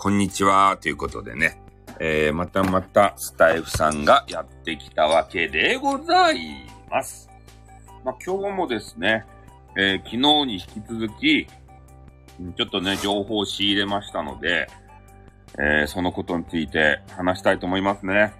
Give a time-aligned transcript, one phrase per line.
[0.00, 0.78] こんにちは。
[0.80, 1.60] ということでね、
[1.98, 6.38] えー、またまたスタイフさんがやってきたわけでござい
[6.88, 7.28] ます。
[8.04, 9.24] まあ、今日もですね、
[9.76, 11.48] えー昨日に引き続き、
[12.56, 14.68] ちょっとね、情報を仕入れましたので、
[15.58, 18.32] えーそのことについて話したいと思いますね。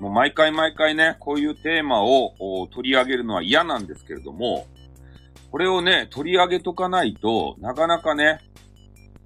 [0.00, 4.66] もう毎回毎回ね、こういうテーマを取り上げるのは嫌なんですけれども、
[5.52, 8.40] これをね、取り上げとかないとなかなかね、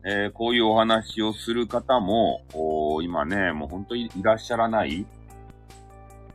[0.05, 2.43] えーこういうお話をする方も、
[3.03, 5.07] 今ね、もう本当にいらっしゃらない。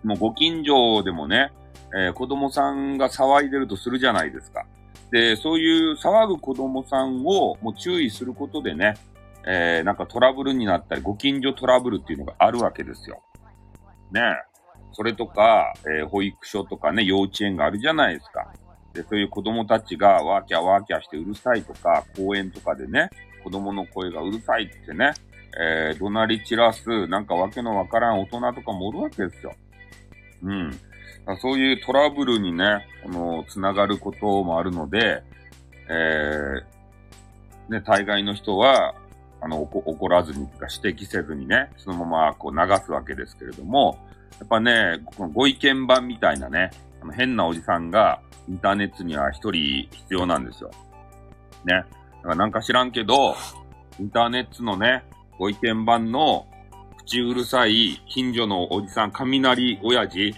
[0.04, 1.52] もうご近所でもね、
[1.96, 4.66] えー子供さんが騒いでるとするじゃないですか。
[5.12, 8.96] で、そういう騒ぐ子供さんをもう注意することでね、
[9.48, 13.22] えーなんかトラブルになったり、ご近所トラブルっていうのがあるわけですよ。
[14.12, 14.22] ね。
[14.94, 18.54] それとか、え保育所とかね、幼稚園があるじゃないですか。
[18.94, 23.10] で、そういう子供たちがワーキャーワーキャーしてうるさいとか、公園とかでね、
[23.46, 25.14] 子供の声がうるさいってね、
[25.62, 29.54] えー怒鳴り散らす、なんかわけのわからん大人とかもおるわけですよ。
[30.44, 30.72] うん。
[31.40, 35.22] そういうトラブルにね、この、つながることもあるので、
[35.90, 38.96] えー、ね、大概の人は、
[39.42, 44.00] あの、怒らずに、とか指摘せずにね、そのままこう流すわけですけれども、
[44.40, 50.72] やっぱね、このご意見番みたいなね、あの変なおじさんがインターネットには一人必要なんですよ。
[51.64, 51.84] ね。
[52.26, 53.36] かなんか知らんけど、
[54.00, 55.04] インターネットのね、
[55.38, 56.48] ご意見番の
[56.98, 60.34] 口うるさい近所のおじさん、雷親父、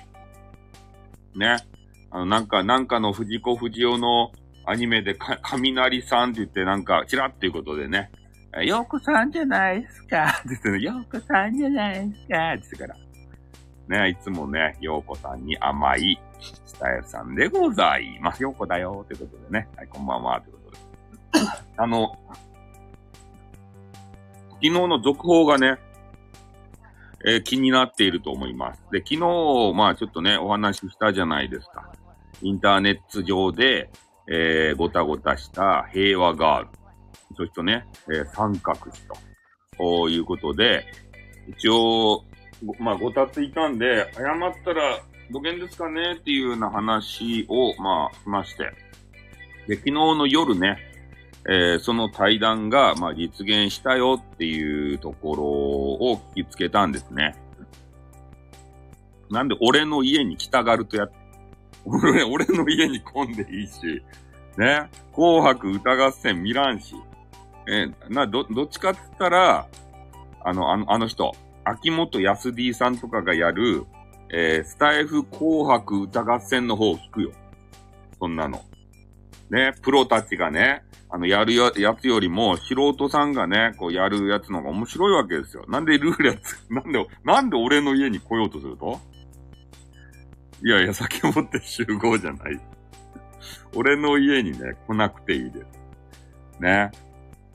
[1.36, 1.58] ね。
[2.10, 4.32] あの、なんか、なんかの藤子不二雄の
[4.66, 8.12] アニメでか、雷さんって言ってなんか、チラっていうことでね、
[8.66, 12.96] ようこさんじゃないですかって言ってね、ようこさんじゃないですかって言ってから。
[13.88, 16.20] ね、いつもね、ようこさんに甘い
[16.66, 18.44] スタイルさんでございます。
[18.44, 19.68] ようこだよということでね。
[19.78, 20.56] はい、こんばんはということで。
[21.78, 22.18] あの、
[24.50, 25.78] 昨日の続報がね、
[27.26, 28.84] えー気になっていると思います。
[28.92, 31.92] で、昨日、まあちょっとね、お話ししたじゃないですか。
[32.42, 33.90] インターネット上で、
[34.30, 36.70] えーごたごたした平和ガール。
[37.36, 39.16] そしてね、えー三角詞と、
[39.78, 40.86] こういうことで、
[41.48, 42.24] 一応、
[42.80, 44.26] まあ、ごたついたんで、謝っ
[44.66, 45.00] たら、
[45.32, 46.14] どげんですかね？
[46.14, 48.72] っていうような話を、まあ、しまして。
[49.68, 50.78] で、昨日の夜ね、
[51.47, 57.35] えーその対談が、まあ、実現したよっていうところを聞きつけたんですね。
[59.30, 61.12] なんで、俺の家に来たがるとやっ、
[61.85, 64.03] 俺、 俺の家に来んでいいし、
[64.58, 66.96] ね、紅白歌合戦見らんし、
[67.68, 69.68] えーな、ど、どっちかって言ったら、
[70.44, 71.34] あの、あの、あの人、
[71.64, 73.85] 秋元康 D さんとかがやる、
[74.29, 77.31] えースタイフ紅白歌合戦の方を聞くよ。
[78.19, 78.62] そんなの。
[79.50, 85.63] ね、プロたちがね、あの、やるやつよりも、素人さんがね、こうやるやつの方が面白いわけですよ。
[85.69, 89.00] なんでルールやつ、 なんで、なんで俺の家に来ようとすると？
[90.63, 92.59] いやいや、酒持って集合じゃない。
[93.74, 95.66] 俺の家にね、来なくていいです。
[96.59, 96.91] ね。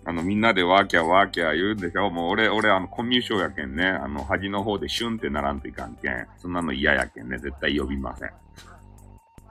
[0.04, 2.10] あの、みんなでワーキャーワーキャー言うんでしょ？
[2.10, 3.86] もう俺、俺、あの、コミュ障やけんね。
[3.86, 6.26] あの、端の方でシュンってならんといかんけん。
[6.38, 7.38] そんなの嫌やけんね。
[7.38, 8.30] 絶対呼びません。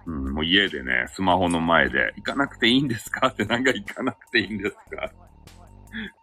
[0.06, 3.28] うん、もう家でね、スマホの前で、行かなくていいんですか？
[3.28, 5.12] ってなんか行かなくていいんですか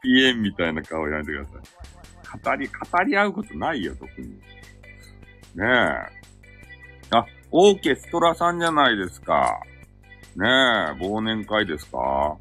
[0.03, 2.41] ?PM みたいな顔やめてください。
[2.43, 4.29] 語り、語り合うことないよ、特に。
[4.29, 4.39] ね
[5.65, 5.65] え。
[7.11, 9.61] あ、オーケストラさんじゃないですか。
[10.37, 10.49] ねえ、
[11.03, 12.37] 忘年会ですか？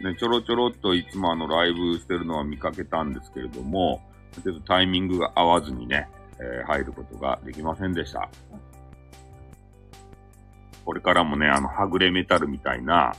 [0.00, 4.00] ね、ちょろちょろっといつもあのライブしてるのは見かけたんですけれども、
[4.44, 6.08] ちょっとタイミングが合わずにね、
[6.38, 8.30] えー入ることができませんでした。
[10.88, 13.14] これからもね、あの、はぐれメタルみたいな、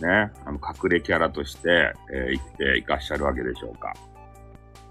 [0.00, 3.94] ね、あの、隠れキャラとして、えー生きていかっしゃるわけでしょうか。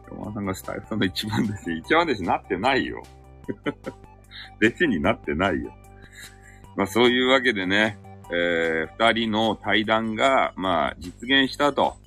[0.10, 3.04] 山田さんがスタイフさんの一番弟子、一番弟子なってないよ。
[4.64, 5.74] 弟子になってないよ。
[6.78, 7.98] まあそういうわけでね、
[8.32, 11.98] えー二人の対談が、まあ実現したと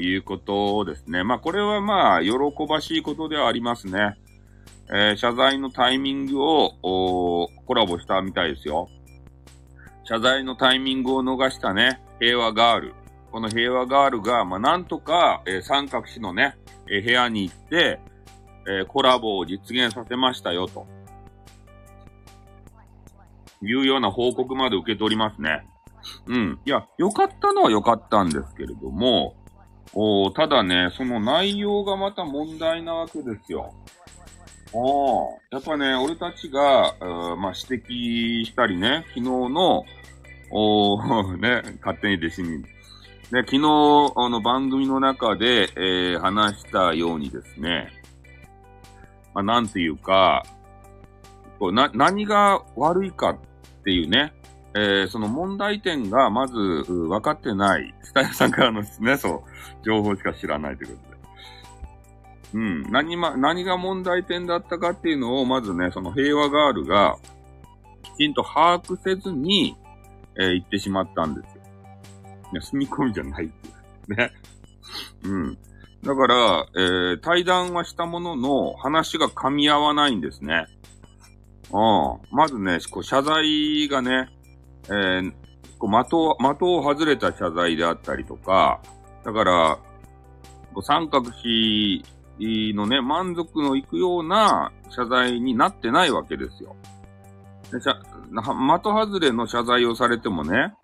[0.00, 1.22] いうことですね。
[1.22, 2.32] まあこれはまあ喜
[2.68, 4.16] ばしいことではありますね。
[4.88, 8.88] えー謝罪のタイミングをコラボしたみたいですよ。
[10.12, 12.94] 謝罪のタイミングを逃したね、平和ガール。
[13.30, 17.98] この平和ガールが、まあ、なんとか、えー三角氏のね、えー部屋に行って、
[18.68, 20.86] えーコラボを実現させましたよ、と。
[23.62, 25.66] いうような報告まで受け取りますね。
[26.26, 26.60] うん。
[26.66, 29.34] いや、良かったのは良かったんですけれども、
[29.94, 33.72] おただね、その内容がまた問題なわけですよ。
[34.74, 39.86] おーやっぱね、俺たちが、うーまあ、指摘したりね、昨日の、
[40.52, 47.88] おーね、勝手に弟子に、で、昨日、あの、番組の中で、えー、話したようにですね、
[49.32, 50.42] まあ、なんていうか、
[51.58, 53.38] こうな、何が悪いかっ
[53.84, 54.34] ていうね、
[54.74, 61.16] えー、その問題点がまず分かってない、スタイルさんからのすね、そう、情報しか知らないということで。
[62.54, 67.16] うん、何ま、何が問題点だったかっていうのを、まずね、その平和ガールが、
[68.02, 69.76] きちんと把握せずに、
[70.38, 71.62] えー、言ってしまったんですよ。
[72.52, 73.70] いや、住み込みじゃないってい
[74.08, 74.16] う。
[74.16, 74.32] ね。
[75.24, 75.58] うん。
[76.02, 80.66] だから、えー、対談はしたものの、話が噛み合わないんですね。
[81.72, 82.36] うん。
[82.36, 84.28] まずね、こう謝罪がね、
[84.86, 85.32] えー、
[85.78, 88.80] こう的を、的を外れた謝罪であったりとか、
[89.24, 89.78] だから、
[90.74, 92.02] こう三角詞
[92.74, 96.76] のね、満足のいくような謝罪になってないわけですよ。
[97.72, 100.74] で的外れの謝罪をされてもね、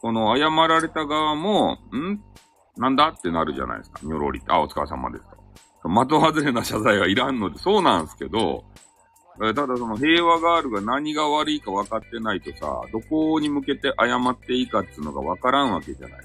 [0.00, 2.20] この謝られた側も、ん？
[2.76, 4.00] なんだってなるじゃないですか。
[4.02, 5.36] にょろりあ、お疲れ様ですと。
[6.06, 8.64] 的外れな謝罪はいらんので、そうなんですけど、
[9.38, 16.20] ただその平和ガールが何が悪いか分かってないとさ、どこに向けて謝っていいかっていうのが分からんわけじゃない。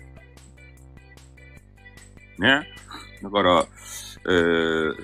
[2.40, 2.68] ね？
[3.22, 3.66] だから、
[4.26, 4.96] えー、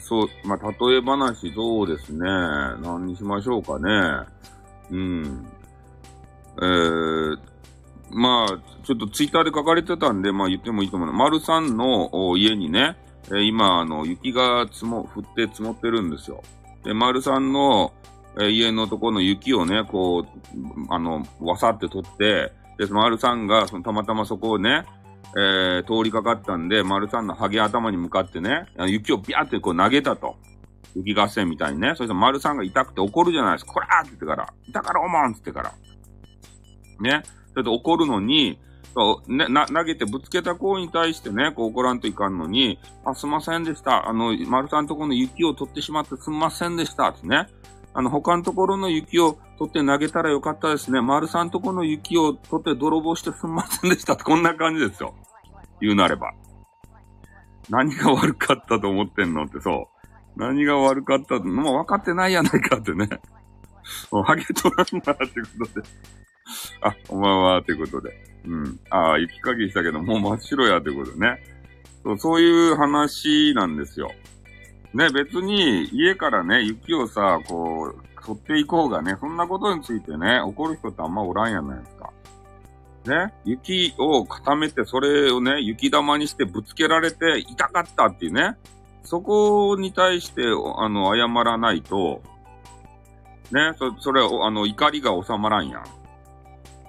[0.00, 2.20] そう、まあ、例え話、そうですね。
[2.80, 4.26] 何にしましょうかね。
[4.90, 5.46] うん。
[6.58, 7.38] えー、
[8.10, 8.48] まあ、
[8.84, 11.12] ちょっとツイッターで書かれてたんで、まあ言ってもいいと思うの。
[11.12, 12.96] 丸さんの家にね、
[13.34, 16.42] え今、あの、雪が積も、降って積もってるんですよ。
[16.84, 17.92] で、丸さんの、
[18.40, 24.84] え家のところの雪をね、こう、あの、わさって取って、で、その丸さんが、そのたまたまそこをね、
[25.36, 30.36] えー、通りかかったんで、丸さんのハゲ頭に向かってね、雪をビャーってこう投げたと。
[30.96, 31.90] 雪合戦みたいにね。
[31.90, 33.72] そしたら丸さんが痛くて怒るじゃないですか。
[33.72, 34.52] こらーって言ってから。
[34.68, 35.72] 痛からおまんって言ってから。
[37.00, 37.22] ね。
[37.50, 38.58] それで怒るのに、
[38.94, 44.08] そうね、な、投げてぶつけた子に対してね、こう怒らんといかんのに、あ、すんませんでした。
[44.08, 47.08] あの、丸さんとこの雪を取ってしまってすんませんでした。
[47.08, 47.46] ってね。
[47.92, 51.00] あの、他のところの雪を取って投げたらよかったですね。
[51.00, 55.14] 丸さんとこの雪を取って泥棒してすんませんでしたこんな感じですよ。
[55.80, 56.32] 言うなれば。
[57.68, 59.95] 何が悪かったと思ってんのってそう。
[60.36, 63.08] 何が悪かったってもう分かってないやないかってね。
[64.10, 65.88] もうハゲとらんなってことで。
[66.80, 68.12] あ、お前は、ということで。
[68.44, 68.80] うん。
[68.90, 71.42] ああ、雪かきしたけど、もう真っ白や、ということでね。
[72.02, 74.10] そう、そういう話なんですよ。
[74.94, 82.12] ね、別に家からね、雪をさ、こう、取っていこうがね、そんなことについてね、怒る人ってあんまおらんやないですか。
[83.06, 88.56] ね、雪を固めて、それをね、雪玉にしてぶつけられて痛かったっていうね、
[89.06, 92.22] そこに対して、あの、謝らないと、
[93.52, 95.84] ね、そ、それ、あの、怒りが収まらんやん。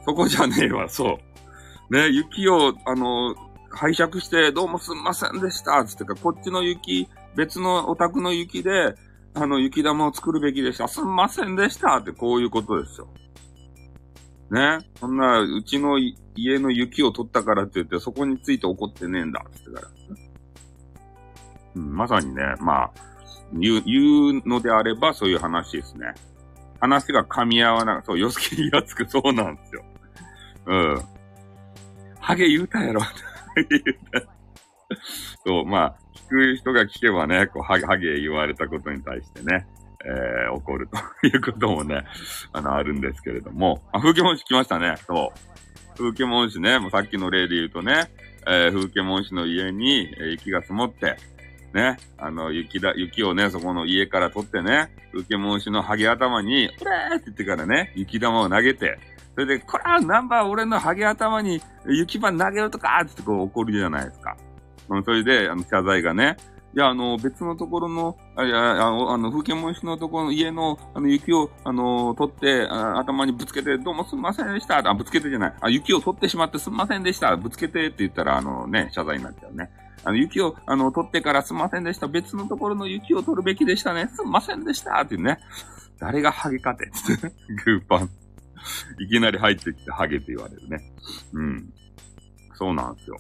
[0.06, 1.18] そこじゃねえわ、そ
[1.90, 1.94] う。
[1.94, 3.36] ね、雪を、あの、
[3.70, 8.96] 拝借して、どうもすんませんでした、つってか、こっちの雪、別のお宅の雪で、
[9.36, 10.88] あの、雪玉を作るべきでした。
[10.88, 13.08] すんませんでしたって、こういうことですよ。
[14.50, 14.80] ね。
[15.00, 16.00] そんな、うちの
[16.36, 19.97] 家の雪を取ったからって言って、そこについて怒ってねえんだ、つってから。
[21.78, 22.92] まさにね、まあ、
[23.54, 26.14] 言う、言うのであればそういう話ですね。
[26.80, 28.02] 話が噛み合わない。
[28.06, 29.86] そう、よすきにやつくそうなんですよ。
[30.68, 31.02] うん。
[32.20, 33.02] ハゲ言うたやろ。
[33.02, 33.14] ハ
[33.56, 34.38] ゲ言うた。
[35.46, 39.66] そう、まあ、聞く人が聞けばね、こう、ハゲ、ハゲ言われたことに対してね、
[40.06, 40.88] えー、起こる
[41.22, 42.04] ということもね、
[42.54, 43.82] あの、あるんですけれども。
[43.92, 44.96] あ、風景文字来ましたね。
[45.08, 45.98] そう。
[45.98, 48.12] 風景文字ね、もうさっきの例で言うとね、
[48.46, 51.18] えー、風景文字の家に、えー、雪が積もって、
[51.78, 58.98] ね、あの、雪だ、雪をね、そこの家から取ってね、風景文字のハゲ頭に、うれーって言ってからね、雪玉を投げて、
[59.36, 64.36] それで、こら、ナンバー俺のハゲ頭に雪板投げるとかってこう怒るじゃないですか。
[64.90, 66.36] うん、それで、あの、謝罪がね、
[66.76, 74.80] いや、あの、別のところの、あいや、あの、あの風景文字のところの家の、あの、雪を、あの、取って、あ頭にぶつけて、どうもすんませんでした。
[74.90, 75.54] あ、ぶつけてじゃない。
[75.62, 77.36] あ、雪を取ってしまってすんませんでした。
[77.38, 79.70] ぶつけてって言ったら、あのね、謝罪になっちゃうね。
[80.04, 82.08] あの、雪を、あの、取ってからすんませんでした。
[82.08, 84.10] 別のところの雪を取るべきでしたね。
[84.14, 85.02] すんませんでした。
[85.02, 85.40] っていうね。
[86.00, 86.90] 誰がハゲかて。
[87.66, 88.10] グーパン。
[89.00, 90.92] いきなり入ってきてハゲって言われるね。
[91.34, 91.74] うん。
[92.54, 93.18] そうなんですよ。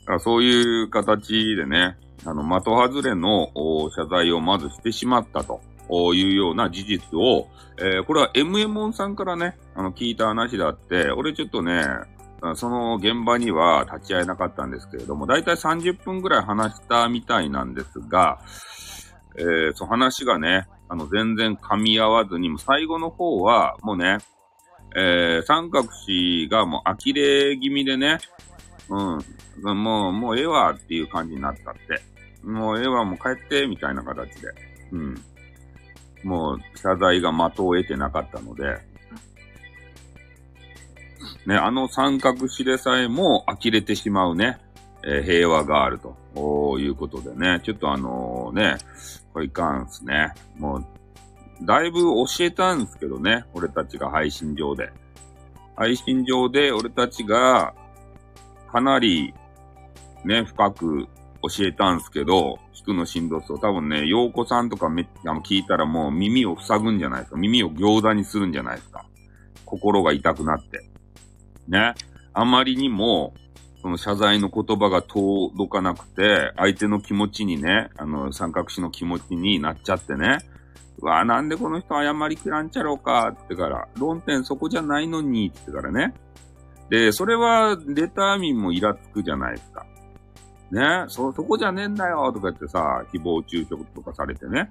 [0.00, 3.50] だからそういう形でね、あの、的外れの
[3.90, 5.60] 謝罪をまずしてしまったと
[6.14, 7.48] いうような事実を、
[7.78, 11.84] えー、これは MM さんからね、あの、聞いた話であって、俺ちょっとね、
[12.54, 18.40] その現場には立ち会えなかったんですけれども、だいたい30分ぐらい話したみたいなんですが、
[19.36, 24.18] えー、その話がね、あの、全然噛み合わずに、も最後の方は、もうね、
[24.96, 28.18] えー、三角詞がもう呆れ気味でね、
[28.88, 29.76] うん。
[29.76, 32.00] もう、もうええわっていう感じになったって。
[32.42, 34.48] もうええわ、もう帰って、みたいな形で。
[34.92, 35.14] うん。
[36.24, 38.78] もう、謝罪が的を得てなかったので、
[41.46, 44.58] ね、あの三角詞でさえも呆れてしまうね、
[45.04, 48.78] えー、平和があるということでね、ちょっとあのーね、
[49.32, 50.32] これいかんすね。
[50.58, 50.86] もう、
[51.62, 54.90] だいぶ教えたんですけどね、俺たちが配信上で。
[55.76, 57.72] 配信上で俺たちが
[58.70, 59.32] かなり
[60.24, 61.06] ね、深く
[61.42, 63.60] 教えたんすけど、聞くのしんどそう。
[63.60, 67.38] 多分ね、洋子さんとかめあの聞いたらもう耳を塞ぐんじゃないですか。
[67.38, 69.06] 耳を餃子にするんじゃないですか。
[69.64, 70.87] 心が痛くなって。
[71.68, 71.94] ね。
[72.32, 73.34] あまりにも、
[73.80, 80.38] その謝罪の言葉が届かなくて、相手の気持ちにね、あの、三角詞の気持ちになっちゃってね。
[81.00, 86.14] うわなんでこの人謝りきらんちゃろうかってから、論点そこじゃないのにってからね。
[86.90, 89.86] で、それは、レター民もイラつくじゃないですか。
[90.70, 94.70] ね、そ、そこじゃねえんだよとか言ってさ、誹謗中傷とかされてね。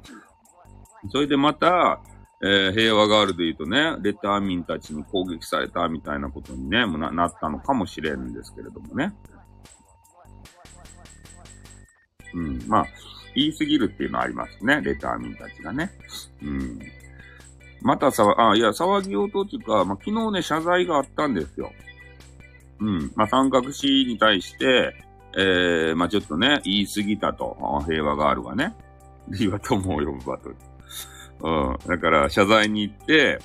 [1.10, 2.02] それでまた、
[2.44, 9.14] えー、平和ガールで言うとね、レター民たちに攻撃されたみたいなことにね、もななったのかもしれんですけれどもね。
[12.34, 12.86] うん、まあ、
[13.36, 15.92] 言い過ぎるっていうのはありますね、レター民たちがね。
[16.44, 16.80] うん。
[17.82, 21.72] またさ、あ、いや、騒ぎ音っていうか、まあ、昨日ね、謝罪があったんですよ。
[22.80, 23.12] うん。
[23.16, 24.94] まあ、三角詞に対して、
[25.38, 28.76] えー、まあ、ちょっとね、言い過ぎたと、平和ガールがね。
[29.40, 30.56] 岩友を呼ぶバトル。
[31.42, 31.78] うん。
[31.88, 33.40] だから、謝罪に行って、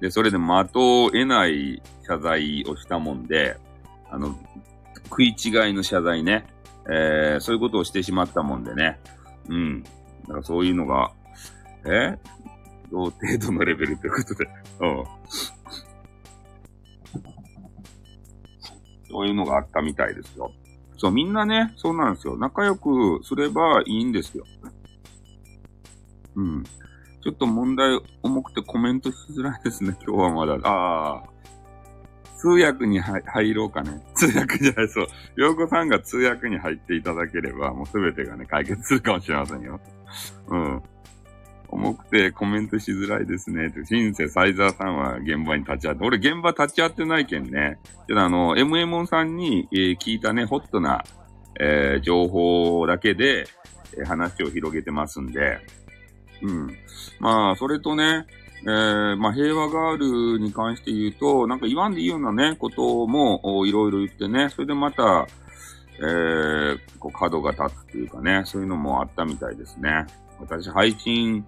[0.00, 3.56] で、それで的を得ない謝罪をしたもんで、
[4.10, 4.36] あの、
[5.08, 6.46] 食い違いの謝罪ね。
[6.90, 8.98] えー、そういうことをしてしまったもんでね。
[9.48, 9.82] うん。
[9.82, 9.88] だ
[10.28, 11.12] からそういうのが、
[11.84, 12.16] え？
[12.90, 14.48] 同程度のレベルということで。
[14.80, 15.04] うん。
[19.08, 20.52] そういうのがあったみたいですよ。
[20.96, 22.36] そう、みんなね、そうなんですよ。
[22.36, 24.44] 仲良くすればいいんですよ。
[26.36, 26.64] うん。
[27.22, 30.54] ちょっと問題重くてコメントしづらいですね、 今日はまだ。
[30.62, 31.22] ああ。
[32.36, 34.02] 通訳に入ろうかね。
[34.16, 35.06] 通訳じゃない、そう。
[35.36, 39.80] 洋子さんが通訳に入っていただければ、もうすべてがね、解決するかもしれませんよ。
[40.48, 40.82] うん。
[41.68, 43.72] 重くてコメントしづらいですね。
[43.84, 47.78] シンセ、サイザーさんは現場に立ち会って、俺現場立ち会ってないけんね。
[48.08, 51.04] ちょっとあの、MM さんに、えー、聞いたね、ホットな、
[51.60, 53.46] えー、情報だけで、
[53.96, 55.60] えー、話を広げてますんで、
[56.42, 56.76] うん。
[57.20, 58.26] まあ、それとね、
[58.64, 65.26] えー、まあ、平和ガールに関して言うと、なんか言わんでいいようなね、こともいろいろ言ってね、それでまた、
[65.98, 70.06] えー、こう角が立つっていうかね、そういうのもあったみたいですね。
[70.40, 71.44] 私、配信、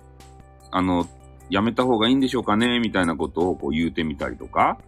[0.70, 1.06] あの、
[1.50, 4.78] やめた方がいいんでしょうかねみたいなことをこう言うてみたりとか。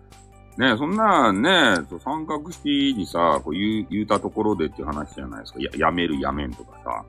[0.58, 5.60] ねそんなね、三角式にさ、こう言う、言うたところでっていう話じゃないですか。
[5.60, 7.04] や、やめるやめんとかさ。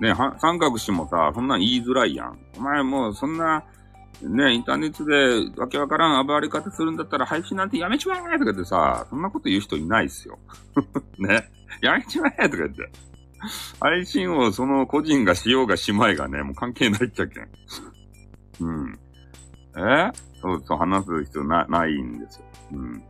[0.00, 2.38] ね三角詞もさ、そんなん言いづらいやん。
[2.56, 3.64] お前もうそんな、
[4.22, 10.38] ねインターネットでわけわからん暴れ方するんだったら配信なんてやめちまえとか言ってさ、そんなこと言う人いないっすよ。
[11.18, 11.50] ね。
[11.80, 12.90] やめちまえとか言って。
[13.80, 17.48] 配信をその個人がしようがしまいがね、もう関係ないっちゃけん。
[18.60, 18.98] うん。
[19.76, 20.10] え？
[20.40, 22.44] そうそう、話す必要な、ないんですよ。
[22.72, 23.02] うん。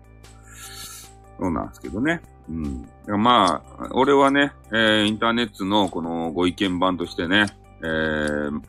[1.39, 2.21] そうなんですけどね。
[2.49, 3.23] うん。
[3.23, 7.47] まあ、俺はね、えー、インターネットのこのご意見版としてね、
[7.83, 8.61] えー、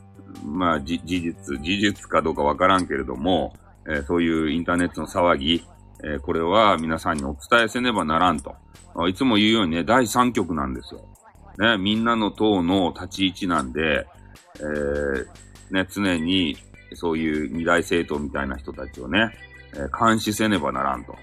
[0.45, 3.53] まあ、事実、事実かどうかわからんけれども、
[3.87, 5.65] えー、そういうインターネットの騒ぎ、
[6.03, 8.55] えー、これは皆さんにお伝えせねばならんと。
[9.07, 11.01] いつも言うようにね、第3局なんですよ。
[11.57, 14.07] ね、みんなの党の立ち位置なんで、
[14.59, 15.25] えー、
[15.71, 16.57] ね、常に
[16.93, 19.31] そういう二大政党みたいな人たちをね、
[19.73, 21.15] えー、監視せねばならんと。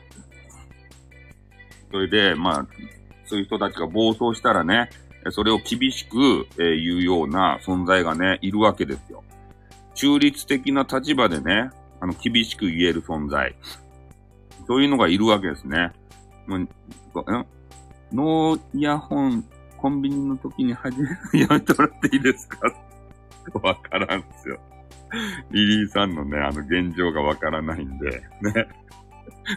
[1.90, 2.66] それで、まあ、
[3.26, 4.90] そういう人たちが暴走したらね、
[5.30, 9.24] それを厳しく、えー、言うような存在がね、いるわけですよ。
[9.94, 13.56] 中立的な立場でね、あの、厳しく言える存在。
[14.68, 15.92] そういうのがいるわけですね。
[16.46, 16.68] もう、
[18.12, 19.44] ノーイヤホン
[19.76, 20.96] コンビニの時に始
[21.32, 22.72] めやめてもらっていいですか？
[23.62, 24.58] わからんすよ。
[25.50, 28.68] リリーさんのね、あの現状がわからないんで、ね。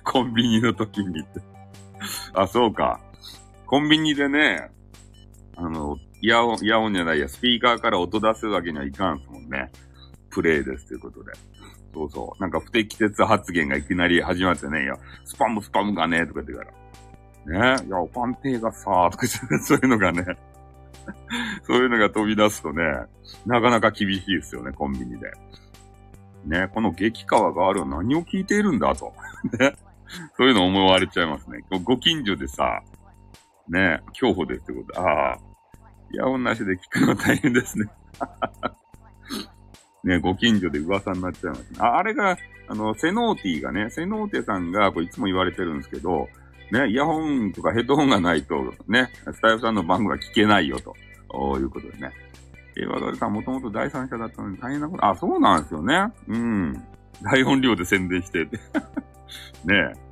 [0.03, 1.41] コンビニの時にって。
[2.33, 2.99] あ、そうか。
[3.65, 4.71] コンビニでね、
[5.55, 9.71] あの、イヤホン、イヤホンじゃないや、スピーカーから音出すわけにはいかんすもんね。
[10.29, 11.31] プレイですということで。
[11.93, 12.41] そうそう。
[12.41, 17.77] なんか不適切発言がいきなり始まってね、いや、スパムスパムがね、とか言ってから。
[17.77, 17.87] ね？
[17.87, 20.25] いや、おパンテーがさ、とか言って そういうのがね、
[21.63, 22.83] そういうのが飛び出すとね、
[23.45, 25.31] なかなか厳しいですよね、コンビニで。
[26.45, 29.13] ね、この激川があるは何を聞いているんだと。
[29.59, 29.75] ね？
[30.37, 31.63] そういうの思われちゃいますね。
[31.83, 32.81] ご近所でさ、
[33.67, 34.99] ね、競歩でってこと。
[34.99, 35.39] ああ。
[36.11, 37.85] イヤホンなしで聞くの大変ですね。
[40.03, 41.77] ね、ご近所で噂になっちゃいますね。
[41.79, 42.37] あ、あれが、
[42.67, 46.27] あの、セノーティがね、セノーテさんが、これいつも言われてるんですけど、
[46.71, 50.95] ね、イヤホンとかヘッドホンがないと、ね、スタイフさんの番組は聞けないよと、
[51.57, 52.11] いうことでね。
[52.77, 56.11] えー、和田さんもともと第三者だったのに大変なこと、あ、そうなんですよね。
[56.27, 56.83] うん。
[57.21, 58.45] 大音量で宣伝して。
[59.65, 60.09] ねえ。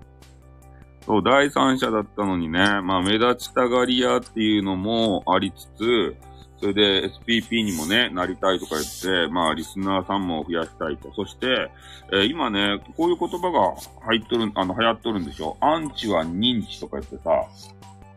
[1.05, 6.15] そう、第三者だったのにね、まあ、目立ちたがり屋っていうのもありつつ、
[6.59, 11.13] それで SPP にもね、なりたいとか言って、まあ、リスナーさんも増やしたいと。
[11.13, 11.71] そして、
[12.11, 13.75] えー今ね、こういう言葉が
[14.05, 17.45] 入っとる、あの、流行っとるんでしょアンチは認知とか言ってさ、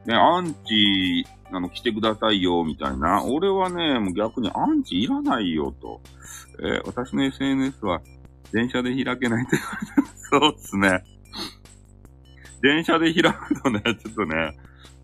[0.07, 3.23] ね、アンチ、あの、来てくださいよ、みたいな。
[3.25, 6.01] 俺はね、もう逆にアンチいらないよ、と。
[6.61, 8.01] えー私の SNS は
[8.53, 10.11] 電車で開けないって言われて。
[10.31, 11.05] そうっすね。
[12.63, 14.59] 電車で開くとね、ちょっとね、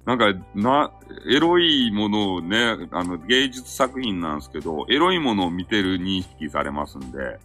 [0.04, 0.92] なんか、な、
[1.28, 7.40] エロいものをね、あの、芸術作品なんですけど、エロいものを見てる認識されますんで、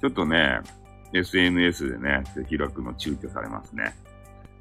[0.00, 0.60] ちょっとね、
[1.12, 3.94] SNS でね、開くの躊躇されますね。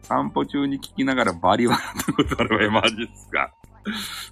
[0.04, 3.54] 散歩中に聞きながらバリ笑ったことあるわ、マジっすか。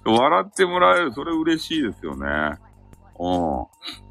[0.04, 2.26] 笑ってもらえる、それ嬉しいですよね。
[3.18, 4.07] うん。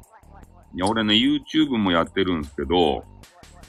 [0.74, 3.04] いや、俺ね、YouTube もやってるんですけど、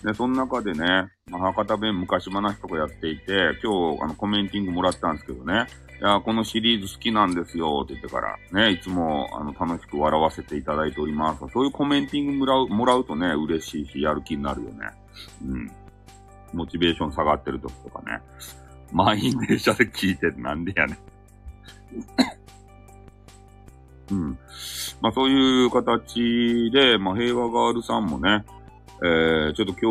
[0.04, 5.66] で、その中でね、ま、博多弁昔話とかやっていて、今日、あの、コメンティングもらったんですけどね、
[6.02, 11.44] いや、このシリーズ好きなんですよ、って言ってから、ね、いつも、あの、楽しく笑わせていただいております。
[11.54, 14.88] そういうコメンティングもらう、もらうとね、嬉しいし、やる気になるよね。
[15.46, 15.72] うん。
[16.54, 18.22] モチベーション下がってる時とかね。
[18.94, 20.98] 満員電車で聞いてなんでやね。
[24.12, 24.40] うん。
[25.02, 28.46] まあそういう形で、まあ平和ガールさんもね、
[29.02, 29.90] えー、ちょっと今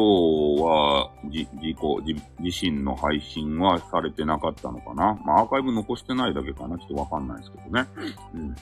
[0.56, 5.18] 日は、じ、自己、自、自身の配信はされてなかったのかな。
[5.24, 6.76] まあアーカイブ残してないだけかな。
[6.78, 7.86] ちょっとわかんないですけどね。
[8.34, 8.54] うん。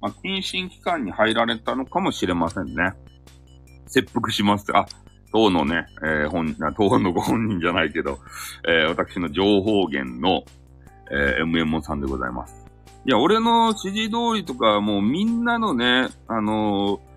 [0.00, 2.92] まあ、謹慎期間に入られたのかもしれませんね。
[3.86, 4.66] 切腹します。
[4.76, 4.86] あ、
[5.32, 8.18] 当のね、えー、本、当のご本人じゃないけど、
[8.66, 10.44] えー、私の情報源の、
[11.10, 12.57] えー、MMO さんでございます。
[13.08, 17.08] いや、俺の指示通りとか、もうみんなのね、あのー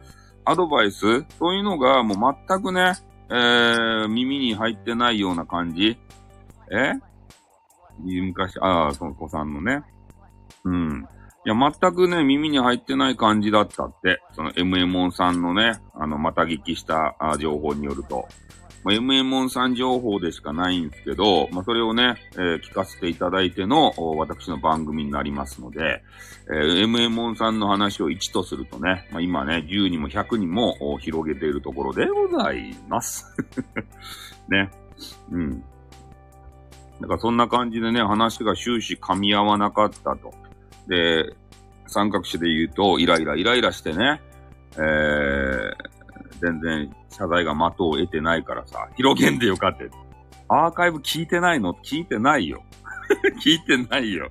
[0.45, 2.93] アドバイスそういうのがもう全くね、
[3.30, 5.99] えー、耳に入ってないような感じ
[6.71, 6.93] え？
[7.99, 9.84] 昔、ああ、その子さんのね。
[10.63, 11.08] うん。
[11.45, 14.21] いや、全くね、耳に入ってない感じだったって。
[14.34, 18.27] その MMON さんのね、あの、また聞きした情報によると。
[18.84, 26.04] まあ、MMON さん情報でしかないんですけど、まあ、それをね、えー聞かせていただいての、私の番組になりますので、
[26.50, 33.26] えー、MMON さんの話を1とするとね、まあ、今ね、10にも100にも広げているところでございます。
[34.50, 34.70] ね。
[35.32, 35.63] うん。
[37.02, 40.34] だからそんな感じでね、話が終始噛み合わなかったと。
[40.88, 41.34] で、
[41.88, 44.22] 三角詞で言うと、イライラ、イライラしてね、
[44.78, 45.74] えー、
[46.41, 49.89] 全然謝罪が的を得てないからさ、広げんでよかって。
[50.47, 51.73] アーカイブ聞いてないの？
[51.75, 52.63] 聞いてないよ。
[53.41, 54.30] 聞いてないよ。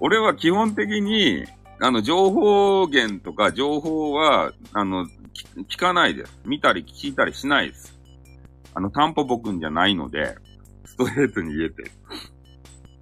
[0.00, 1.44] 俺は基本的に、
[1.80, 5.06] あの、情報源とか情報は、あの、
[5.68, 6.40] 聞かないです。
[6.44, 7.98] 見たり聞いたりしないです。
[8.74, 10.36] あの、タンポポくんじゃないので、
[10.84, 11.90] ストレートに言えて。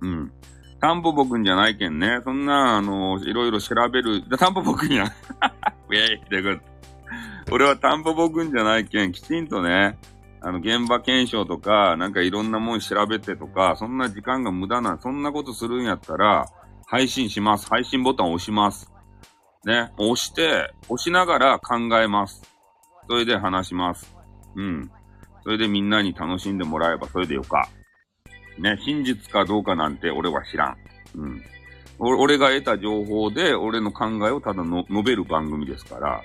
[0.01, 0.33] うん。
[0.81, 2.21] タンポポくんじゃないけんね。
[2.25, 4.23] そんな、あの、いろいろ調べる。
[4.39, 5.05] タンポポくんや。
[5.89, 6.72] ウェイってこと。
[7.53, 9.99] 俺はタンポポくんじゃないけん、きちんとね、
[10.41, 16.47] あの、現場検証とか、なんかいろんなもん調べてとか、そんな時間が無駄な、そんなことするんやったら、
[16.87, 17.67] 配信します。
[17.69, 18.91] 配信ボタン押します。
[19.67, 22.41] ね、押して、押しながら考えます。
[23.07, 24.17] それで話します。
[24.57, 24.91] うん。
[25.43, 27.69] それでみんなに楽しんでもらえばそれでよか。
[28.59, 30.77] ね、真実かどうかなんて俺は知らん。
[31.17, 31.43] うん。
[31.99, 36.23] 俺が得た情報で俺の考えをただの述べる番組ですから。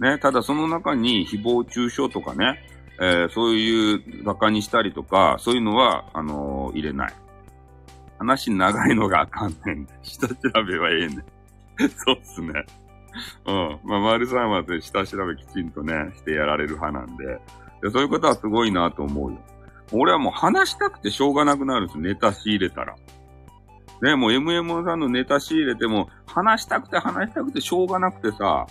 [0.00, 2.64] ね、ただその中に誹謗中傷とかね、
[3.00, 7.14] えーそういう馬鹿にしたりとか、そういうのは、あのー入れない。
[8.18, 9.88] 話長いのがあかんねん。
[10.02, 10.34] 下調
[10.66, 11.24] べはええねん。
[11.96, 12.64] そうっすね。
[13.46, 13.78] うん。
[13.84, 17.40] まあ、丸さんはね下調べきちんとね、してやられる派なんで。
[17.82, 19.38] でそういうことはすごいなと思うよ。
[19.92, 22.04] 俺はもう話したくてしょうがなくなるんですよ。
[22.04, 22.94] ネタ仕入れたら。
[24.02, 28.66] ね、もう MM さんのネタ仕入れても、話したくて話したくてしょうがなくてさ、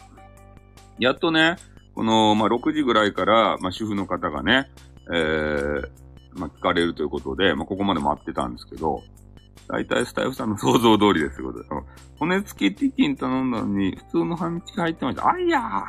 [1.00, 1.58] やっとね、
[1.96, 4.70] この、まあ、6時ぐらいから、まあ、主婦の方がね、
[5.14, 5.90] えー、
[6.36, 9.04] まあ、聞かれるということで、まあ、ここまで待ってたんですけど、
[9.68, 11.84] 大体スタイフさんの想像通りですということで、あの
[12.20, 15.30] 骨付きチキン頼んだのに、普通の半チキ入ってました。
[15.30, 15.84] あいやー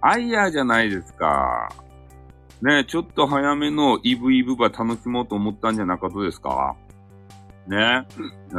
[0.00, 1.68] あいやーじゃないですか。
[2.62, 6.74] ね、ちょっと早めのイブイブば楽しもうと思ったんじゃなかったですか
[7.66, 8.06] ね。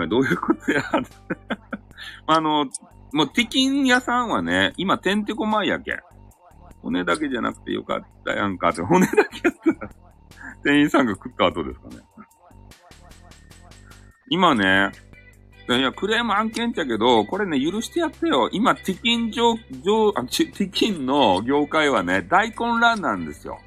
[0.07, 0.83] どういうことや。
[2.27, 2.65] あの、
[3.13, 5.99] もう、ティキン屋さんはね、今、てんてこまいやけん。
[6.81, 9.91] 骨だけじゃなくてよかったやんかって、骨だけやったら、
[10.63, 11.95] 店員さんが食った後ですかね。
[14.29, 14.91] 今ね、
[15.69, 18.49] いや、クレーム案件ちゃけど、これね、許してやってよ。
[18.53, 23.59] 今、ティキン上、上、あ、ティキンの業界はね、大混乱なんですよ。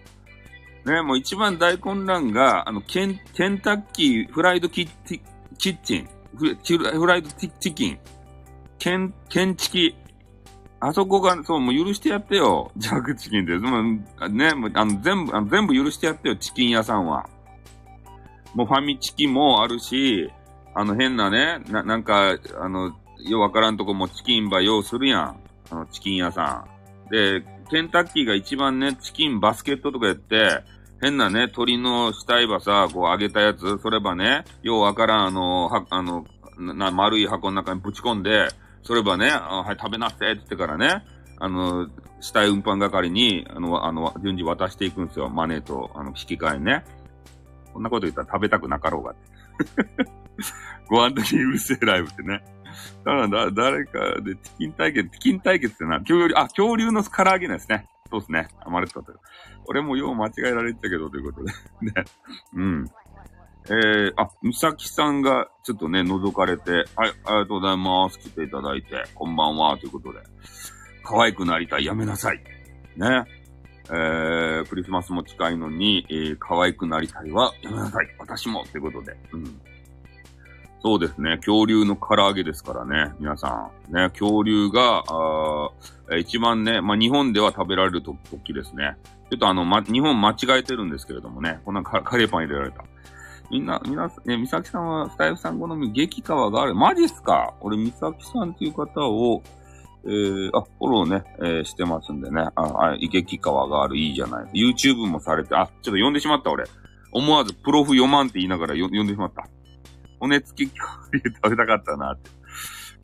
[0.87, 5.20] ね、もう一番大混乱が、あの、ケン、ケンタッキーフライドキッチ
[5.59, 7.98] キッチン、フライドティキン、
[8.81, 9.95] ケン、ケンチキ、
[10.81, 12.73] あそこが、そう、もう許してやってよ。
[12.79, 13.59] ジャークチキンで。
[13.59, 17.29] もう、ね、もう、あの、全部、あの、全部許してやってよ、チキン屋さんは。
[18.55, 20.31] もうファミチキもあるし、
[20.75, 22.97] あの、変なね、な、なんか、あの、
[23.29, 25.37] ようわからんとこもチキンば用するやん。
[25.71, 26.64] あの、チキン屋さ
[27.07, 27.11] ん。
[27.11, 30.64] で、ケンタッキーが一番ね、チキンバスケットとかやって、
[31.03, 36.25] 変なね、鳥の死体ばさ、こう揚げたやつ、そればね、ようわからん、あの、は、あの、
[36.59, 38.49] な、丸い箱の中にぶち込んで、
[38.83, 41.05] そればね、はい、食べなってって言ってからね、
[41.38, 41.88] あの、
[42.21, 45.29] 死体運搬係に、あの、あの、順次渡していくんですよ。
[45.29, 46.85] マネーと、あの、引き換えね。
[47.73, 49.14] こんなこと言ったら食べたくなかろうが。
[50.88, 52.43] ご飯時にうるせえライブってね。
[53.05, 57.88] ただだ、誰かで、チキン対決、チキン対決ってな、恐竜、あ、恐竜の唐揚げなんですね。
[58.11, 58.49] そうですね。
[58.61, 59.12] あまり使った
[59.66, 61.53] 俺もよう間違えられてたけど、ということで。
[61.93, 62.05] ね。
[62.55, 62.90] うん。
[63.72, 68.18] えー、あ、みさきさんがちょっとね、覗かれて、はい、ありがとうございます。
[68.18, 70.18] 来ていただいて、こんばんは、ということで。
[71.04, 72.42] 可愛くなりたい、やめなさい。
[72.96, 73.24] ね。
[73.88, 78.09] えー、クリスマスも近いのに、えー、可愛くなりたいは、やめなさい。
[78.18, 79.16] 私も、ということで。
[79.35, 79.61] うん。
[80.83, 81.37] そうですね。
[81.37, 83.12] 恐竜の唐揚げですからね。
[83.20, 83.94] 皆さん。
[83.94, 85.70] ね、恐竜が、あ
[86.18, 88.96] 一番ね、まあ、日本では食べられると時ですね。
[89.30, 91.61] ちょっとあの、ま、日本間違えてるんですけれどもね。
[91.64, 92.83] こんなカレーパン入れられた。
[93.51, 96.75] みんな、みな、ね、みさきさんはスタイフさん好み激川がある。
[96.75, 97.55] マジっすか？
[97.61, 99.43] 俺、みさきさんっていう方を、
[100.05, 102.41] えー、あ、フォローね、えー、してますんでね。
[102.41, 103.97] あ、あ、激川がある。
[103.99, 104.51] いいじゃない。
[104.55, 106.65] YouTube もされて、あ、ちょっと読んでしまった俺。
[107.13, 109.47] 思わずプロフ読まんって言いながら読んでしまった。
[110.21, 112.31] 骨付き恐竜食べたかったなって。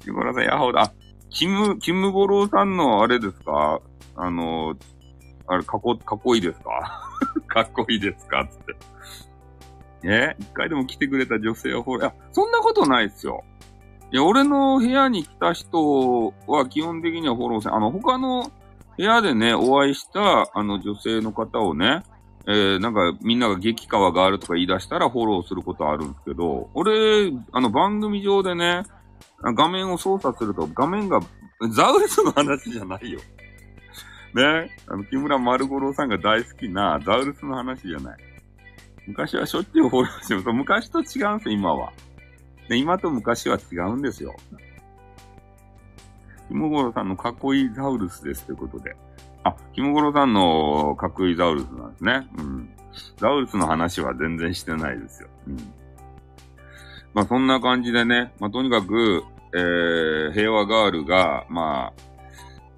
[0.05, 0.83] 木村さん、やほだ。
[0.83, 0.93] あ、
[1.29, 3.81] キム、キムゴロウさんのあれですか？
[4.15, 4.75] あの、
[5.49, 7.11] あれ、かこ、かっこいいですか？
[7.49, 8.47] かっこいいですか？
[8.51, 8.75] つって。
[10.07, 13.45] え一回でも来てくれた女性はほら、いや、そんなことないっすよ。
[14.12, 17.75] いや、俺の部屋に来た人は基本的にはフォローせん。
[17.75, 18.51] あの、他の
[18.97, 22.05] 部屋でね、お会いした、あの、女性の方をね、
[22.47, 28.85] えー、なんかみんなが激川があるとか言い出したらフォローすることあるんですけど、俺、あの番組上でね、
[29.42, 31.21] 画面を操作すると画面が
[31.73, 33.19] ザウルスの話じゃないよ。
[34.35, 34.71] ね。
[34.87, 38.19] あの、木村丸五郎さんが大好きなザウルスの話じゃない。
[39.07, 40.49] 昔はしょっちゅうフォローしてます。
[40.49, 41.92] 昔と違うんですよ、今は。
[42.69, 44.35] ね、今と昔は違うんですよ。
[46.49, 48.97] 木村五郎さんのかっこいいザウルスですということで。
[49.45, 52.29] あ、キムゴロさんのかっこいいザウルスなんですね。
[52.38, 52.71] うん。
[53.19, 55.29] ザウルスの話は全然してないですよ。
[55.47, 55.57] うん。
[57.14, 62.03] まあそんな感じでね、まあとにかく、えー、平和ガールが、まあ、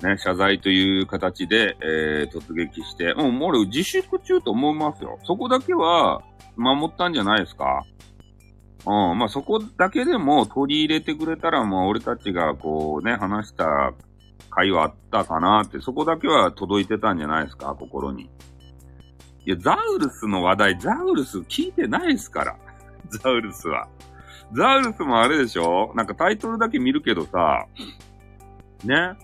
[0.02, 5.18] ね、謝罪という形で、えー、突撃して、もう、俺自粛中と思いますよ。
[5.24, 6.22] そこだけは
[6.56, 7.82] 守ったんじゃないですか
[8.86, 13.92] うん、まあそこだけでも取り入れてくれたら、もう俺たちがこうね、話した
[14.50, 18.30] 会話あったかなって、そこだけは届いてたんじゃないですか、心に。
[19.44, 22.56] いや、ザウルスの話題、ザウルス聞いてないですから。
[23.10, 23.88] ザウルスは。
[24.52, 25.92] ザウルスもあれでしょ？
[25.94, 27.66] なんかタイトルだけ見るけどさ、
[28.84, 29.16] ね？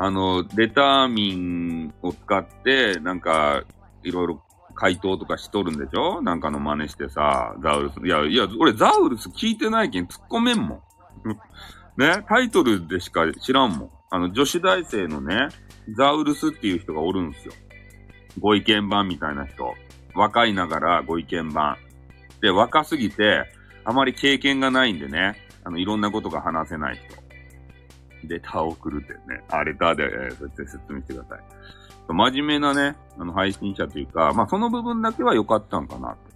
[0.00, 3.64] あの、レターミンを使って、なんか、
[4.04, 4.42] いろいろ
[4.74, 6.22] 回答とかしとるんでしょ？
[6.22, 8.06] なんかの真似してさ、ザウルス。
[8.06, 10.80] いや、いや、俺ザウルス聞いてないけん突っ込めんもん。
[12.00, 12.24] ね？
[12.28, 13.90] タイトルでしか知らんもん。
[14.10, 15.48] あの、女子大生のね、
[15.96, 17.52] ザウルスっていう人がおるんすよ。
[18.38, 19.74] ご意見番みたいな人。
[20.14, 21.76] 若いながらご意見番。
[22.40, 23.52] で、若すぎて、
[23.84, 25.34] あまり経験がないんでね、
[25.64, 27.27] あの、いろんなことが話せない人。
[28.24, 29.42] レタを送るってね。
[29.50, 31.40] あ、レターで、えー、説明してください。
[32.08, 36.28] 真面目なね、あの、配信者というか、まあ、その部分だけは良かったんかなって。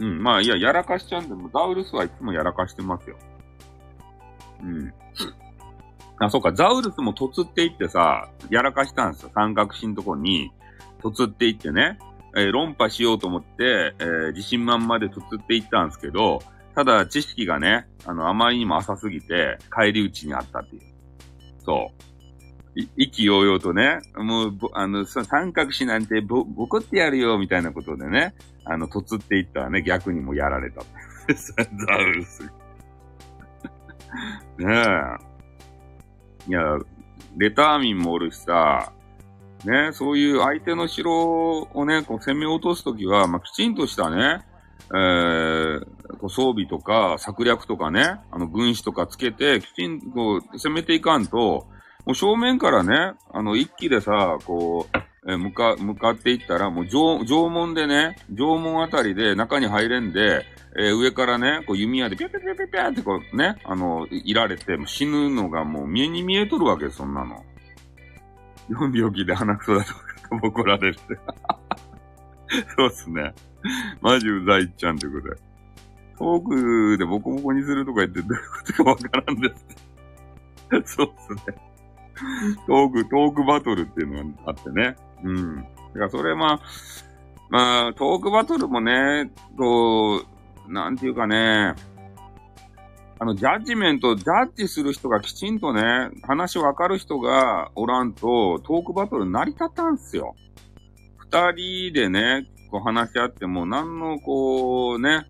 [0.00, 3.16] うん、まあ、いや、やらかしちゃうんで、もザウルスはいつもやらかしてますよ。
[4.62, 4.92] うん。
[6.18, 9.30] あ、そうか、ザウルスも突っていってさ、やらかしたんですよ。
[9.34, 10.52] 三角詞のとこに、
[11.00, 11.98] 突っていってね、
[12.36, 16.42] えー、論破しようと思って、えー、自信満々で突っていったんですけど、
[16.78, 20.82] ただ知識がね、あの、あまりにも浅すぎて、帰り討ちにあったっていう。
[21.64, 21.90] そ
[22.76, 22.80] う。
[22.96, 28.32] 意気揚々とね、もう、あの、三角詞なんてぼ、ぼこってやるよ、みたいなことでね、
[28.64, 30.82] あの、とつっていったらね、逆にもやられた。
[31.34, 32.44] ザウルス。
[32.44, 32.50] ね
[34.60, 34.70] え。
[36.46, 36.62] いや、
[37.38, 38.92] レターミンもおるしさ、
[39.64, 41.10] ね、そういう相手の城
[41.58, 44.44] をね、こう攻め落とすときは、まあ、きちんとしたね、
[44.90, 45.86] えー、
[46.18, 51.66] こう装備とか策略とかね、あの軍師とかつけて、きちんと攻めていかんと、
[52.06, 54.98] もう正面からね、あの一気でさ、こう、
[55.30, 60.46] えー、向か、向かっていったら、もう城、城門でね、城門あたりで中に入れんで、
[60.78, 67.44] えー、上からね、こう弓矢でピャピャピャピャピャってこうね、あの、いられて、も死ぬのがもう見えに見えとるわけ、そんなの。
[68.70, 70.00] 4病気で鼻くそだとか
[70.42, 71.18] 怒られるって。
[72.76, 73.34] そうっすね。
[74.00, 75.36] マジうざいっちゃんってことで。
[76.18, 79.66] トークでボコボコにするとか言ってどういうことかわからんです
[80.76, 80.86] って。
[80.86, 81.68] そうっすね。
[82.66, 84.96] トーク、トークバトルっていうのがあってね。
[85.22, 85.56] うん。
[85.56, 86.60] だからそれまあ、
[87.50, 90.24] まあ、トークバトルもね、こ
[90.68, 91.74] う、なんていうかね、
[93.20, 100.36] あの、ジャッジメント、ジャッジする人がきちんとね、話わかる人がおらんと、トークバトル成り立たんすよ。
[101.30, 105.26] 二人でね、こう話し合っても、何のこう、ね、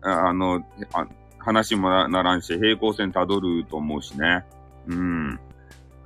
[0.00, 1.06] あの、あ
[1.38, 4.44] 話もならんし、平行線辿ると思うしね。
[4.86, 5.40] うん。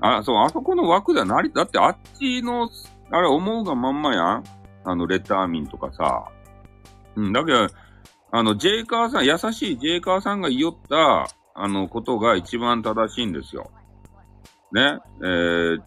[0.00, 2.70] あ、そう、あそこの枠ではなり、だってあっちの、
[3.10, 4.44] あれ思うがまんまやん
[4.84, 6.30] あの、レターミンとかさ。
[7.16, 7.68] うん、だけど、
[8.32, 13.70] あの、ジェイカーさん、優しいジェイカーさんが言おった、あの、ことが一番正しいんですよ。
[14.72, 14.98] ね。
[15.22, 15.82] えー、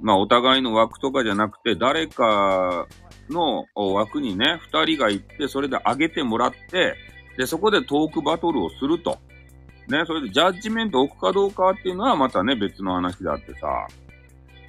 [0.00, 2.86] まあ、お互いの枠とかじゃなくて、誰か
[3.28, 6.96] の枠にね、二人が行って、それで上げてもらって、
[7.36, 9.18] で、そこでトークバトルをすると。
[9.88, 13.86] ね、それでジャッジメント置くかどうかっていうのはまたね、別の話であってさ。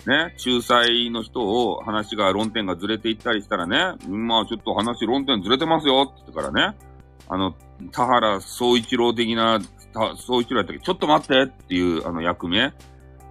[0.06, 3.78] ね、仲裁の人を話が論点がずれていったりしたらね、
[4.10, 6.78] まあちょっと話論点ずれてますよって言ってからね、
[7.30, 7.56] あの、
[7.92, 9.62] 田原総一郎的な、
[10.18, 12.74] 総一郎やったっけちょっと待ってっていう、あの、役目。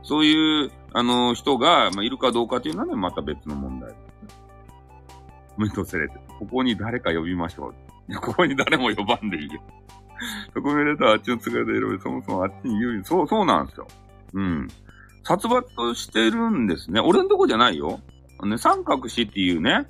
[0.03, 3.95] そういう、あの、人が、まあ、いるかどうかっていうのは、また別の問題。
[5.59, 7.75] メントセレて、ここに誰か呼びましょ
[8.09, 8.15] う。
[8.21, 9.63] ここに誰も呼ばんでいいよ。
[10.55, 13.89] 特命レターあっちの都合で選べ、そもそもあっちに言うそう、そうなんですよ。
[14.35, 14.69] うん。
[15.25, 17.01] 殺伐としてるんですね。
[17.01, 18.01] 俺のとこじゃないよ。
[18.45, 19.87] ね、三角死っていうね、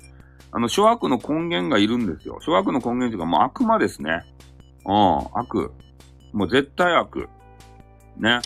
[0.51, 2.37] あの、諸悪の根源がいるんですよ。
[2.41, 4.23] 諸悪の根源というか、もう悪魔ですね。
[4.85, 5.71] うん、悪。
[6.33, 7.29] もう絶対悪。
[8.17, 8.39] ね。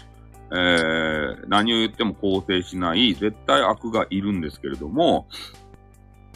[0.51, 5.27] えー、何を言っても肯定しない絶対悪がいるんですけれども、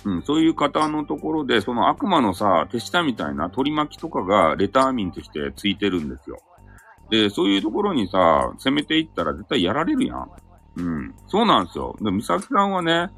[0.04, 6.40] うん、そういう方のところで、その悪魔のさ、手下みたいな取り巻きとかがレターミンとしてついてるんですよ。
[7.10, 10.30] で、そういうところにさ、攻めていったら絶対やられるやん。
[10.78, 11.16] うん。
[11.28, 11.96] そうなんですよ。
[12.02, 13.10] で、美咲さんはね、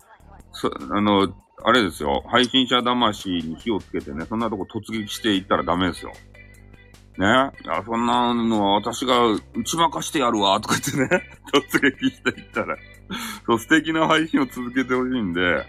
[0.91, 2.23] あの、あれですよ。
[2.27, 6.11] 配信者魂に火をつけてね、そんなとこ突撃していったらダメですよ。
[7.17, 7.51] ね。
[7.63, 11.23] いや、そんなのは私が打ち負かしてやるわ、とか言ってね、
[11.53, 12.75] 突撃していったら、
[13.45, 15.65] そう、素敵な配信を続けてほしいんで、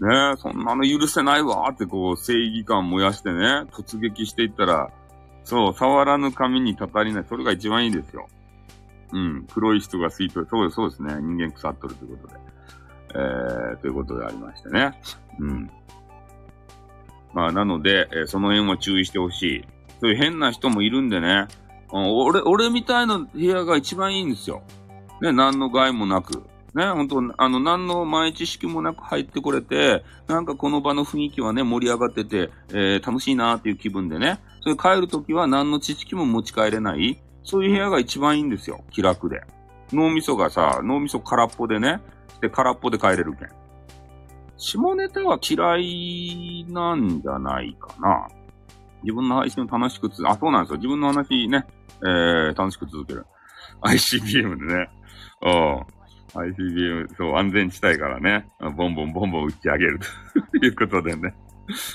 [0.00, 4.90] ねそんなの許せないわ、ってこう、正義感燃やしてね、突撃していったら、
[5.44, 7.24] そう、触らぬ髪にたたりない。
[7.28, 8.28] それが一番いいですよ。
[9.12, 9.46] うん。
[9.52, 10.50] 黒い人が吸い取る。
[10.50, 11.14] そうです、うですね。
[11.22, 12.40] 人間腐っとるということで。
[13.14, 15.00] えー、ということでありましてね。
[15.38, 15.70] うん。
[17.32, 19.64] まあ、なので、えー、その辺は注意してほしい。
[20.00, 21.48] そういう変な人もいるんでね。
[21.92, 24.62] うん俺、俺みたいな部屋が一番いいんですよ。
[25.20, 26.44] ね、何の害もなく。
[26.74, 34.38] ね、本当あの、何の前知識もなく入ってこれて、なんかこの場の雰囲気はね、盛り上がってて、えー、楽しいなーっていう気分でね。
[34.60, 37.18] それ帰るときは何の知識も持ち帰れない。
[37.42, 38.84] そういう部屋が一番いいんですよ。
[38.90, 39.42] 気楽で。
[39.92, 42.00] 脳みそがさ、脳みそ空っぽでね、
[42.40, 43.48] で、空っぽで帰れるけん。
[44.58, 48.28] 下ネタは嫌いなんじゃないかな。
[49.02, 50.76] 自分の配信を楽しくつ、あ、そうなんですよ。
[50.76, 51.66] 自分の話ね、
[52.02, 53.26] えー、楽しく続ける。
[53.82, 54.90] ICBM でね。
[55.42, 55.98] うん。
[56.34, 61.34] ICBM、そう、安全地帯からね、ボンボンボンボン打ち上げると いうことでね。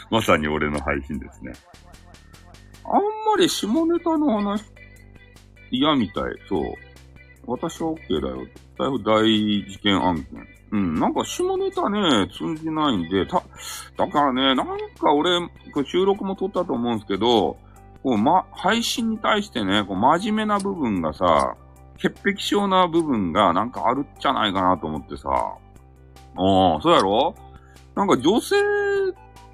[0.10, 1.54] まさに俺の配信ですね。
[2.86, 4.64] あんまり下ネタの話、
[5.72, 6.24] 嫌みたい。
[6.48, 6.74] そう。
[7.46, 8.48] 私は OK だよ。
[8.78, 9.24] だいぶ大
[9.70, 10.48] 事件案件。
[10.74, 13.44] うん、なんか下ネタね、通じないんで、た、
[13.96, 14.68] だからね、なん
[15.00, 15.40] か俺、
[15.72, 17.58] これ収録も撮ったと思うんですけど、
[18.02, 21.56] こう、ま、配信に対してね、こう、真面目な部分がさ、
[21.98, 25.30] 潔癖症な部分がなんかあるんじゃないかなと思ってさ。
[25.30, 27.36] ああ、そうやろ？
[27.96, 28.56] なんか女性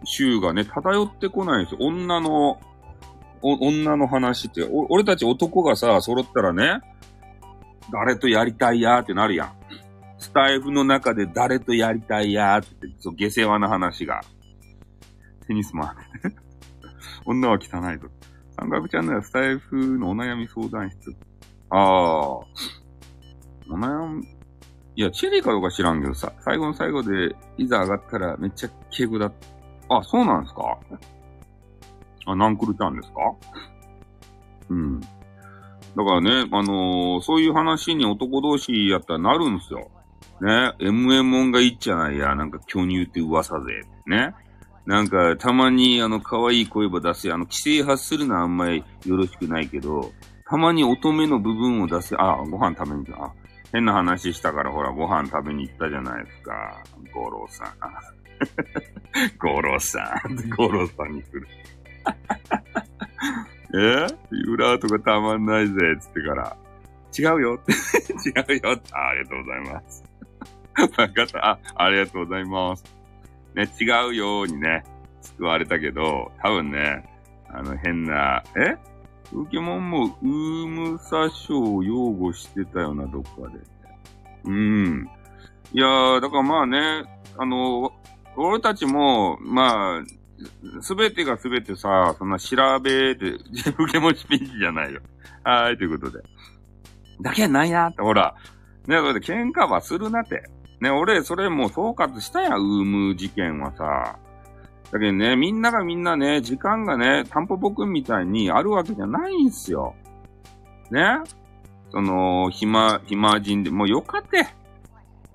[0.05, 1.85] 臭がね、漂ってこないんですよ。
[1.85, 2.61] 女の、
[3.41, 4.65] 女の話って。
[4.87, 6.79] 俺たち男がさ、揃ったらね、
[7.91, 9.58] 誰とやりたいやーってなるやん。
[10.19, 14.21] スタイフの中で誰とやりたいやーって、そう、下世話な話が。
[15.47, 15.95] テニスマン。
[17.25, 18.07] 女は汚いと。
[18.59, 21.15] 三角チャンネルはスタイフのお悩み相談室。
[21.69, 21.79] ああ。
[22.41, 22.45] お
[23.69, 24.27] 悩み、
[24.95, 29.31] いや、チェリーかどうか知らんけどさ、最後の最後で、いざ上がったらめっちゃ敬語だ。
[29.89, 30.77] あ、そうなんですか？
[32.25, 33.19] あ、ナンクルちゃんですか？
[34.69, 34.99] うん。
[34.99, 39.89] だからね、あのー、そういう話に男同士やったらなるんすよ。
[40.41, 43.83] ね、MM モンがいいっちゃないや、なんか巨乳って噂で。
[44.07, 44.33] ね。
[44.85, 47.31] なんか、たまに、あの、可愛い声を出す。
[47.31, 50.11] あの、規制発するのはあんまりよろしくないけど、
[50.49, 52.15] たまに乙女の部分を出す。
[52.19, 53.23] あ、ご飯食べに行く。
[53.23, 53.31] あ、
[53.71, 56.83] 変な話したから、ほら、ご飯食べに行ったじゃないですか。
[57.13, 57.67] 五郎さん。
[59.37, 60.49] 五郎さん。
[60.49, 61.47] 五郎さんに来る。
[64.07, 64.07] え？
[64.31, 66.57] ビブラートがたまんないぜ、つってから。
[67.17, 67.73] 違うよって。
[68.27, 68.93] 違うよって。
[68.93, 70.08] ありがとうございます。
[70.81, 71.49] わかった。
[71.49, 72.83] あ、ありがとうございます。
[73.55, 74.83] ね、違うようにね、
[75.21, 77.07] 救われたけど、多分ね、
[77.49, 78.77] あの変な、え？
[79.31, 83.59] ウケモンもウームサショを擁護してたよな、どっかで。
[84.45, 85.09] うん。
[85.71, 87.03] いやー、だからまあね、
[87.37, 87.91] あの、
[88.35, 93.25] 俺たちも、まあ、すべてがすべてさ、そんな調べて、
[93.77, 95.01] ウケモンチピンチじゃないよ。
[95.43, 96.23] はい、ということで。
[97.21, 98.33] だけはなんやって、ほら。
[98.87, 100.49] ね、これで喧嘩はするなって。
[100.81, 104.17] ね、俺、それもう総括したやん、ウーム事件はさ。
[104.91, 109.93] だけどね、みんながみんなね、時間がね、タンポポくんみたいにあるわけじゃないんすよ。
[110.89, 111.03] ね？
[111.91, 114.47] その、暇、暇人で、もうよかって。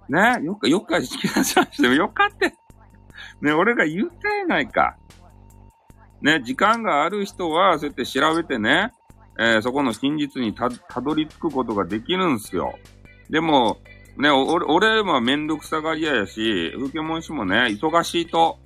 [0.09, 0.41] ね？
[0.43, 2.55] よか、よか、引き出しましてもよかって。
[3.41, 4.97] ね、俺が言ったやないか。
[6.23, 8.93] ね、時間がある人は、そうやって調べてね、
[9.39, 12.79] えー、そこの真実にた、たどり着くことができるんすよ。
[13.31, 13.79] でも、
[14.17, 18.59] ね、俺、俺はめんどくさがり屋やし、風景文氏もね、忙しいと。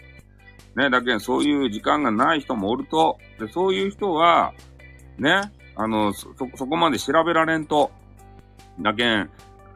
[0.76, 3.18] ね、だけどそういう時間がない人もおると。
[3.40, 4.52] で、そういう人は、
[5.18, 7.90] ね、あの、そ、そこまで調べられんと。
[8.80, 9.30] だけん、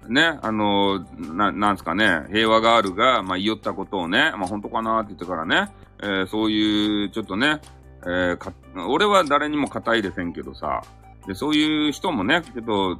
[0.08, 7.60] ね、あの、な、なんすかね、平和ガールが、まあ、言ったことをね、まあ、本当かなって言ってからね、えー、そういう、ちょっとね、
[8.04, 8.52] えー、か、
[8.88, 10.82] 俺は誰にも肩入れせんけどさ、
[11.26, 12.98] で、そういう人もね、ちょ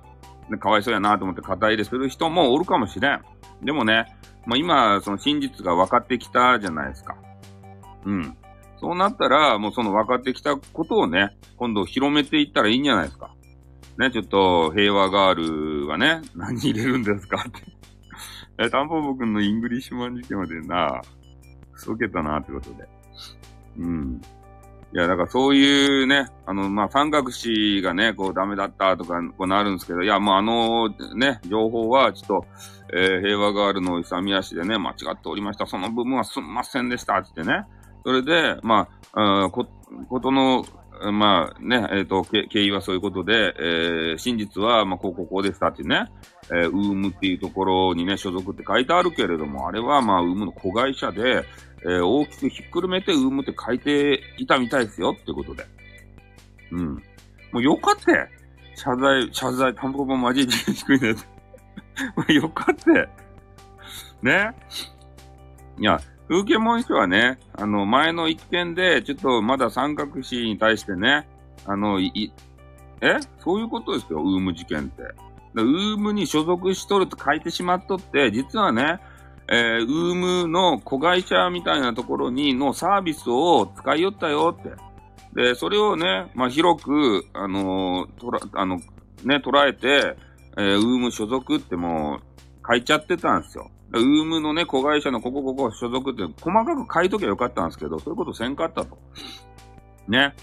[0.58, 3.22] かわいそうやなと思って肩入れする人もおるかもしれん。
[3.62, 4.06] でもね、
[4.46, 7.16] もう今、その真実が分かってきたじゃないですか。
[8.04, 8.36] うん。
[8.80, 13.32] そうなったら、もうその分かってきたことをね、今度広めていったらいいんじゃないですか。
[13.98, 15.34] ね、ちょっと、平和ガー
[15.82, 17.62] ルがね、 何入れるんですかって
[18.58, 21.00] え、タンポポ君のイングリッシュマン事件までな、
[21.76, 22.88] そけたなってことで。
[23.78, 24.20] うん。
[24.94, 32.46] いや、だからそういうね、あの、まあ、三角詞がね、こうダメだったとか、こうなるんですけど、いや、もうあの、ね、情報はちょっと、
[32.94, 35.66] えー、平和ガールの勇み足でね、間違っておりました。
[35.66, 37.64] その部分はすんませんでした、ってね。
[38.04, 39.66] それで、まあ、あこ、
[40.10, 40.64] ことの、
[41.10, 46.04] まあね、えっ、ー、と、経緯はそういうことで、えー、真実は、まあ、こうこうこうでしたってね、
[46.50, 51.44] えー、ウームっていうところにね、所属って書いてあるけれども、あれはまあ、ウームの子会社で、
[51.84, 55.66] えー、大きくひっくるめてウームって書いていたみたいですよってことで。
[56.70, 56.94] うん。
[57.52, 58.12] もうよかった
[58.74, 61.14] 謝罪、謝罪、タンポポマジで低いね。
[62.16, 62.92] もうよかった
[64.22, 64.54] ね。
[65.78, 71.28] いや、風景文書はね、あの、前の一件で、ちょっとまだ三角詞に対してね、
[71.66, 72.32] あの、い、
[73.00, 73.18] え？
[73.38, 75.02] そういうことですよ、ウーム事件って。
[75.54, 79.00] ウームに所属しとると書いてしまっとって、実はね、
[79.54, 84.70] えー、ウームの子会社みたいなところにのサービスを使いよったよって。
[85.34, 88.78] で、それをね、まあ、広く、あのー、とら、あの、
[89.24, 90.16] ね、捉えて、
[90.56, 93.70] えー、ウーム所属ってもう書いちゃってたんですよ。
[93.92, 98.96] ウームのね、子会社のここここ所属って細かく書いときゃよかったんですけど、そういうことせんかったと。
[100.08, 100.34] ね。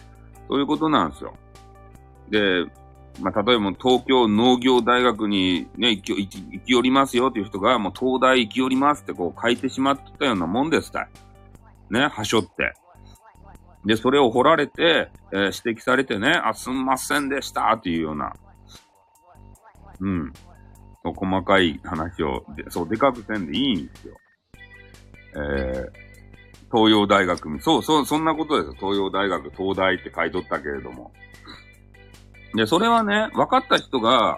[0.48, 1.34] そういうことなんですよ。
[2.30, 2.66] で、
[3.22, 11.10] まあ、例えば東京農業大学にね、行き行き行き寄りますよっていう人が、もう東大行き寄りますってこう書いてしまったようなもんですたい。
[11.90, 12.74] ね、はしょって。
[13.86, 18.34] で、それを掘られて、えー、指摘されてね、あ、すんませんでしたっていうような、
[20.00, 20.34] うん。
[21.04, 24.18] 細かい話を、でそう、でかくせんでいいんですよ。
[25.36, 25.92] えー、
[26.72, 28.74] 東洋大学、そう、そう、そんなことですよ。
[28.80, 31.12] 東洋大学、東大って書いとったけれども。
[32.56, 34.38] で、それはね、分かった人が、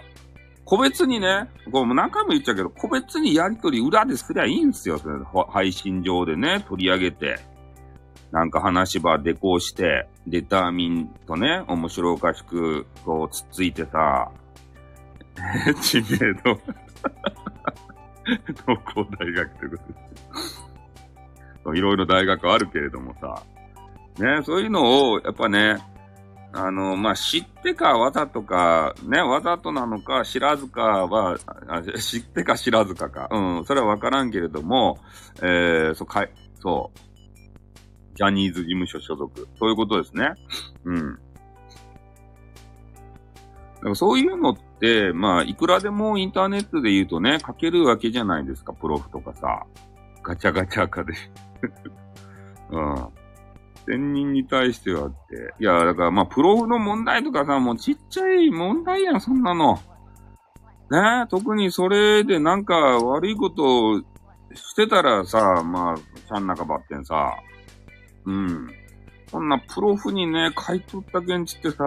[0.66, 5.00] 個別にね、こう何回も言っちゃうけど、個別にやりとり裏ですりゃいいんですよ。
[5.50, 7.40] 配信上でね、取り上げて。
[8.32, 14.32] なんか話場でこうして、デターミンとね、面白おかしく、こう、つっついてさ、
[15.82, 16.60] 知名度
[18.46, 19.78] 東工大学というこ
[21.64, 21.78] とで。
[21.78, 23.44] いろいろ大学あるけれどもさ、
[24.18, 25.78] ね、そういうのを、やっぱね、
[26.54, 31.38] あの、まあ、知ってかわざとか、ね、わざとなのか知らずかは、
[31.68, 33.30] あ知ってか知らずかか。
[33.32, 35.00] うん、それはわからんけれども、
[35.42, 37.00] えー、そう、かい、そう。
[38.16, 39.48] ジャニーズ事務所所属。
[39.60, 40.34] そういうことですね。
[40.84, 41.20] うん。
[43.82, 49.66] だかそういうのって、まあ、いくらでもインターネットで言うとね、書けるわけじゃないですか、プロフとかさ。
[50.22, 51.14] ガチャガチャかで。
[52.70, 53.21] うん。
[53.86, 55.54] 千人に対してはって。
[55.60, 59.80] いや、だからまあ、プロフの問題とかさ、もうちっちゃい問題やん、そんなの。
[60.90, 61.26] ね？
[61.30, 64.02] 特にそれでなんか悪いことを
[64.54, 67.34] してたらさ、まあ、ちゃん中ばってんさ。
[68.26, 68.70] うん。
[69.30, 71.78] そんなプロフにね、書いとったけんちってさ、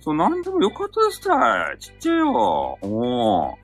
[0.00, 1.78] そう、なんでもよかったですたい。
[1.80, 2.78] ちっちゃいよ。
[2.80, 3.54] おー。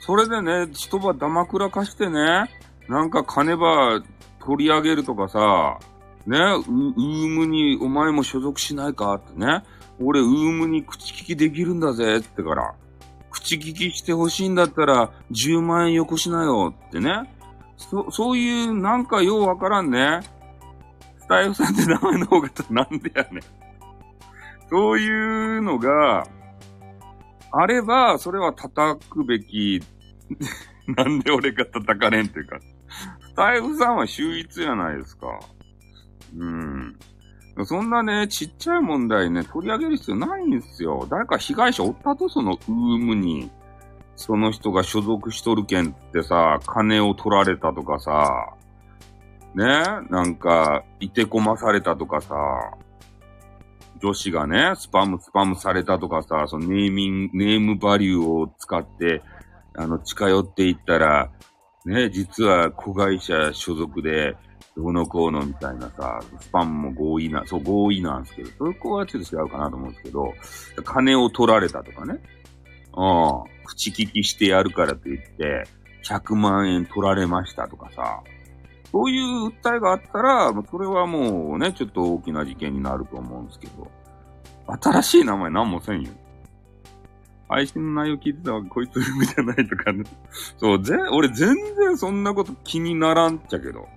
[0.00, 2.50] それでね、一晩黙くらかしてね、
[2.88, 4.02] なんか金ば
[4.44, 5.78] 取り上げるとかさ、
[6.26, 9.62] ね、ウームにお前も所属しないかってね。
[10.00, 12.74] 俺、ウームに口利きできるんだぜってから。
[13.30, 17.30] 口利きしてほしいんだったら10万円よこしなよってね。
[17.76, 20.20] そ、そういうなんかようわからんね。
[21.18, 23.42] スタイフさんって名前の方がなんでやねん。
[24.70, 26.26] そういうのが
[27.50, 29.82] あれば、それは叩くべき。
[30.86, 32.58] なんで俺が叩かれんっていうか。
[33.20, 35.26] スタイフさんは秀逸じゃないですか。
[36.36, 36.98] うん。
[37.66, 41.06] そんなね、ちっちゃい問題ね、取り上げる必要ないんですよ。
[41.08, 43.50] 誰か被害者おったと、そのウームに。
[44.16, 48.54] その人が所属しとるけんってさ、金を取られたとかさ、
[49.54, 49.64] ね、
[50.10, 52.34] なんか、いてこまされたとかさ、
[54.00, 59.22] 女子がね、スパムスパムされたとかさ、そのネーミング、ネームバリューを使って、
[59.76, 61.30] あの、近寄っていったら、
[61.84, 64.36] ね、実は子会社所属で、
[64.76, 70.34] どうのこうのみたいなさ、スパンも合意な、そう合意なんですけど、そこはちょっと違うかなと思うんですけど、
[70.84, 72.20] 金を取られたとかね。
[72.96, 73.64] うん。
[73.64, 75.64] 口利きしてやるからと言って、
[76.04, 78.22] 100万円取られましたとかさ、
[78.90, 83.90] そういう訴えがあったら、それはもうね、ちょっと大きな事件になると思うんですけど、
[84.80, 86.10] 新しい名前なんもせんよ。
[87.48, 90.04] 配信の内容聞いてたわ、こいつじゃないとかね。
[90.58, 93.88] そう、ぜ、俺全然そんなこと気にならんっちゃけど。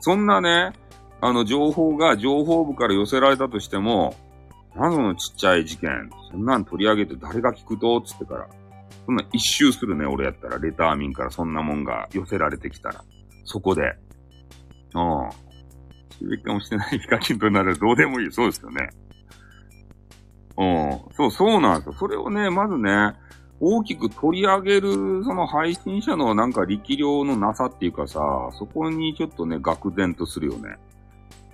[0.00, 0.72] そんなね、
[1.20, 4.14] あの、情報が情報部から寄せられたとしても、
[4.74, 8.00] なんそのちっちゃい事件、そんなん取り上げて誰が聞くと？
[8.00, 8.48] つってから、
[9.04, 13.04] そんな一周するね、俺やったら、レター民からそんなもんが寄せられてきたら、
[13.44, 13.82] そこで、
[14.94, 15.30] うん。
[16.18, 18.32] 収益化もしてないヒカキンとなるどうでもいい。
[18.32, 18.90] そうですよね。
[20.56, 21.00] うん。
[21.14, 21.94] そう、そうなんですよ。
[21.98, 23.14] それをね、まずね、
[23.60, 28.20] 大きく取り上げる、その配信者のなんか力量のなさっていうかさ、
[28.52, 30.76] そこにちょっとね、愕然とするよね。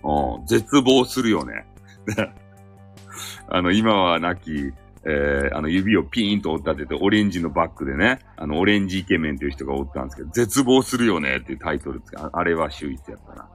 [0.04, 1.66] うん、絶望するよね。
[3.48, 4.72] あの、今は亡き、
[5.04, 13.48] えー、あの、指をピーンと立てて、オレンジのバックでね、あの、オレンジイケメンという人がおったんですけど、絶望するよねっていうタイトルですあれは秀逸やったな。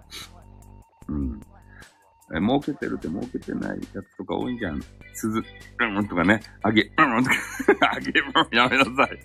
[1.07, 1.41] うん。
[2.33, 4.81] え、儲けてるって儲けてないやつとか多いんじゃん。
[5.13, 5.43] 鈴、
[5.79, 9.19] うんとかね、あげ、うんとか、 あげ、うんやめなさい。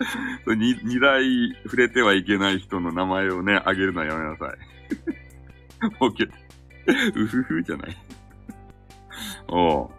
[0.46, 1.22] 二、二台
[1.64, 5.90] 触れてはいけない人の名前をね、あげるのはやめなさい。
[6.00, 6.32] 儲けて、
[7.14, 7.96] うふふじゃない。
[9.48, 9.90] おう。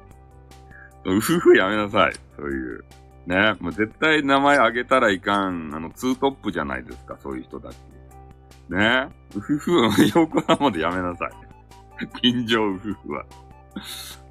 [1.05, 2.13] うふふやめなさい。
[2.35, 2.83] そういう。
[3.27, 3.55] ね。
[3.59, 5.73] もう絶対名前あげたらいかん。
[5.73, 7.17] あの、ツートップじゃないですか。
[7.19, 7.77] そういう人たち。
[8.69, 9.09] ね。
[9.35, 9.71] うふふ、
[10.15, 11.50] 横浜でやめなさい。
[12.21, 13.25] 近所夫婦は。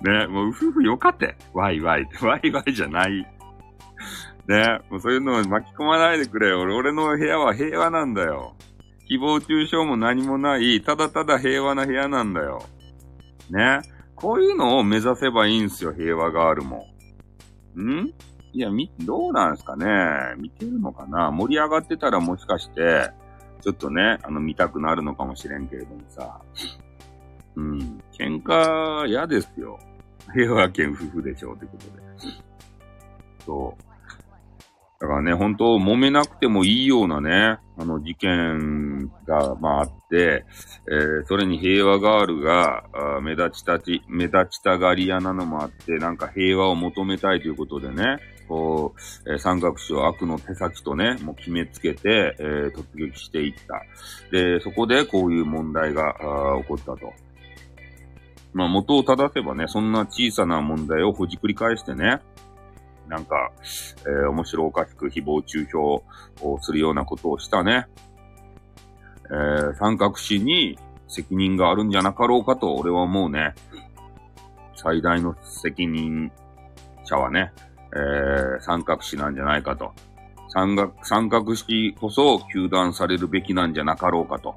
[0.02, 1.36] ね、もう夫婦よかって。
[1.52, 2.06] ワイワイ。
[2.22, 3.26] ワイワイじゃない。
[4.46, 6.60] ね、もうそういうの巻き込まないでくれよ。
[6.60, 8.54] 俺、俺の部屋は平和なんだよ。
[9.08, 12.62] 誹謗中傷も何もない、ただただ平和な部屋なんだよ。
[13.50, 13.80] ね。
[14.14, 16.86] こういうのを目指せばいいんすよ、平和があるも
[17.74, 17.80] ん。
[17.82, 18.12] ん？
[18.52, 19.86] いや、み、どうなんすかね？
[20.38, 21.30] 見てるのかな？
[21.30, 23.10] 盛り上がってたらもしかして、
[23.62, 26.40] ちょっとね、あの、見たくなるのかもしれんけれどもさ。
[27.56, 28.02] うん。
[28.12, 29.78] 喧嘩嫌ですよ。
[30.32, 32.10] 平和県夫婦でしょうってことで。
[33.44, 33.90] そう。
[35.00, 40.44] だからね、本当揉めなくてもいいようなね、あの事件が、まああって、
[40.90, 48.94] えー、それに平和ガールが、あ目立ちたち、目立ちたがり屋なのもあって、なんか平和を求めたいということでね、こ
[49.26, 53.82] う、えー、三角詞を悪の手先とね、もう決めつけて、えー、突撃していった。
[54.30, 57.14] で、そこでこういう問題があ起こったと。
[58.52, 62.20] まあ元を正せばね、そんな小さな問題をほじくり返してね、
[63.08, 63.50] なんか、
[64.06, 66.04] えー、面白おかしく誹謗中傷を
[66.60, 67.86] するようなことをしたね、
[69.26, 70.78] えー、三角詞に
[71.08, 73.54] 責任があるんじゃなかろうかと、俺は思うね。
[74.76, 76.30] 最大の責任
[77.04, 77.52] 者はね、
[77.92, 79.92] えー、三角詞なんじゃないかと。
[80.48, 84.56] 三角、三角詞こそ糾弾されるべきなんじゃなかろうかと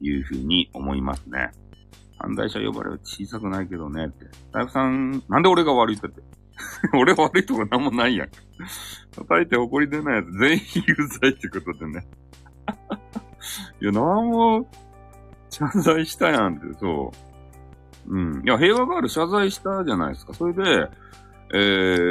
[0.00, 1.50] いうふうに思いますね。
[2.18, 4.26] 犯罪者呼ばれる小さくないけどねって。
[4.52, 6.22] 大夫さん、なんで俺が悪いってって。
[6.94, 8.28] 俺悪いとこなんもないやん。
[9.14, 12.06] 叩いて怒り出ないやつ全員有罪ってことでね。
[13.80, 14.68] いや、なんも、
[15.50, 17.12] 謝罪したやんって、そ
[18.08, 18.14] う。
[18.14, 18.42] うん。
[18.44, 20.34] いや、平和がある謝罪したじゃないですか。
[20.34, 20.90] それで、
[21.54, 21.58] え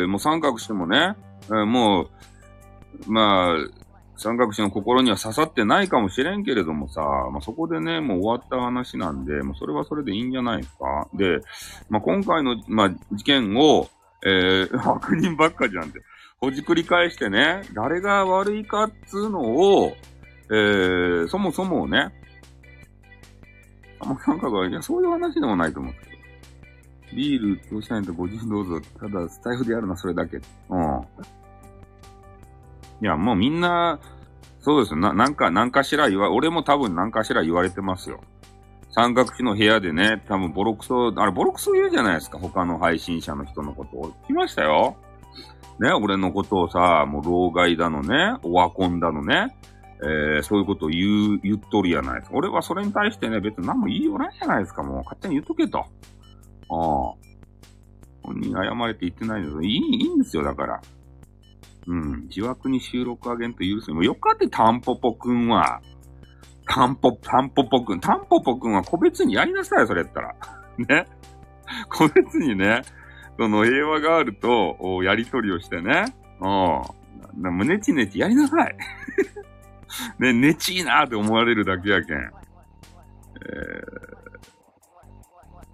[0.05, 3.84] ー、もう三角してもね、えー、もう、まあ、
[4.17, 7.01] 三角詞の心には刺さってないかもしれんけれどもさ、
[7.31, 11.07] まあ、そこでね、もう終わった話なんで、もうそれはそれでいいんじゃないですか。
[11.13, 11.39] で、
[11.89, 13.89] まあ、今回の、まあ、事件を、
[14.25, 16.01] えー、 悪人ばっかじゃんって、
[16.39, 19.93] ほじくり返してね、誰が悪いかっつうのを、
[20.51, 22.13] えー、そもそもね、
[23.99, 26.21] あ、もうなんかが、いや、そういう話でもないと思うんですけど。
[27.15, 28.81] ビール、どうしたいんとご自身どうぞ。
[28.99, 30.37] ただ、スタイフでやるのはそれだけ。
[30.37, 30.41] うん。
[33.01, 33.99] いや、もうみんな、
[34.59, 38.21] そうですな、なんか、なんかしら言わ、俺も多分なんかしら言われてますよ。
[38.91, 44.11] 三角地の部屋でね、多分ボロクソ、あれボロクソ言うじゃないですか、他の配信者の人のことを。
[44.23, 44.95] 聞きましたよ。
[45.79, 49.55] ね、俺のことをさ、もう老害だのね、オワコンだのね、
[50.01, 52.37] えー、そういうことを言う、言っとるやないですか。
[52.37, 55.03] 俺はそれに対してね、別に何も言いよらんじゃないですか、もう。
[55.03, 55.79] 勝手に言っとけと。
[55.79, 55.85] ああ。
[58.23, 60.81] 本人謝れって言ってないのいい、いいんですよ、だから。
[61.87, 62.27] うん。
[62.27, 65.81] 自枠に収録あげんと許すもよかって、タンポポくんは。
[66.67, 67.99] タンポ、タンポポくん。
[67.99, 70.35] タンポポくんは個別にやりなさい、それやったら。
[70.77, 71.05] ね。
[71.89, 72.81] 個別にね、
[73.37, 76.05] その平和ガールとやりとりをしてね。
[76.41, 76.47] う
[77.37, 77.67] ん。
[77.67, 78.77] ねちねちやりなさい。
[80.19, 82.17] ね、ねちいなーって思われるだけやけん。
[82.17, 82.21] え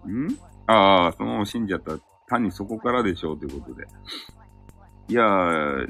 [0.06, 0.38] ー、ん？
[0.68, 1.98] ああ、そのまま死んじゃった。
[2.28, 3.86] 単にそこからでしょうということで。
[5.12, 5.24] いや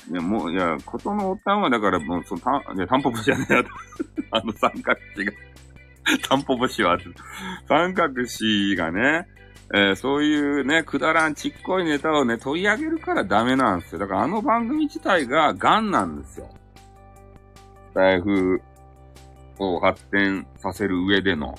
[0.09, 3.63] いや、もう、いや、ことのおたんはだからもう、その、た、いや、タンポポじゃねえや。
[4.31, 5.31] あの三角詞が。
[6.27, 6.97] タンポポ氏は、
[7.67, 9.27] 三角詞がね、
[9.75, 13.99] えー、そういうね、くだらんちっこいネタをね、取り上げるからダメなんですよ。
[13.99, 16.49] だからあの番組自体がガンなんですよ。
[17.91, 18.59] スタイフ
[19.59, 21.55] を発展させる上での。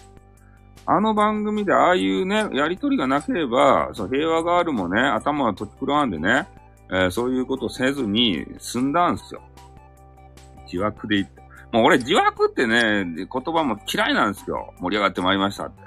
[0.85, 6.49] あの番組でああいうね、やりとりがなければ、そう、平和ガールもね、頭がとっくろわんでね、
[6.93, 9.43] えー、そういうことせずに済んだんすよ。
[10.67, 11.41] 自枠で言って。
[11.73, 14.75] もう俺自枠ってね、言葉も嫌いなんですよ。
[14.79, 15.81] 盛り上がってまいりましたって。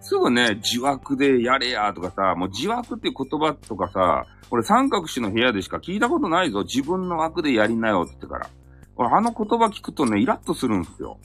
[0.00, 6.62] すぐね、自枠でやれやとかさ、もう自枠っていう言葉とかさ、俺三角詞の部屋でしか聞いたことないぞ。
[6.62, 8.48] 自分の枠でやりなよって言ってから。
[8.96, 11.18] 俺あの言葉聞くとね、イラッとするんすよ。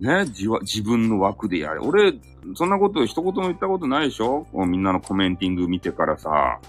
[0.00, 1.80] ね、自自分の枠でやれ。
[1.80, 2.14] 俺、
[2.54, 4.46] そんなこと一言も言ったことないでしょ？
[4.52, 6.60] みんなのコメンティング見てからさ、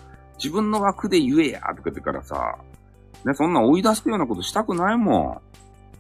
[0.41, 2.57] 自分の枠で言えやとか言ってからさ、
[3.25, 5.41] ね、そんな追い出すようなことしたくないも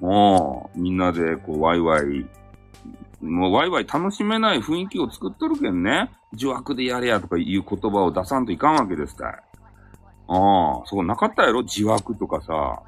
[0.01, 0.05] ん。
[0.05, 2.25] もう、みんなで、こう、ワイワイ、
[3.21, 6.09] もうワイワイ楽しめない雰囲気を作っとるけんね。
[6.31, 9.31] 自枠でやれやとかいう言葉を出さんといかんわけですたい。
[9.31, 9.33] あ
[10.29, 11.63] あ、そうなかったやろ？
[11.63, 12.81] 自枠とかさ。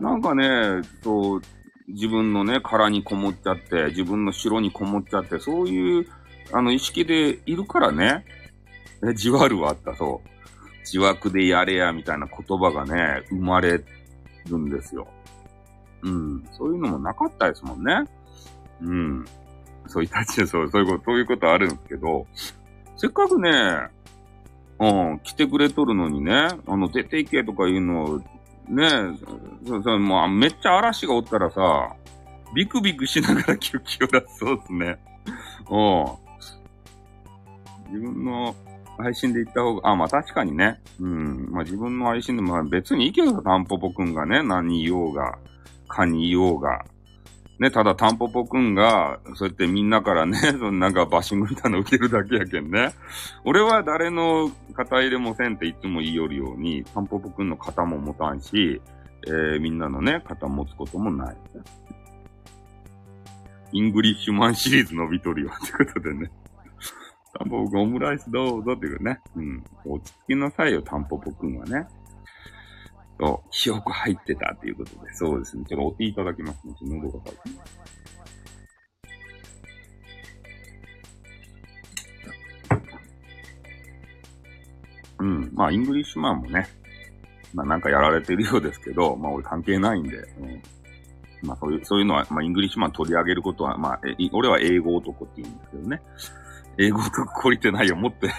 [0.00, 1.42] なんかね、そう、
[1.86, 6.06] 自分のね、殻にこもっちゃって、自分の城にこもっちゃって、そういう、
[6.52, 8.26] あの、意識でいるからね、
[9.02, 10.28] え、じわるはあった、そう。
[10.80, 13.84] 自枠でやれや、みたいな言葉がね、生まれ
[14.46, 15.06] るんですよ。
[16.02, 16.48] うん。
[16.52, 18.04] そういうのもなかったですもんね。
[18.80, 19.24] うん。
[19.86, 22.26] そういたち、そう、そういうこと、そういうことあるんですけど、
[22.96, 23.88] せっかくね、
[24.80, 28.18] うん、来てくれとるのにね、あの、出ていけとかいうのを、
[28.68, 28.88] ね、
[29.66, 31.94] そうそう、もう、めっちゃ嵐がおったらさ、
[32.54, 34.98] ビクビクしながら気を気を出すそうですね。
[35.70, 36.04] うん。
[37.92, 38.54] 自分の
[38.98, 40.80] 配信で行った方が、あ、まあ確かにね。
[41.00, 41.48] うん。
[41.50, 45.38] まあ自分の配信でも、まあ別にいいけど、タンポポくんがね、何言おうが、
[45.88, 46.84] かに言おうが。
[47.58, 52.92] ね、ただタンポポくんが、そうやってみんなからね、 そのなんかバッシングみたいなの受けるだけやけんね。
[53.44, 58.80] 俺は誰の肩入れもせんっていつも言いよるように、タンポポくんの肩も持たんし、
[59.26, 61.36] えー、みんなのね、肩持つこともない。
[63.72, 66.30] イングリッシュマンシリーズ伸びとるよってことでね。
[67.36, 69.20] タンポポくんオムライスどうぞっていうね。
[69.36, 69.64] うん。
[69.84, 71.86] 落ち着きなさいよ、タンポポくんはね。
[73.20, 75.64] そう、記憶入ってたっていうことで、そうですね。
[75.68, 76.74] ちょっとお手いただきますね。
[76.82, 77.58] 喉が渇いて
[85.20, 85.50] うん。
[85.52, 86.68] まあ、イングリッシュマンもね、
[87.54, 94.00] まあなんかやられてるようですけど、まあ俺関係ないんで、うん、まあそういう、そういうのは、まあイングリッシュマン取り上げることは、まあ、
[94.32, 96.02] 俺は英語男って言うんですけどね。
[96.78, 98.32] 英語男懲りてないよ、持って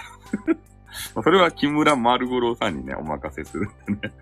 [1.14, 4.14] それは木村丸五郎さんにね、お任せするんでね。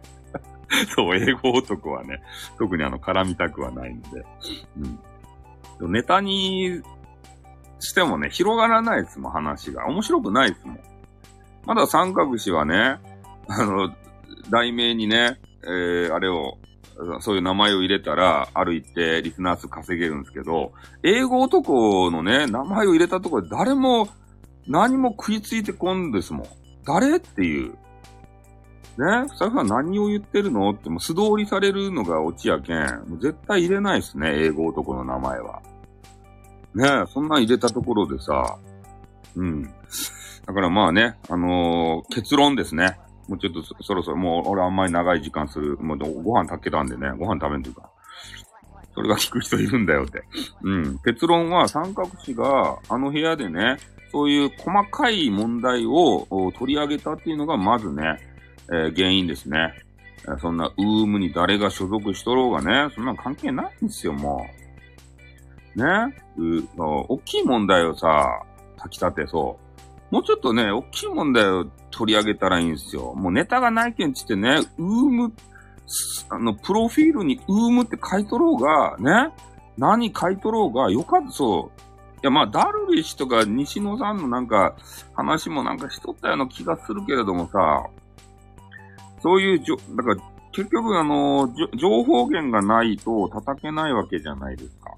[0.95, 2.21] そう、英語男はね、
[2.59, 4.25] 特にあの、絡みたくはないんで。
[5.81, 5.93] うん。
[5.93, 6.83] ネタに
[7.81, 9.87] してもね、広がらないですもん、話が。
[9.87, 10.81] 面白くないですもん。
[11.65, 12.99] まだ三角詞はね、
[13.49, 13.95] あの、
[14.51, 16.59] 題名にね、えー、あれを、
[17.21, 20.73] そういう名前を入れたら、歩いてリスナー数稼げるんですけど、
[21.03, 24.09] 英語男のね、名前を入れたところで誰も
[24.67, 26.47] 何も食いついてこんですもん。
[26.85, 27.71] 誰っていう。
[27.71, 33.09] ね、スタッフは何を言ってるのってもう素通りされるのがオチやけん。
[33.09, 35.63] もう絶対入れないっすね、英語男の名前は。
[36.75, 38.59] ねそんなん入れたところでさ、
[39.37, 39.63] うん。
[40.47, 42.99] だからまあね、あのー、結論ですね。
[43.29, 45.77] もうちょっとそろそろもう俺あんまり長い時間する。
[45.79, 47.91] もうご飯炊けたんでね、ご飯食べんというか。
[48.95, 50.25] それが聞く人いるんだよって。
[50.63, 50.99] うん。
[51.01, 53.77] 結論は三角詞があの部屋でね、
[54.11, 56.27] そういう細かい問題を
[56.59, 58.19] 取り上げたっていうのがまずね、
[58.71, 59.73] えー、原因ですね。
[60.41, 64.47] そんな、ウームに誰が所属しとろうがね、そんな関係ないんですよ、も
[65.77, 65.79] う。
[65.79, 68.43] ねう、大きい問題をさ、
[68.77, 69.68] 炊き立てそう。
[70.11, 73.15] もうちょっとね、大きい問題を取り上げたらいいんですよ。
[73.15, 75.33] もうネタがないけんちってね、ウーム、
[76.31, 79.33] あの、プロフィールにウームって書いとろうが、ね、
[79.77, 81.81] 何書いとろうが、よかった、そう。
[82.17, 84.77] いや、まあ、ダルビッシュとか西野さんのなんか、
[85.15, 87.87] 話もなんかしとったような気がするけれどもさ、
[89.23, 90.17] そういうじょ、だから、
[90.53, 94.95] 結局あの、情報源がないと叩けないわけじゃないですか。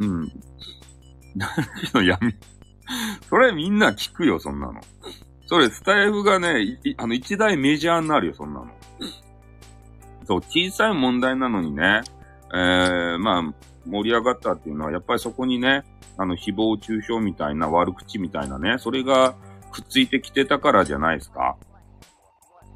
[0.00, 0.28] うん。
[1.36, 2.34] ダルビッシュの闇？
[3.28, 4.80] それみんな聞くよ、そんなの。
[5.46, 8.66] それ、スタイフがね、あの、一大メジャーになるよ、そんなの。
[10.24, 12.02] そう、小さい問題なのにね、
[12.54, 13.54] えー、まあ、
[13.86, 15.84] 盛り上がったっていうのは、やっぱりそこにね、
[16.16, 19.34] あの、誹謗中傷みたいな悪口みたいなね、それが
[19.72, 21.56] くっついてきてたからじゃないですか。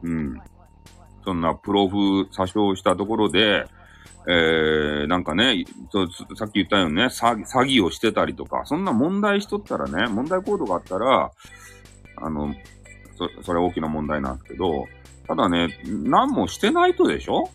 [0.02, 0.40] うん。
[1.24, 3.66] そんなプロフ詐称したところで、
[4.29, 5.64] えー、なんかね、
[6.37, 11.31] さっき言ったようにね詐、詐欺をしてたりとか、そんな問題しとったらね、問題行動があったら、
[12.16, 12.55] あの、
[13.16, 14.87] そ、それ大きな問題なんですけど、
[15.29, 17.51] ただね、何もしてないとでしょ？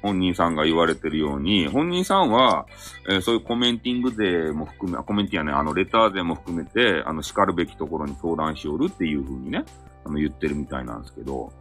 [0.00, 2.66] 本人さんが言われてるように、本人さんは、
[3.08, 9.64] えー、そういうコメンティング税も含め、コメンティやね、あの、レター税も含めて、あの、叱るべきところに相談しおるっていうふうにね、
[10.04, 11.52] あの、言ってるみたいなんですけど、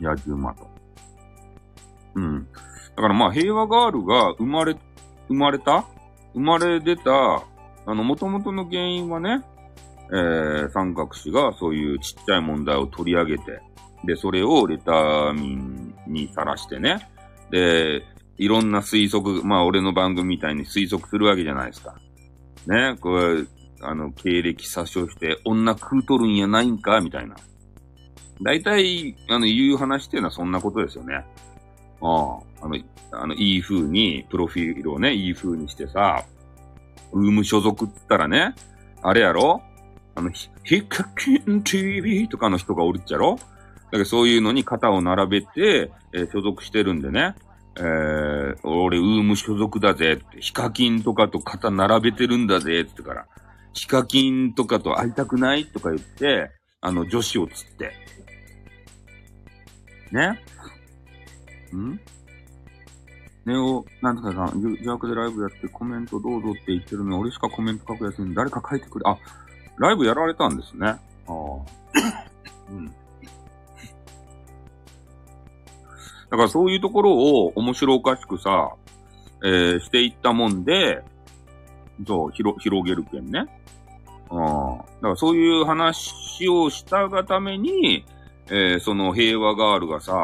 [0.00, 0.77] 野獣馬と。
[2.14, 2.48] うん。
[2.96, 4.76] だからまあ、平和ガールが生まれ、
[5.28, 5.84] 生まれた？
[6.34, 7.10] 生まれ出た、
[7.86, 9.42] あの、元々の原因はね、
[10.10, 13.60] えー、三角氏がそういうちっちゃい問題を取り上げて、
[14.04, 17.08] で、それをレター民にさらしてね。
[17.50, 18.02] で、
[18.36, 21.94] いろんな推測、まあ俺の番組みたいに推測するわけじゃないですか。
[22.66, 23.44] ね、これ、
[23.80, 27.36] あの、経歴詐称して、女食うとるんやないんかみたいな。
[28.42, 31.24] 大体、あの、言う話っていうのはそんなことですよね。
[32.00, 32.78] ああ、あの、
[33.12, 36.24] あの、いい風に、プロフィールをね、いい風にしてさ、
[37.12, 38.54] ウーム所属って言ったらね、
[39.02, 39.62] あれやろ？
[40.14, 43.36] あの、ヒカキン TV とかの人がおるっちゃろ？
[43.36, 47.34] だからそういうのに肩を並べて、えー、所属してるんでね。
[47.78, 53.26] えー、俺、ウーム所属だぜって、ヒカキンとかと肩並べてるんだぜってから、
[53.72, 57.92] ヒカキンとかと会いたくないとか言って、あの、女子を釣って。
[60.10, 60.40] ね？
[61.76, 62.00] ん
[63.44, 69.04] ネオ、なんとかさん、邪悪でライブやってコメントどうぞって言ってるのに、俺しかコメント書くやつに誰か書いてくれ。
[69.06, 69.16] あ、
[69.78, 70.86] ライブやられたんですね。
[70.88, 70.98] あ
[71.28, 71.34] あ。
[72.70, 72.86] うん。
[76.30, 78.70] だからそういうところを面白おかしくさ、
[79.42, 81.02] えー、していったもんで、
[82.06, 83.46] そう、広、広げるけんね。
[84.30, 84.46] うん。
[84.46, 88.04] だからそういう話をしたがために、
[88.50, 90.14] えー、その平和ガールがさ、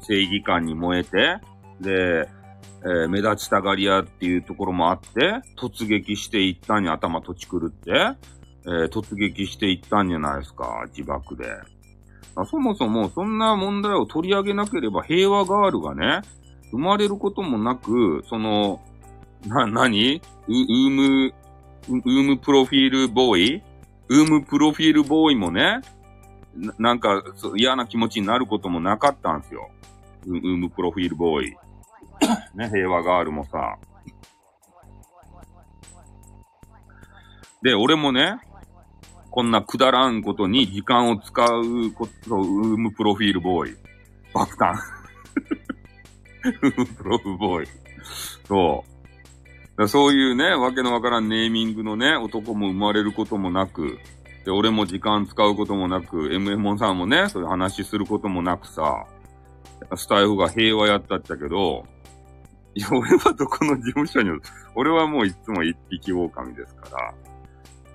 [0.00, 1.36] 正義感に燃えて、
[1.80, 2.28] で、
[2.82, 7.90] えー、目立ちたがり屋っていうところもあって、突撃していったんに頭とち狂って、
[8.66, 11.44] えー、突撃していったんじゃないですか、自爆で。
[12.50, 16.20] そもそもそんな問題を取り上げなければ平和ガールがね、
[16.72, 18.80] 生まれることもなく、その、
[19.46, 21.32] な、なにウーム、
[21.88, 23.62] ウームプロフィールボーイ？
[24.08, 25.80] ウームプロフィールボーイもね、
[26.56, 27.22] ななんか
[27.56, 29.70] 嫌な気持ちになることもなかったんですよ。
[30.26, 31.56] ウームプロフィールボーイ。
[32.54, 33.76] ね、平和ガールもさ。
[37.62, 38.38] で、俺もね、
[39.30, 43.76] こんなくだらんことに時間を使うことを生むプロフィールボーイ。
[44.32, 44.76] 爆弾。
[46.98, 47.68] プロフボーイ。
[48.46, 48.84] そ
[49.78, 49.88] う。
[49.88, 53.98] そういうね、わけのわからんネーミングのね、男も生まれることもなく、
[54.44, 59.06] で、俺も時間使うこともなく、MM さんもね、そういう話することもなくさ、
[59.96, 61.84] スタイフが平和やったっちゃけど、
[62.74, 64.30] いや、俺はどこの事務所に、
[64.74, 67.14] 俺はもういつも一匹狼ですか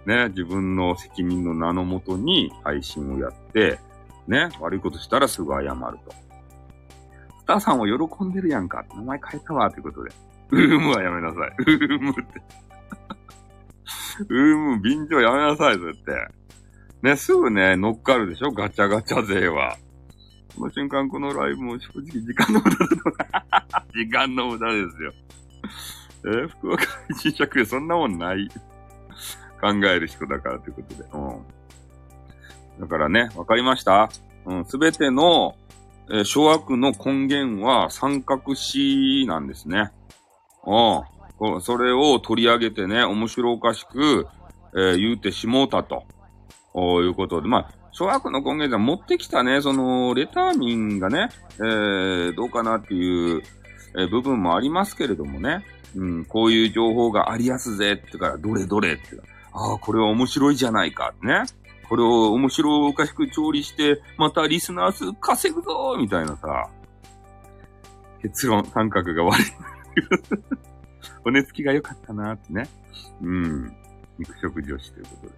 [0.06, 3.80] ら、ね、自分の責任の名のもとに配信をやって、
[4.28, 6.12] ね、悪いことしたらすぐ謝ると。
[7.42, 8.86] スターさんを喜んでるやんか。
[8.96, 10.12] 名前変えたわ、ということで。
[10.52, 11.50] ウームはやめなさい。
[11.60, 12.22] ウームって。
[14.30, 16.39] ウーム、便乗やめなさい、そうやって。
[17.02, 18.52] ね、すぐね、乗っかるでしょ？
[18.52, 19.78] ガチャガチャ勢は。
[20.56, 22.88] この瞬間、このライブも正直時間の無駄だ
[23.82, 25.14] と 時間の無駄ですよ。
[26.26, 28.50] えー、福岡一尺でそんなもんない。
[29.62, 31.04] 考える人だからということで。
[31.14, 32.82] うん。
[32.82, 34.10] だからね、わかりました
[34.46, 35.56] うん、すべての、
[36.10, 39.92] えー、諸悪の根源は三角死なんですね。
[40.66, 41.62] うん。
[41.62, 44.28] それを取り上げてね、面白おかしく、
[44.74, 46.04] えー、言うてしもうたと。
[46.76, 53.42] いうことで、まあ、諸悪の根源は持ってきたね、その、レター民がね、えー、どうかなっていう、
[53.98, 55.66] えー、部分もありますけれどもね、
[55.96, 59.02] うん、こういう情報がありやすぜってから、どれどれって、
[59.52, 61.44] ああ、これは面白いじゃないか、ね。
[61.90, 66.70] これを面白おかしく調理して、またリスナー数稼ぐぞみたいなさ、
[68.22, 69.46] 結論、三角が悪い。
[71.24, 72.70] 骨付きが良かったなってね。
[73.22, 73.76] うん。
[74.20, 75.34] 肉食女子ということで。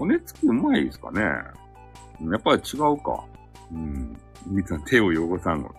[0.00, 3.22] 骨付きうまいですかねやっぱり違うか。
[3.70, 4.18] うん。
[4.46, 5.74] みつさん、手を汚さんの。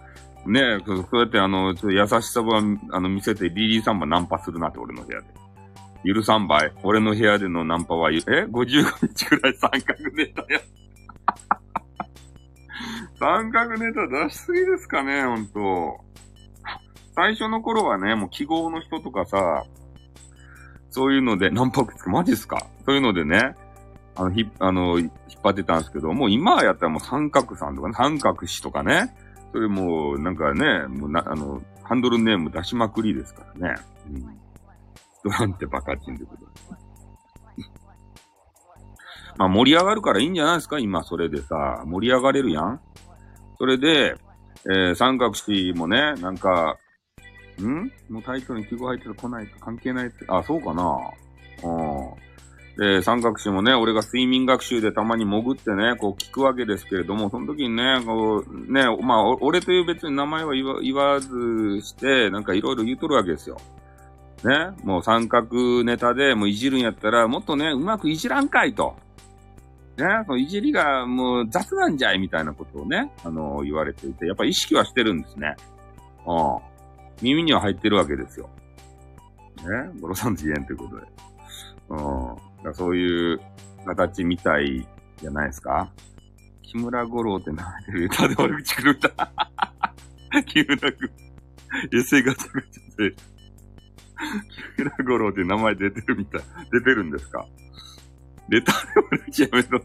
[0.45, 2.61] ねえ、そうやってあの、ちょっと優しさは、
[2.91, 6.13] あの、見せて、リリーサンバナンパするなって、俺の部屋で。
[6.13, 6.71] 許さんばい。
[6.83, 10.61] 俺の部屋でのナンパは、え ?55 日くらい三角ネタや。
[13.19, 15.99] 三角ネタ出しすぎですかね、ほんと。
[17.15, 19.63] 最初の頃はね、もう記号の人とかさ、
[20.91, 22.67] そういうので、ナンパつく、マジっすか？
[22.85, 23.55] そういうのでね、
[24.15, 25.11] あの、ひ、あの、引っ
[25.43, 29.15] 張ってたんですけど、もう今やったらもう三角さんとかね、三角詞とかね、
[29.51, 33.75] それもう、なんかね、もうな、あの、ハンドルネーム出しまくりですからね。
[34.09, 34.21] うん。
[35.13, 36.51] ストランテバカチンってことで。
[39.37, 42.81] まあ盛り上がるからいいんじゃないですか今それでさ、盛り上がれるやん
[43.57, 44.15] それで、
[44.65, 46.77] えー、三角詞もね、なんか、
[47.61, 47.91] ん？
[48.09, 50.83] もうタイトルに記号入ってる来ないと関係ないって、あ、そうかな
[51.63, 52.30] うん。
[52.77, 63.57] で、三角詞もね、俺が睡眠学習でたまに潜ってね、こう聞くわけですけれども、その時にね、こう、ね、まあ、俺という別に名前は言わずして、なんかいろいろ言うとるわけですよ。
[64.43, 68.95] ね、もう三角ネタでもういじるんやったら、もっとね、うまくいじらんかいと。
[69.97, 75.55] ね、そのいじりがもう雑なんじゃいみたいなことをね、あの、言われていて、やっぱ意識はしてるんですね。
[76.25, 76.57] うん。
[77.21, 78.49] 耳には入ってるわけですよ。
[79.57, 81.03] ね、ボロさん自演ということで。
[81.89, 82.50] うん。
[82.73, 83.39] そういう
[83.85, 84.87] 形みたい
[85.21, 85.91] じゃないですか？
[86.63, 89.31] 木村五郎って名前で歌で悪口狂った。
[90.45, 91.11] 木村く
[91.93, 93.15] エセガチャガチャで、
[94.77, 96.41] 木村五郎って名前出てるみたい。
[96.71, 97.45] 出てるんですか？
[98.49, 99.79] レターで悪口やめろ。
[99.79, 99.81] い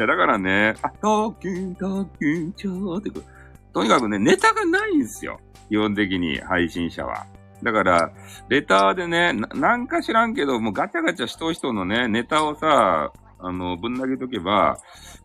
[0.00, 3.10] や、だからね、あ、特急、特急、ちょーって
[3.72, 5.40] とにかくね、ネタがないんですよ。
[5.68, 7.26] 基本的に配信者は。
[7.62, 8.10] だから、
[8.48, 14.78] レターでね、なんか知らんけど、もうガチャガチャしとう人のね、ネタをさ、あの、ぶん投げとけば、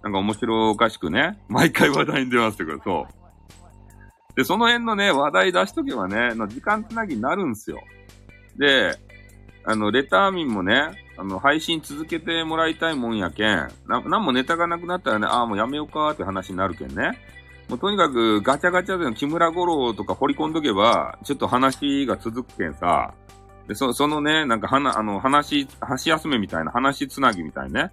[0.03, 4.35] なんか面白おかしくね、毎回話題に出ますけど、そう。
[4.35, 7.81] で、その辺のね、話題出しとけばね、の時間つなぎになるんすよ。
[8.57, 8.97] で、
[9.65, 17.19] あの、レター民もね、あの、配信続けてもらいたいもんやけん、な、なんもネタがなくなったらね、ああ、もうやめようかって話になるけんね。
[17.69, 23.13] もうとにかくガチャガチャでの木村五郎とか掘り込んどけば、ちょっと話が続くけんさ、
[23.67, 27.91] で、そそのね、なんかはな、あの、話、橋休めみたいな、話つなぎみたいなね、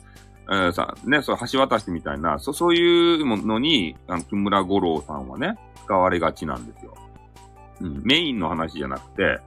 [0.48, 6.94] えー、さ、ね、そう、橋渡しみたいな、そ、そういうものに、あの、木村五郎さんはね、使われがちなんですよ。
[7.80, 9.38] うん、メインの話じゃなくて、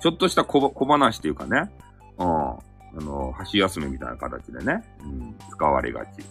[0.00, 1.70] ちょっとした小小話っていうかね、
[2.18, 2.56] うん、あ
[2.94, 6.24] の、橋休めみたいな形でね、うん、使われがち。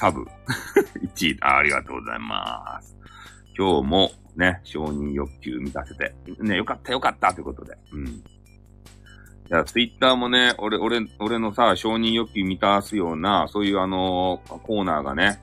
[0.00, 0.24] サブ。
[1.14, 1.58] 1位あ。
[1.58, 2.96] ありがとうございます。
[3.54, 7.76] 今日もね、承認欲求満たせて、ね、よかったよかったということで。
[7.92, 8.06] うん。
[8.06, 8.22] い
[9.50, 15.38] や、ツイッターもね、俺、俺、俺のさ、承認欲求満たすような、そういうあのー、コーナーがね、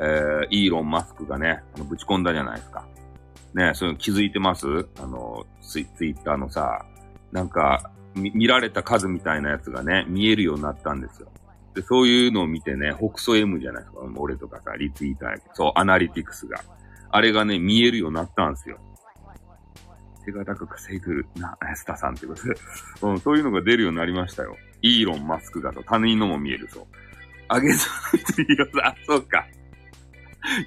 [0.00, 2.84] えー、イーロン・マスクがね、あのぶち込んだじゃないですか。
[3.54, 4.66] ね、そういうの気づいてます？
[5.00, 6.84] あの、ツイツイッターのさ、
[7.30, 11.30] なんか、見られた数みたいなやつがね、見えるようになったんですよ。
[11.74, 14.00] で、そういうのを見てね、北総 M じゃないですか。
[14.16, 16.60] 俺とかさ、リツイートやけどそう、アナリティクスが。
[17.10, 18.78] あれがね、見えるようになったんですよ。
[20.24, 22.54] 手が高く稼いでるな、スタさんってことで。
[23.02, 24.56] うん、そういうのが出るようになりましたよ。
[24.82, 26.86] イーロン・マスクがと、他人のも見えるそう。
[27.48, 28.70] あげそう人いるよ。
[28.84, 29.46] あ、そうか。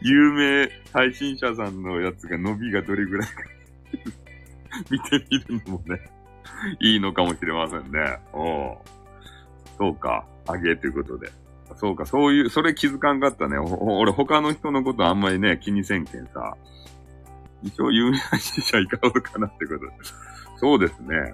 [0.02, 3.36] 有名配信者さんのやつが伸びがどれぐらいか
[4.92, 6.00] 見てみるのもね、
[6.80, 8.20] いいのかもしれませんね。
[8.34, 8.78] お
[9.78, 10.26] そうか。
[10.48, 11.32] あげということで。
[11.76, 13.58] そうか、そういう、それ気づかんかったね。
[13.58, 16.56] 俺他の人のことあんまりね、気にせんけんさ。
[17.64, 19.92] 一応有名な死者いかおるかなってことで。
[20.58, 21.34] そうですね。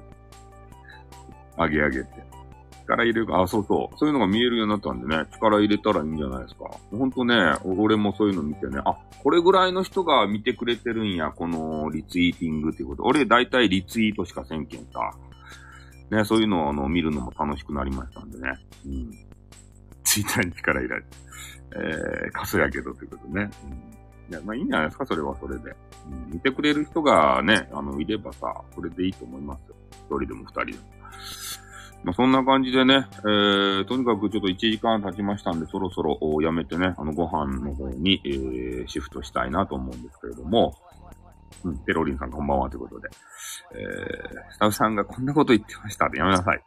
[1.58, 2.30] あげあげって。
[2.90, 3.98] 力入れるか、あ、そうそう。
[3.98, 6.66] そういうのが見えるようになったんでね、力入れたらいいんじゃないですか。
[6.92, 13.04] ほんとね、俺もそういうの見てね、あ、これぐらいの人が見てくれてるんや、このリツイーティングっていうこと。
[13.04, 15.14] 俺大体リツイートしかせんけんさ。
[16.12, 18.54] ね、そういうのをあの見るのも楽しくなりましたんでね。
[18.86, 19.12] うん。
[20.04, 21.08] ツイッターに力入れて。
[21.72, 23.50] えー、カスやけどってことね。
[23.66, 24.34] うん。
[24.34, 25.76] いや、まあいいんじゃないですか、それはそれで。
[26.08, 29.76] うん、見てくれる人がね、あの、いればさ、それでいいと思いますよ。
[29.92, 31.00] 一人でも二人でも。
[32.04, 40.76] まあ、そんな感じでね、えー、とにかくちょっと1時間経ちましたんで、そろそろやめてね、あの、ご飯の方に、えー、シフトしたいなと思うんですけれども、
[41.64, 43.10] うん、ペロリンさんこんばんはということで、
[43.76, 46.62] えー、スタッフさんがこんなこと言ってましたってやめなさい。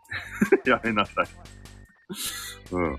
[0.69, 1.27] やめなさい。
[2.73, 2.95] うん。
[2.95, 2.97] い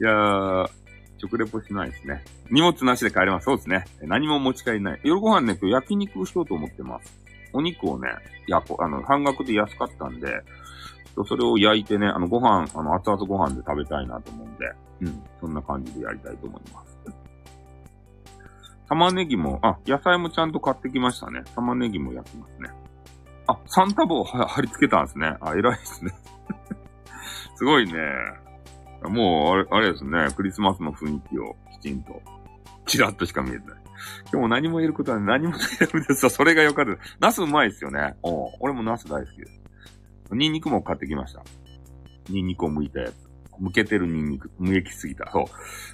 [0.00, 0.70] やー、
[1.18, 2.24] 食レポしないですね。
[2.50, 3.44] 荷物なしで帰れます。
[3.44, 3.84] そうですね。
[4.02, 5.00] 何も持ち帰りない。
[5.04, 7.22] 夜ご飯ね、今日焼肉をしようと思ってます。
[7.52, 8.08] お肉をね、
[8.46, 10.42] やこあの、半額で安かったんで、
[11.26, 14.72] それを焼いてね、あの、ご飯、あの、熱々ご飯で食べたいなと思うんで、
[15.02, 16.91] うん、そんな感じでやりたいと思います。
[18.92, 21.40] 玉ねぎも、あ、野菜もちゃんと買ってきましたね。
[21.54, 22.68] 玉ねぎも焼きますね。
[23.46, 25.34] あ、サンタ棒は貼り付けたんですね。
[25.40, 26.12] あ、偉いですね。
[27.56, 27.94] すごいね。
[29.04, 30.28] もう、あれ、あれですね。
[30.36, 32.20] クリスマスの雰囲気をきちんと、
[32.84, 33.82] チラッとしか見えてない。
[34.30, 35.62] 今日も何も言えることは何もないん
[36.06, 36.28] ですよ。
[36.28, 36.92] それがよかった。
[37.18, 38.16] ナスうまいですよね。
[38.22, 39.62] お俺もナス大好きです。
[40.32, 41.42] ニンニクも買ってきました。
[42.28, 43.31] ニンニクを剥いたやつ。
[43.60, 44.50] 剥けてるニンニク。
[44.58, 45.30] 無益すぎた。
[45.32, 45.44] そう。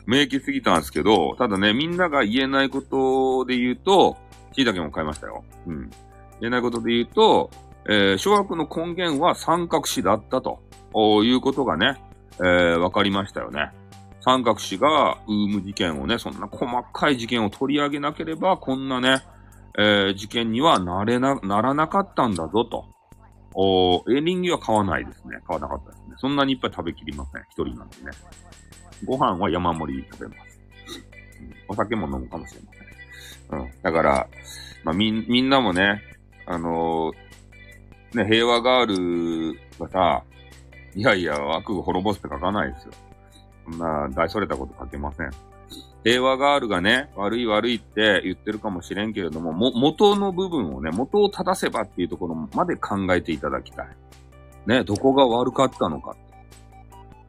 [0.06, 4.16] 無益すぎたんですけど、ただね、みんなが言えないことで言うと、
[4.52, 5.44] 椎茸も買いましたよ。
[5.66, 5.90] うん。
[6.40, 7.50] 言えないことで言うと、
[7.88, 10.60] えー、小学の根源は三角詞だったと
[11.24, 12.00] いうことがね、
[12.38, 13.72] えー、わかりましたよね。
[14.20, 19.22] 三角詞がウーム事件をね、そんな細かい事件を取り上げなければ、こんなね、
[19.78, 22.84] えー、事件にはなれな、ならなかったんだぞと。
[23.60, 25.40] おエリンギは買わないですね。
[25.44, 26.14] 買わなかったですね。
[26.18, 27.42] そんなにいっぱい食べきりません。
[27.50, 28.12] 一人なんでね。
[29.04, 30.60] ご飯は山盛り食べます。
[31.40, 32.72] うん、お酒も飲むかもしれま
[33.50, 33.60] せん。
[33.60, 33.70] うん。
[33.82, 34.28] だから、
[34.84, 36.00] まあ、み、みんなもね、
[36.46, 40.22] あのー、ね、平和ガールがさ、
[40.94, 42.92] いやいや、悪を滅ぼすって書かないですよ。
[43.64, 45.30] そんな、大それたこと書けません。
[46.08, 53.88] 平和ガールがね、悪い悪いって言ってるかもしれんけれども、も、元の部分をね、元を正せばっていうところまで考えていただきたい。
[54.66, 56.16] ね、どこが悪かったのか。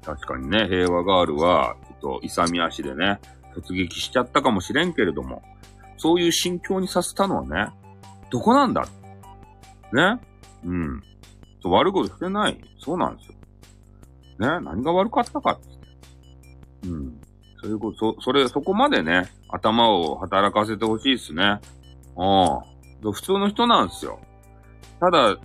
[0.05, 3.19] 確かにね、平和ガールは、ちょっと勇み足でね、
[3.53, 5.41] 突撃しちゃったかもしれんけれども、
[5.97, 7.73] そういう心境にさせたのはね、
[8.29, 8.87] どこなんだ
[9.91, 10.21] ね
[10.63, 11.03] うん。
[11.65, 12.57] 悪いことしてない。
[12.79, 13.33] そうなんですよ。
[14.39, 16.87] ね何が悪かったかって。
[16.87, 17.19] うん。
[17.61, 21.59] そういうこと、そ、それ、そこまでね、頭を働かせてほしいっすね。
[22.15, 23.11] うん。
[23.11, 24.19] 普通の人なんですよ。
[24.99, 25.37] ただ、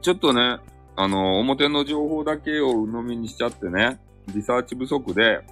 [0.00, 0.58] ちょっとね、
[0.96, 4.00] あの、表の情報だけを鵜呑みにしちゃってね、
[4.34, 5.44] リサーチ不足で、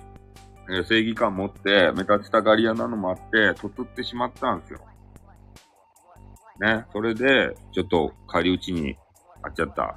[0.70, 4.80] え、正義感持って目立ちたがり屋なのもあって、とつってしまったんですよ。
[6.60, 8.96] ね、それで、ちょっと、仮打ちに
[9.42, 9.96] あっちゃった。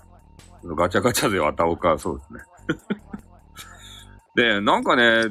[0.64, 2.40] ガチャガチャで渡おうか、そうですね。
[4.36, 5.26] で、なんかね、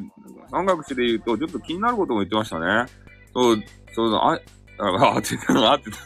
[0.51, 2.87] 三角詞で言うと、ちょっと気になることも言ってましたね。
[3.33, 3.57] そう、
[3.95, 4.39] そう、あ、
[4.79, 5.99] あ、あ、って言った、あってた。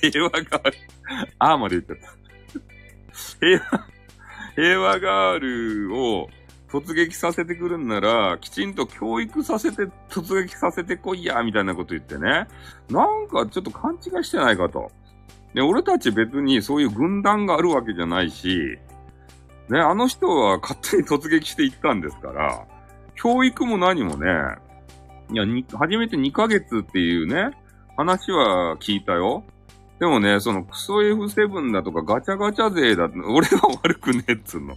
[0.00, 0.76] 平和ガール、
[1.38, 2.26] あーまで言っちゃった。
[3.40, 3.86] 平和、
[4.54, 5.38] 平和ガー
[5.88, 6.28] ルを
[6.68, 12.46] 突撃させてくるんなら、きちんと教育させて、突撃させてこいや、みたいなこと言ってね。
[12.90, 14.90] なんかちょっと勘違いしてないかと。
[15.54, 18.78] で、俺たち別にそういう軍団があるわけじゃないし、
[19.68, 22.66] ね、あの人は勝手に突撃していったんですから、
[23.16, 24.28] 教育も何もね、
[25.32, 27.50] いや、に、初めて2ヶ月っていうね、
[27.96, 29.44] 話は聞いたよ。
[29.98, 34.76] でもね、そのクソ F7 だとかガチャガチャ勢だ、俺は悪くねえっつうの。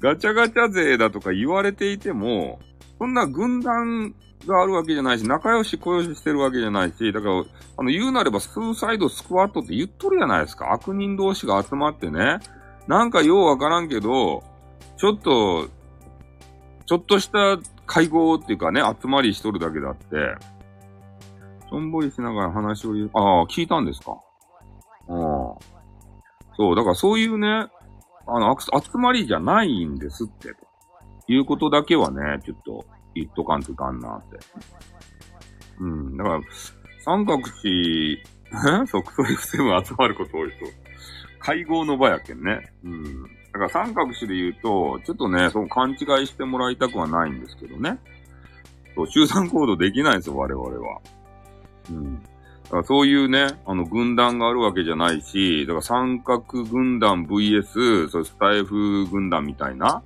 [0.00, 2.60] ガチャガチャ勢だとか言われていても、
[2.98, 4.14] そんな軍団
[4.46, 7.44] があるわけじゃないし、仲良し小良ししてるわけじゃないし、だから、
[7.78, 10.72] あの、言うなればスーサイドスクワットって言っとるじゃないですか。
[10.72, 12.38] 悪人同士が集まってね、
[12.86, 14.44] なんかようわからんけど、
[14.98, 15.68] ちょっと、
[16.88, 20.06] ちょっとした会合っていうかね、集まりしとるだけだって、
[21.68, 24.12] しょんぼりしながら話を言う、ああ、聞いたんですか？
[24.12, 24.18] ああ。
[26.56, 27.66] そう、だからそういうね、
[28.26, 30.56] あの、集まりじゃないんですって、と
[31.28, 34.38] いうことだけはね、ちょっと言っとかんといかんなって。
[35.80, 36.40] うん、だから、
[37.04, 38.86] 三角詞、え？
[38.86, 39.22] そう、クソ
[39.58, 40.56] F7 集まること多いと。
[41.38, 42.72] 会合の場やけんね。
[42.82, 43.24] うん。
[43.52, 45.96] だから三角詞で言うと、ちょっとね、そう勘違い
[46.26, 47.98] してもらいたくはないんですけどね。
[48.94, 51.00] そう、集団行動できないんですよ、我々は。
[51.90, 52.22] うん。
[52.64, 60.02] だからそういうね、あの、軍団があるわけじゃないし、だから三角軍団 VS、そうスタイフ軍団みたいな、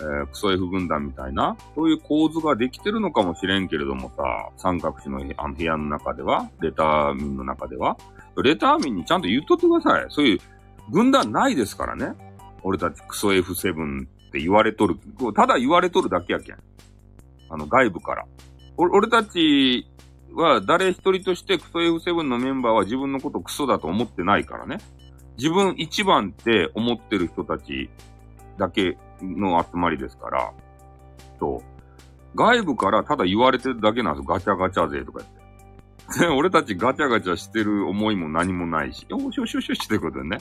[0.00, 7.96] えー、クソ F 軍団みたいな、そういう構図ができてるのかもしれんけれどもさ、三角詞のあの部屋の中では、レター民の中では、
[8.42, 10.06] レター民にちゃんと言っとってください。
[10.08, 10.40] そういう
[10.90, 12.14] 軍団ないですからね。
[12.62, 14.98] 俺たちクソ F7 って言われとる。
[15.34, 16.56] ただ言われとるだけやけん。
[17.50, 18.26] あの、外部から。
[18.76, 19.86] 俺たち
[20.34, 24.78] は誰一人としてクソ F7 のメンバーは自分のことクソだと思ってないからね。
[25.36, 27.90] 自分一番って思ってる人たち
[28.58, 30.52] だけの集まりですから、
[31.38, 31.72] そう。
[32.34, 34.34] 外部からただ言われてるだけなんですよ。
[34.34, 35.42] ガチャガチャ勢とか言って。
[36.34, 40.38] 俺たちガチャガチャしてる思いも何もないし、よしよしよしってことでね。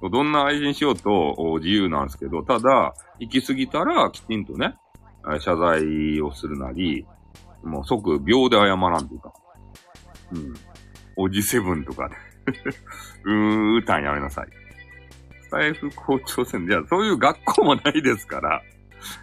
[0.00, 4.76] どんな配信しようと自由なんですけど、ただ、行き過ぎたらきちんとね、
[5.40, 7.04] 謝罪をするなり、
[7.64, 9.32] もう即秒で謝らんというか。
[10.32, 10.54] うん。
[11.16, 12.16] おじセブンとかね
[13.24, 14.48] うーん、歌んやめなさい。
[15.42, 18.62] スタイフ校長先生、いや、そういう学校もないですから。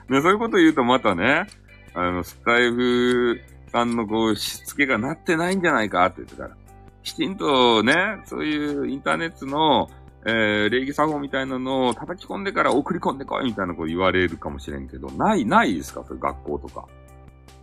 [0.10, 1.48] ね、そういうこと言うとまたね、
[1.94, 3.40] あの、スタイフ
[3.72, 6.58] さんのこう、しつけがなってないんじゃないかって言ってから。
[7.04, 9.90] きちんとね、そういうインターネットの、
[10.28, 16.04] えー、礼儀作法みたいなのを叩き込んでから送り込んでこいみたいなこと言われるかもしれんけど、ない、ないですか？
[16.08, 16.88] そういう学校とか。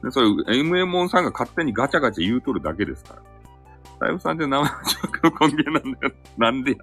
[0.04, 3.22] で、そういう MM さんが勝手にガチャガチャ言うとるだけですから。
[3.84, 6.14] スタイフさんって名前のの根源なんだよ。
[6.38, 6.76] なんでや。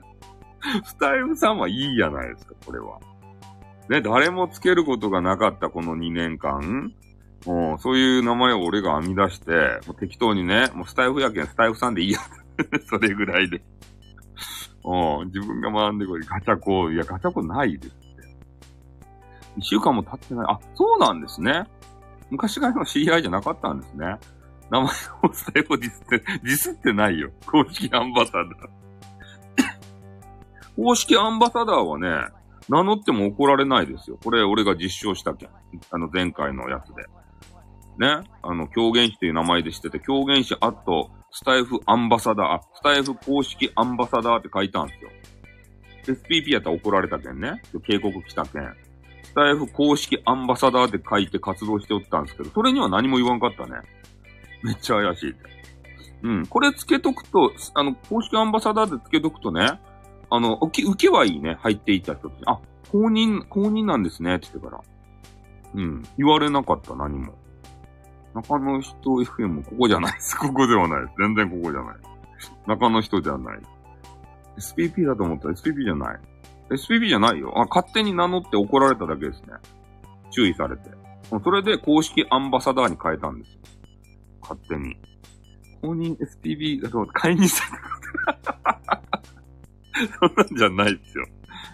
[0.83, 2.99] スタイフさんはいいやないですか、これは。
[3.89, 6.93] ね、誰もつけることがなかったこの2年間。
[7.45, 12.19] もう、そういう名前を俺が編み出して、もう適当にね、もうスタイフやけんスタイフさんでいいや。
[12.87, 13.61] それぐらいで。
[14.89, 16.21] うん、自分が学んでこい。
[16.25, 18.07] ガチャコ、いや、ガチャコないですって。
[19.57, 20.45] 一週間も経ってない。
[20.49, 21.65] あ、そうなんですね。
[22.31, 24.17] 昔からの知り合いじゃなかったんですね。
[24.71, 24.89] 名前
[25.23, 27.29] をスタイフディスって、ディスってないよ。
[27.45, 28.49] 公式アンバサダー。
[30.75, 32.33] 公式アンバサダーはね、
[32.67, 34.17] 名乗っても怒られないですよ。
[34.23, 35.49] これ、俺が実証したけん。
[35.91, 37.03] あの、前回のやつで。
[37.97, 38.23] ね。
[38.41, 45.09] あの、狂言師という名前で知ってて、狂言師アット、スタイフアンバサダー、スタイフ公式アンバサダーって書いたんですよ。
[46.15, 47.61] SPP やったら怒られたけんね。
[47.85, 48.63] 警告来たけん。
[49.23, 53.81] スタイフ公式アンバサダーって書いて活動しておったんですけど、それには何も言わんかったね。
[54.63, 55.35] めっちゃ怪しい。
[56.23, 56.47] うん。
[56.47, 59.79] これつけとくと、あの、公式アンバサダーでつけとくとね、
[60.29, 61.57] あの、受け、受けはいいね。
[61.61, 62.37] 入っていった人って。
[62.45, 62.59] あ、
[62.91, 64.35] 公認、公認なんですね。
[64.35, 64.81] って言ってから。
[65.75, 66.03] うん。
[66.17, 67.33] 言われなかった、何も。
[68.41, 70.37] 中野人 FM ここじゃないです。
[70.37, 71.13] ここではないです。
[71.19, 71.95] 全然ここじゃない。
[72.67, 73.59] 中野人ではない。
[74.57, 76.19] SPP だと思ったら SPP じゃない。
[76.69, 77.53] SPP じゃないよ。
[77.57, 79.47] あ、勝手に名乗って怒られただけですね。
[80.31, 80.89] 注意されて。
[81.43, 83.59] それで公式アンバサダーに変えたんですよ。
[84.41, 84.95] 勝手に。
[85.81, 87.63] 公認 SPP だと会員さ
[88.23, 89.01] れた。
[90.19, 91.25] そんなんじゃないですよ。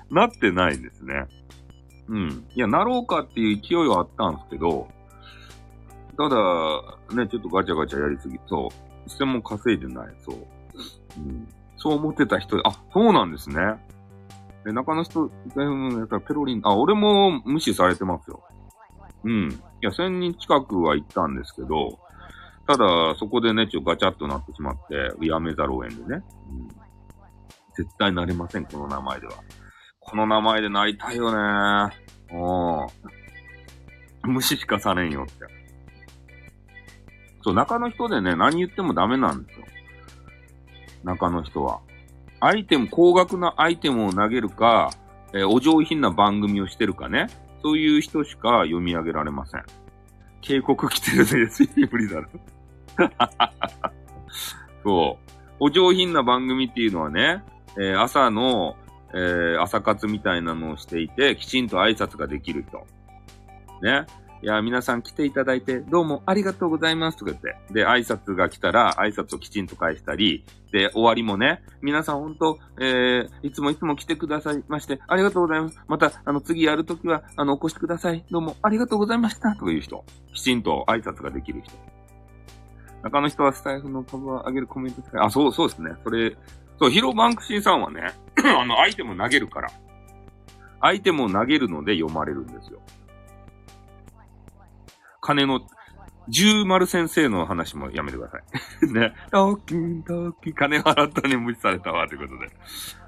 [0.10, 1.28] なってないですね。
[2.08, 2.46] うん。
[2.56, 4.88] いや、なろうかっていう勢いはあったんですけど、
[6.18, 8.70] ただ、ね、ちょっとガチャガチャやりすぎ、そう。
[9.06, 10.38] 一銭も稼いでない、そう。
[11.18, 11.48] うん。
[11.78, 13.58] そう思ってた人、あ、そうなんですね。
[14.66, 18.44] で、中の人、やったらペロリン、あ、俺も無視されてますよ。
[19.24, 19.52] うん。
[19.52, 22.00] いや、1000人近くは行ったんですけど、
[22.68, 26.24] ただ、そこでね、ちょ、ガチャっとなってしまって、やめざるを得んでね。
[26.50, 26.68] うん。
[27.76, 29.34] 絶対なれません、この名前では。
[30.00, 31.96] この名前でなりたいよね
[32.32, 34.34] うん。
[34.34, 35.65] 無視しかされんよって。
[37.46, 39.66] そう、中の人でね、何言ってもダメなんですよ。
[41.04, 41.80] 中の人は。
[42.40, 44.90] アイテム、高額なアイテムを投げるか、
[45.32, 47.28] えー、お上品な番組をしてるかね。
[47.62, 49.64] そういう人しか読み上げられません。
[50.42, 52.30] 警告来てるで、つい無理だろ。
[54.84, 55.34] そう。
[55.60, 57.44] お上品な番組っていうのはね、
[57.78, 58.76] えー、朝の、
[59.14, 62.88] えー、朝活みたいなのをしていて、きちんと挨拶ができる人。
[63.84, 64.08] ね。
[64.46, 67.74] いや、皆さん来ていただいて、どうもありがとうございますとか言って。
[67.74, 75.80] で、挨拶が来たら、挨拶をきちんと返したり、で、終わりもね、皆さん本当、えー、いつもいつも来てくださいまして、ありがとうございます。
[75.88, 78.24] また、あの、次やるときは、あの、お越しください。
[78.30, 79.56] どうもありがとうございました。
[79.56, 80.06] という人。
[80.32, 81.74] きちんと挨拶ができる人。
[83.02, 85.90] 中の人はスタイフの株を上げるコメントあ、そう、そうですね。
[86.04, 86.38] それ、
[86.78, 88.14] そう、ヒロバンクシーさんはね、
[88.46, 89.72] あの、アイテム投げるから。
[90.82, 92.80] アイテムを投げるので読まれるんですよ。
[95.26, 95.60] 金の、
[96.28, 98.44] 十丸先生の話もやめてください。
[98.94, 99.14] ね。
[99.32, 102.50] トッキン、トッキン、金払ったに無視されたわ、ということで。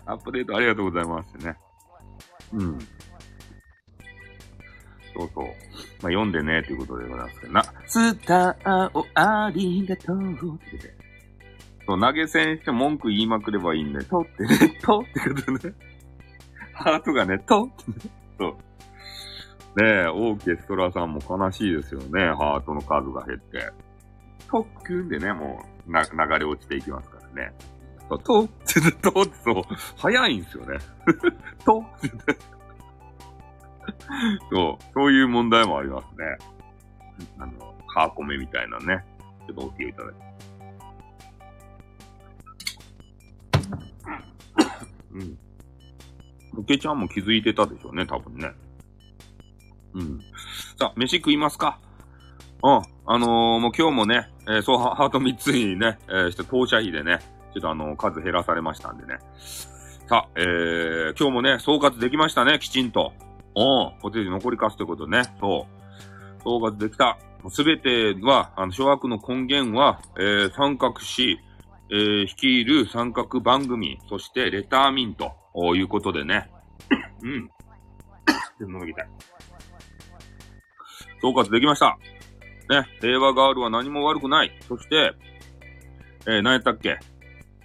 [0.05, 1.55] アップデートありがとうございますね。
[2.53, 2.79] うん。
[5.15, 5.45] そうそう。
[5.45, 5.53] まあ、
[6.01, 7.63] 読んでね、ということでございますけどな。
[7.85, 10.95] スターをありがとうってって。
[11.87, 15.73] そう、投げ銭して文句言いまくればいいんで、とってね、とってことね。
[16.73, 17.97] ハートがね、とってね。
[18.39, 18.66] そう。
[19.77, 22.33] ねえ、オーケストラさんも悲しいですよね。
[22.33, 23.71] ハートの数が減って。
[24.49, 27.53] 特急でね、もう、な、流れ落ちていきますからね。
[28.09, 29.11] と、とって、と
[29.43, 29.63] そう、
[29.97, 30.79] 早いんですよね。
[31.63, 32.09] とって、
[34.49, 36.37] そう、そういう問題もありますね。
[37.37, 39.05] あの、カーコメみたいなね。
[39.45, 40.19] ちょっとお聞きいただいて。
[45.11, 45.37] うん。
[46.61, 48.51] おけちゃんも気づいてたでしょうね、多分ね。
[49.93, 50.19] うん。
[50.79, 51.79] さあ、飯食いますか？
[52.63, 52.81] うん。
[53.05, 57.19] あのー、もう今日もね、えー、そう、ハート3つにね、えー、して当社費でね、
[57.53, 59.19] ちょっとあのー、数減らされましたんでね。
[60.07, 63.13] さあ、えー、今日もね、総括できましたね、きちんと。
[63.55, 63.99] うん。
[64.01, 65.23] ポテト残りかすということね。
[65.39, 65.67] そ
[66.39, 66.43] う。
[66.43, 67.17] 総括できた。
[67.49, 71.39] すべては、あの、諸悪の根源は、えー、三角詞、
[71.89, 75.31] えー、率いる三角番組、そしてレターミンと
[75.75, 76.49] いうことでね。
[77.21, 77.49] うん。
[78.61, 79.09] 飲みたい。
[81.21, 81.97] 総括できました。
[82.69, 84.51] ね、平和ガールは何も悪くない。
[84.67, 85.13] そして、
[86.25, 86.99] えー、何やったっけ？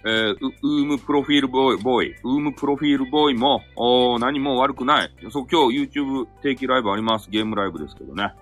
[0.05, 5.15] えー、ウームプロフィールボーイ、ボーイ、ウームプロフィールボーイも、お何も悪くない。
[5.31, 7.29] そう、今日 YouTube 定期ライブあります。
[7.29, 8.33] ゲームライブですけどね。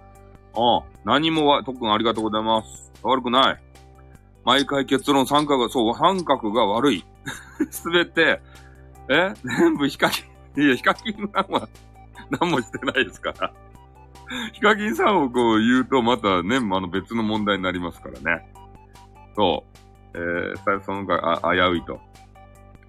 [0.53, 2.91] あ何もわ、特訓ありがとうございます。
[3.03, 3.61] 悪くない。
[4.43, 7.05] 毎回結論三角が、そう、三角が悪い。
[7.69, 8.41] すべて、
[9.09, 9.33] え？
[9.45, 10.23] 全部ヒカキ
[10.57, 11.69] ン、いや、ヒカキンさんは
[12.31, 13.53] 何もしてないですから。
[14.53, 18.53] ヒカキンさんをこう言うとまたね、あの別の問題になりますからね。
[19.35, 19.71] そう。
[20.13, 21.99] えー、そのが危ういと。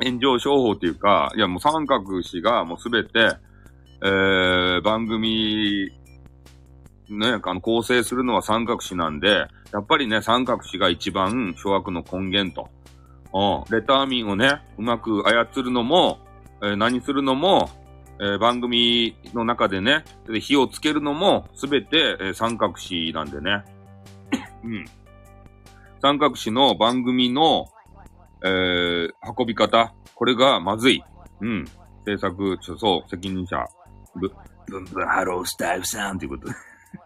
[0.02, 3.36] 炎上商法っていうか、いやもう三角氏がもうすべて、
[4.02, 5.90] えー、番組、
[7.08, 12.68] ね、あの構成するのは三角氏なんで、やっぱりね、三角氏が一番諸悪の根源と。
[13.34, 13.74] うん。
[13.74, 16.18] レターミンをね、うまく操るのも、
[16.62, 17.70] えー、何するのも、
[18.20, 20.04] えー、番組の中でね、
[20.40, 23.64] 火をつけるのも、すべて、えー、三角詞なんでね。
[24.64, 24.84] うん。
[26.00, 27.68] 三角詞の番組の、
[28.44, 31.02] えー、運び方、これがまずい。
[31.40, 31.64] うん。
[32.04, 33.64] 制作、そう、責任者、
[34.16, 34.30] ブ、
[34.66, 36.54] ブンブンハロースタイルさんっていうことで。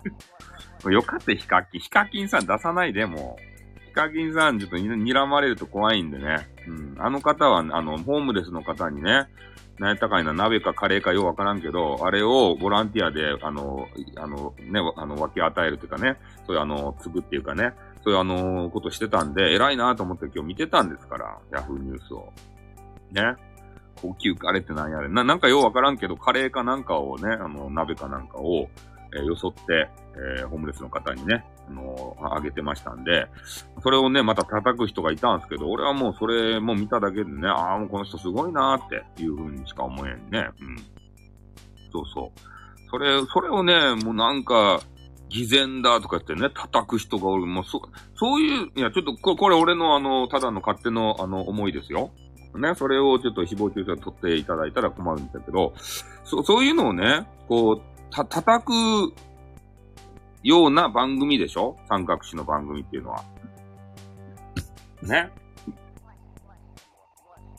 [0.93, 1.81] よかった、ヒカキン。
[1.81, 3.87] ヒカキンさん出さないで、もう。
[3.89, 6.47] ヒカキンさん、ちょっと睨まれると怖いんでね。
[6.67, 6.97] うん。
[6.99, 9.27] あの方は、あの、ホームレスの方にね、
[9.79, 16.17] 何やったかいな、鍋かカレーかようわからんけど、あれをボランティアで、あの、あの、ね、あの、分け与えるというかね、
[16.47, 22.33] そういうあの、継ぐっていうかね、そういうあの、ことしてたんで、偉いなと思って今日見てたんですから、ヤフーニュースを。
[23.13, 23.37] ね。
[24.01, 25.09] 高級カレーって何やれ。
[25.09, 28.69] な、なんかようわからんけど、カレーかなんかをね、あの、鍋かなんかを、
[29.15, 29.89] え、よそって、
[30.39, 33.27] えー、ホームレスの方にね、あのー、あげてましたんで、
[33.83, 40.49] それをね、また叩く人がいたんですけど、俺はもうそれも見ただけでね、ああ、もうこの人すごいなーっていう風にしか思えんね。
[40.61, 40.77] うん。
[41.93, 42.41] そうそう。
[42.91, 44.81] それ、それをね、もうなんか、
[45.29, 47.47] 偽善だとか言ってね、叩く人がおる。
[47.47, 47.83] もうそ、
[48.15, 52.11] そういう、いや、ちょっとこ、これ俺のあの、ただの勝手のあの、思いですよ。
[52.55, 55.75] ね、それをちょっと誹謗中傷取っていただいたら困るんだけど、
[56.25, 58.71] そ、そういうのをね、こう、た、叩く
[60.43, 61.77] ような番組でしょ？
[61.89, 63.25] 三角詞の番組っていうのは。
[65.03, 65.31] ね。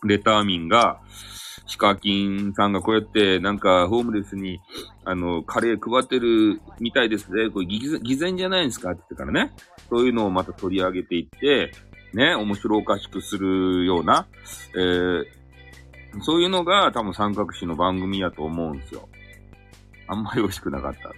[0.03, 0.99] レターミンが、
[1.65, 4.61] ヒカキンさんがこうやって、なんか、ホームレスに、
[5.03, 7.49] あの、カレー配ってるみたいですね。
[7.49, 8.91] これ偽善じゃないんですか？
[8.91, 9.53] って言ってからね。
[9.89, 11.73] そういうのをまた取り上げていって、
[12.13, 14.27] ね、面白おかしくするような、
[14.75, 15.25] えー、
[16.21, 19.09] そういうのが多分三角詞の番組やと思うんですよ。
[20.07, 21.11] あんまり美味しくなかった。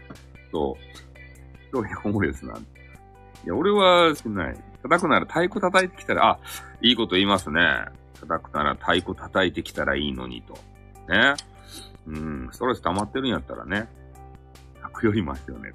[0.52, 1.72] そう。
[1.72, 2.62] そういうホームレスなんい
[3.46, 4.58] や、俺はしない。
[4.82, 6.40] 叩くなら太鼓叩いてきたら、あ、
[6.82, 7.62] いいこと言いますね。
[8.20, 10.54] 叩くなら太鼓叩いてきたらいいのにと。
[11.08, 11.36] ね。
[12.08, 13.88] うん、ストレス溜まってるんやったらね。
[14.82, 15.72] 叩くよりますよね。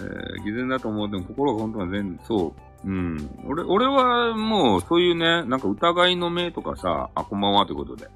[0.00, 2.54] えー、偽善だと思っても心が本当は全然、そ
[2.84, 2.88] う。
[2.88, 3.30] うん。
[3.46, 8.08] 俺、俺はもう、そういうね、なんか疑いの目とかさ、あ、こんばんはということで。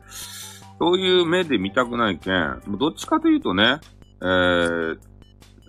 [0.78, 3.80] そういう目で見たくないけん、どっちかというとね、
[4.20, 4.98] えー、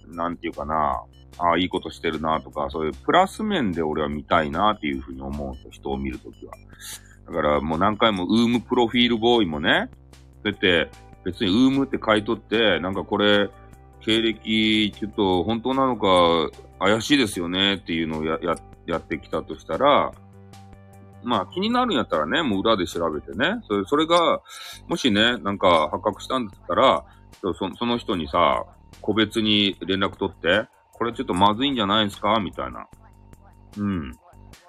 [0.10, 1.04] なんていうかな、
[1.40, 6.54] ああ、いいことしてるなとか、そういうプラス面で俺は見たいなっていうふうに思うんですよ、人を見るときは。
[7.28, 9.90] だからもう何回もウームプロフィールボーイもね、
[10.44, 10.90] そうやって
[11.24, 13.50] 別にウームって書いとって、なんかこれ、
[14.02, 16.08] 経歴ちょっと本当なのか
[16.80, 18.56] 怪しいですよねっていうのをや、や、
[18.86, 20.12] やってきたとしたら、
[21.28, 24.42] まあ気になるんやったらね、もう裏で調べてね、それそれが、
[24.88, 27.04] もしね、なんか発覚したんだったら、
[27.42, 28.66] そその人にさ、
[29.02, 32.40] 個別に連絡取って、これちょっとまずいんじゃないですか？
[32.40, 32.88] みたいな。
[33.78, 34.14] うん。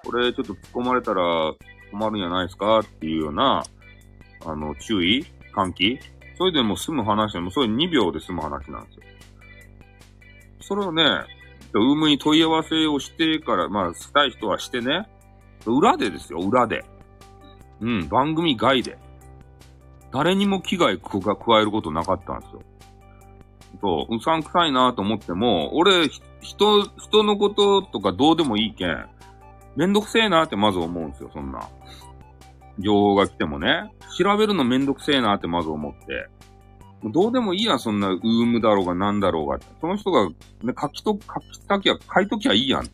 [0.04, 1.22] これちょっと突っ込まれたら
[1.92, 2.80] 困るんじゃないですか？
[2.80, 3.62] っていうような、
[4.44, 5.24] あの、注意？
[5.54, 6.00] 喚起？
[6.36, 9.02] それでもう済む話でも、それ2秒で済む話なんですよ。
[10.60, 11.04] それをね、
[11.72, 15.08] ウームに問い合わせをしてから、まあ、したい人はしてね、
[15.66, 16.84] 裏でですよ、裏で。
[17.80, 18.98] うん、番組外で。
[20.12, 21.18] 誰にも危害加
[21.60, 22.62] えることなかったんですよ。
[23.80, 26.08] そう、うさんくさいなと思っても、俺、
[26.40, 29.06] 人、人のこととかどうでもいいけん、
[29.76, 31.68] めんどくせえなってまず思うんですよ、そんな。
[32.78, 33.92] 情報が来てもね。
[34.16, 36.28] 調べるのめんどくせえなってまず思って。
[37.04, 39.58] どうでもいいや、そんな、ウームだろうがなんだろうが。
[39.80, 42.88] その人が、ね、書きと、書きたきゃ、書いときゃいいやん。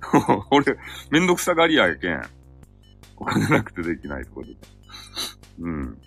[0.50, 0.78] 俺、
[1.10, 2.22] めんどくさがりやけん。
[3.16, 4.56] お金なくてできないとこで。
[5.60, 5.98] うん。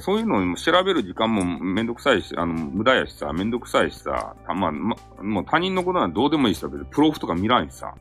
[0.00, 7.94] そういうのを調べる時間もめんどくさいし、あの、無駄やしさ、めんどくさいしさ、たま、ま、もう他人のことはどうでもいいしさ、別にプロフとか見らんしさ。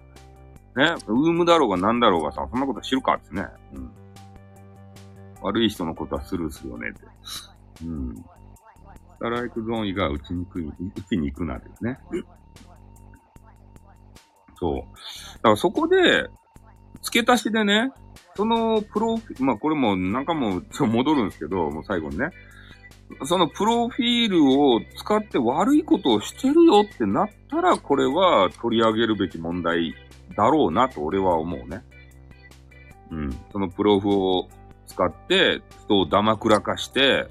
[0.76, 3.46] ね、ウームだろうがなんだろうがさ、そんなこと知るかってね。
[3.76, 3.92] うん。
[5.42, 7.02] 悪い人のことはスルーするよねって。
[7.86, 8.16] うん。
[8.16, 8.24] ス
[9.20, 12.00] タライクゾーン以外は打ちにくい、打ちに行くなですね。
[14.60, 14.76] そう。
[15.36, 16.30] だからそこで、
[17.02, 17.92] 付け足しでね、
[18.36, 22.32] そのプロフィール、まあこれもなんかもちょ戻るんですけど、もう最後にね。
[23.26, 29.94] そのプロフィールを使って悪いことをしてるよってなったら、これは取り上げるべき問題
[30.36, 31.84] だろうなと俺は思うね。
[33.12, 33.38] うん。
[33.52, 34.50] そのプロフを
[34.88, 37.28] 使って人をダマくらかして、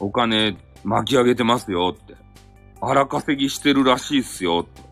[0.00, 2.16] お金巻き上げてますよって。
[2.80, 4.87] 荒稼ぎしてるらしいっすよって。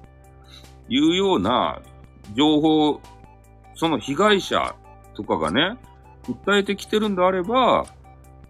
[0.88, 1.80] いうような
[2.34, 3.00] 情報、
[3.74, 4.74] その被害者
[5.14, 5.78] とかがね、
[6.24, 7.86] 訴えてきてるんであれば、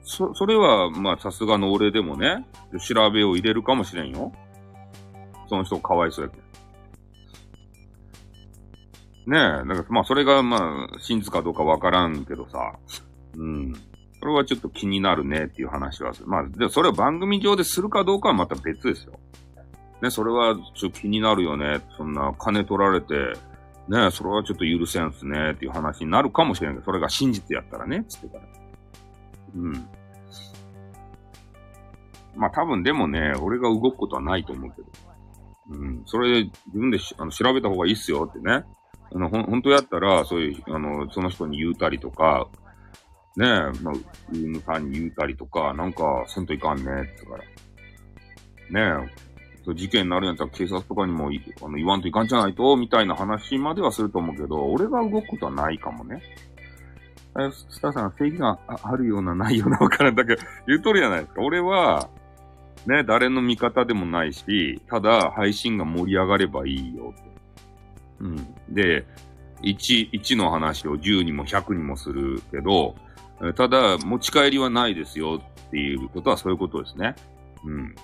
[0.03, 2.47] そ、それは、まあ、さすがの俺でもね、
[2.81, 4.33] 調べを入れるかもしれんよ。
[5.49, 6.37] その人かわいそうやけ。
[9.27, 12.77] ねえ、だからまあ、それが、まあ、真実かどうかわからんけどさ、
[13.37, 13.75] うん。
[14.21, 16.29] それはちょっと気になるねっていう話はする。
[16.29, 19.19] まあ、でそれを番組上でするかどうかはまた別ですよ。
[20.03, 21.81] ね、それはちょっと気になるよね。
[21.97, 23.15] そんな金取られて、
[23.89, 28.43] ねそれはちょっと許せんすねっていう話になるかもしれんけど、それが真実やったらね、つってから。
[29.55, 29.89] うん。
[32.35, 34.89] まあ多分でもね、俺が動くことはないと思うけど。
[35.71, 36.03] うん。
[36.05, 38.65] それで自分であの調べた方がいいっすよってね。
[39.15, 42.49] あの、ほ、本当やったら、そういう、あの、その人に言うたりとか、
[43.37, 43.49] ねえ、
[43.83, 47.39] まあ、ウームさんに言うたりとか、なんか、せんといかんねって言か
[48.81, 49.05] ら。
[49.05, 49.26] ねえ、
[49.67, 56.23] そう事件になるんやったら警察とかにもあの言わんといかんじゃないと、みたいな話まではすると思うけど、俺が動くことはないかもね。
[57.37, 61.43] え、スターさん、正義があるような、ないようなわからだけど、言う通りじゃないですか。
[61.43, 62.09] 俺は、
[62.87, 67.13] ね、誰の味方でもないし、ただ配信が盛り上がればいいよ。
[68.21, 68.37] うん。
[68.69, 69.05] で、
[69.63, 72.95] 1、1の話を10にも100にもするけど、
[73.57, 77.17] ただ、持ち帰りはないですよっていうことはそういうことですね。
[77.65, 77.95] うん。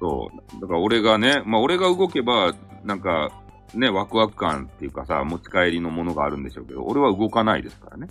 [0.00, 0.60] そう。
[0.60, 2.54] だから俺がね、まあ俺が動けば、
[2.84, 3.30] なんか、
[3.74, 8.08] ね、ワクワク感っていうかさ、持ち帰りのものがあるんでしょうけど、俺は動かないですからね。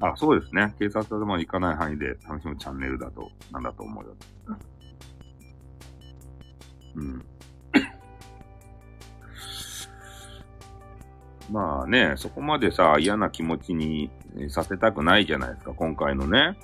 [0.00, 0.74] あ、そうですね。
[0.78, 4.16] 警察はま行かない範囲で楽しむチャンネルだと、なんだと思うよ。
[6.96, 7.24] うん。
[11.52, 14.10] まあね、そこまでさ、嫌な気持ちに
[14.48, 16.56] させたくないじゃないですか、今回のね。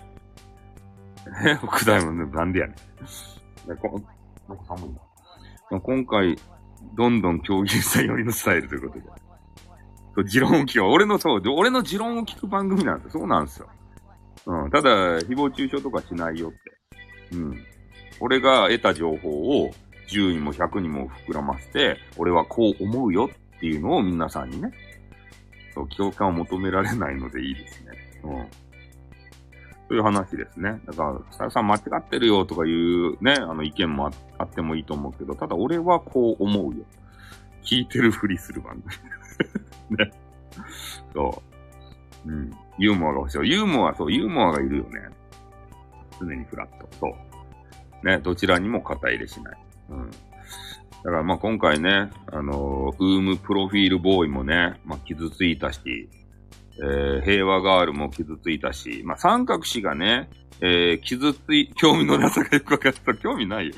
[1.45, 2.77] え、奥大もね、なんでやねん。
[3.69, 3.89] なんか
[4.69, 4.91] 寒い
[5.71, 5.81] な。
[5.81, 6.37] 今回、
[6.95, 9.05] どんどん競技した寄りのスタイルということで。
[10.15, 10.87] そう、持論を聞く。
[10.87, 13.13] 俺の、そう、俺の持論を聞く番組なんです。
[13.13, 13.69] そうなんですよ。
[14.47, 14.71] うん。
[14.71, 14.91] ただ、
[15.21, 16.59] 誹謗中傷とかしないよって。
[17.33, 17.59] うん。
[18.21, 19.73] 俺が得た情報を
[20.09, 24.71] 10にも100にも膨らませて、俺はこう思うよっていうのを皆さんにね、
[25.75, 27.91] そう、共感を求められないのでいいですね。
[28.23, 28.47] うん。
[29.89, 30.81] そういう話ですね。
[30.87, 36.85] だから、スタイフさん間違ってるよとかいうね、あの意見もあってもいいと思うけど、ただ俺はこう思うよ。
[37.63, 38.83] 聞いてるふりする番
[39.89, 39.99] 組。
[39.99, 40.13] ね。
[41.15, 41.43] そ
[42.27, 42.31] う。
[42.31, 42.51] うん。
[42.79, 43.51] ユーモアが欲しい。
[43.51, 45.09] ユーモア、そう、ユーモアがいるよね。
[46.21, 46.89] 常にフラット。
[46.99, 47.09] そ
[48.03, 48.07] う。
[48.07, 49.59] ね、どちらにも肩入れしない。
[49.91, 50.11] うん。
[50.11, 50.17] だ
[51.03, 56.09] からまあ今回ね、あのー、ウームプロフィールボーイもね、まあ傷ついたし、
[56.79, 60.29] えー、平和ガールも傷ついたし、まあ三角氏がね、
[60.61, 63.15] えー、傷つい、興味のなさがよくわかった。
[63.15, 63.75] 興味ないよ。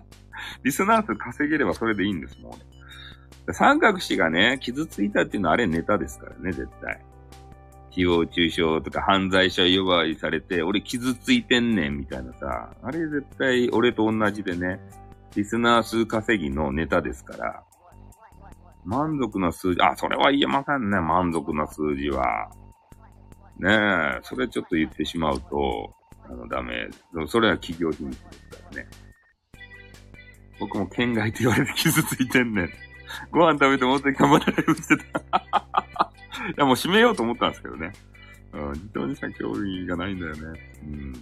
[0.62, 2.58] リスナー数稼げればそれでいいんですもん、ね。
[3.52, 7.00] 三角氏がね、傷ついたっていうのはあれネタですからね、絶対。
[7.90, 14.80] 誹謗中傷とか犯罪者呼ばわりされて、俺傷ついてんねんみたいなさ、あれ絶対俺と同じでね、
[15.34, 17.62] リスナー数稼ぎのネタですから、
[18.86, 22.48] 満足な数字、あ、それは言えませんね、満足な数字は。
[23.58, 25.92] ねえ、それちょっと言ってしまうと、
[26.24, 26.88] あの、ダメ。
[27.26, 28.88] それは企業秘密ですからね。
[30.60, 32.70] 僕も県外って言われて傷ついてんねん。
[33.30, 35.04] ご飯食べてもっと頑張ってライブしてた。
[36.48, 37.92] いや、もう閉めようと思ったんですけどね。
[38.52, 40.60] うん、非常にさ、興味がないんだよね。
[40.84, 41.12] うん。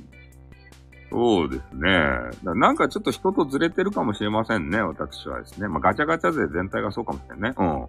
[1.15, 2.55] そうですね。
[2.57, 5.69] なんかちょっと人とずれてるかもしれませんね、私はですね。
[5.69, 7.55] まあ、ガチャガチャ勢全体がそうかもしれないね。
[7.57, 7.87] うん。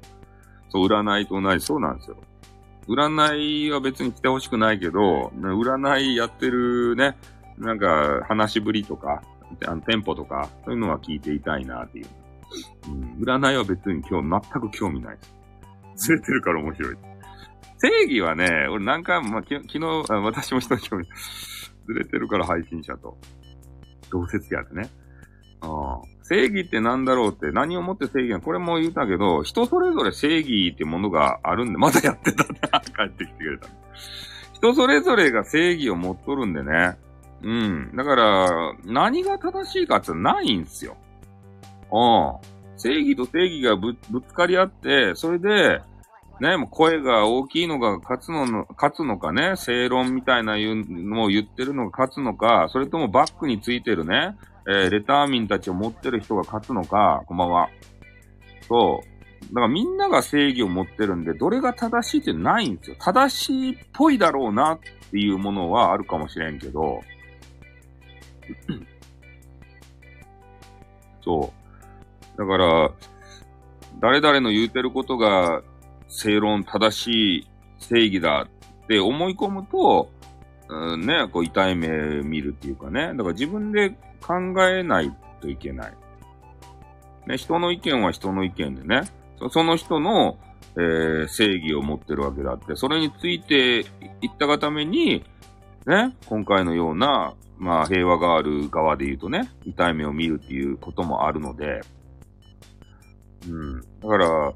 [0.70, 2.18] そう、占いと同じ、そうなんですよ。
[2.88, 7.18] 占いは別に来てほしくないけど、占いやってるね、
[7.58, 9.24] なんか話しぶりとか、
[9.66, 12.08] あのテンポとか、そういうのは聞いていたいなっていう。
[12.88, 15.24] うん、占いは別に今日全く興味ないで
[15.98, 16.06] す。
[16.08, 16.98] ずれてるから面白い。
[17.78, 19.80] 正義はね、俺何回も、まあ、昨日、
[20.10, 21.18] 私も人に興味ない、
[21.88, 23.18] ずれてるから配信者と。
[24.10, 24.90] 同説やでね。
[25.62, 32.82] あ正義って何だろうって何をもって正義なこれも言ったけど、人それぞれ正義ってものがあるんで、まだやってたな。
[32.82, 33.68] 帰ってきてくれた。
[34.54, 36.98] 人それぞれが正義を持っとるんでね。
[37.44, 37.96] うん。
[37.96, 40.98] だから、何が正しいかってないんすよ。
[41.92, 42.78] うん。
[42.78, 45.82] 正義と正義がぶぶつかり合って、それで、
[46.42, 54.36] ね、もう声が大きいのが勝つの、勝つのかね、正論みたいなのを言ってるのが勝つのか、それともバックについてるね、
[54.68, 57.70] えー、レターミンたちを持ってる人が勝つのか、こんばんは。
[58.68, 59.16] そう。
[59.48, 62.96] だからみんなが正義を持ってるんで、どれが正しいってないんですよ。
[63.00, 64.80] 正しいっぽいだろうなっ
[65.12, 67.02] ていうものはあるかもしれんけど、
[71.24, 71.54] そ
[72.36, 72.38] う。
[72.38, 72.92] だから、
[74.02, 75.64] 誰々の言うてることが
[76.08, 77.48] 正論、正しい
[77.80, 80.10] 正義だって思い込むと、
[80.68, 81.88] うん、ね、こう痛い目
[82.24, 83.14] 見るっていうかね。
[83.16, 83.92] だから自分で
[84.22, 84.36] 考
[84.68, 85.94] えないといけない。
[87.28, 89.04] ね、人の意見は人の意見でね。
[89.52, 90.38] その人の、
[90.78, 93.86] えー、正義を持ってるわけだって、それについていっ
[94.38, 95.24] たがために、
[95.86, 101.82] ね、今回のような、まあ、平和がある側で言うとね、痛い目を見るっていうこともあるので、
[103.48, 103.82] うん。
[103.82, 104.54] だから、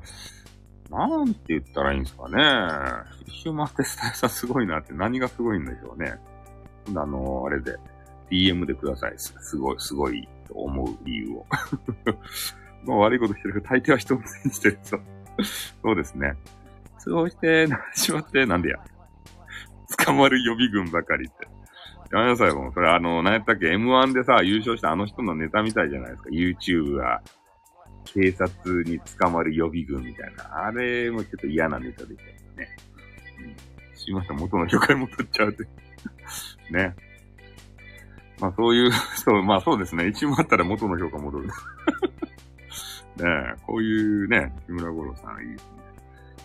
[0.90, 2.36] なんて言ったらいいんですかね。
[2.36, 6.16] フィッシュマンテスタイさんすごいなって何がすごいんでしょうね。
[6.96, 7.78] あの、あれで、
[8.32, 9.14] DM でください。
[9.18, 11.46] すごい、すごいと思う理由を。
[12.86, 15.00] まあ悪いことしてるけど、大抵は人を信じてると。
[15.84, 16.36] そうですね。
[16.98, 18.78] そうして、しまって、なんでや。
[20.06, 21.48] 捕まる予備軍ばかりって。
[22.12, 22.74] やめなさい、もう。
[22.74, 26.30] それあの、何やったっけ ?M1 でさ、優勝したあの人のネタみたいじゃないですか。
[26.30, 27.22] YouTube が
[28.06, 30.66] 警察に捕まる予備軍みたいな。
[30.66, 32.70] あれもちょっと嫌なネタでしたよね。
[33.40, 33.98] うん。
[33.98, 35.68] しまった元の許可も取っちゃうって。
[36.72, 36.96] ね。
[38.40, 40.08] まあそういう、 そう、まあそうですね。
[40.08, 41.48] 一問あったら元の評価戻る。
[43.18, 45.80] ねえ、こういうね、木村五郎さんいいですね。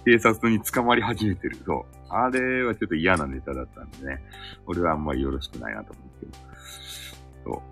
[0.05, 1.57] 警察に捕まり始めてる。
[1.65, 1.97] そう。
[2.11, 4.23] あれはちょっと嫌なネタだったんでね。
[4.67, 7.15] 俺はあんまりよろしくないなと思うんです
[7.45, 7.55] けど。
[7.57, 7.63] そ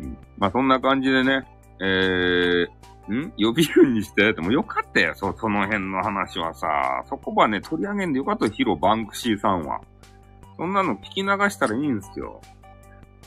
[0.00, 0.02] う。
[0.02, 1.46] うん、まあそんな感じでね、
[1.80, 2.68] えー、
[3.12, 3.32] ん？
[3.36, 7.04] 予備軍にしてってもよかったよ、そ、その辺の話はさ。
[7.08, 9.80] そこはね、取り上げんでよかったよ、ヒロバンクシーさんは。
[10.56, 12.40] そんなの聞き流したらいいんですよ。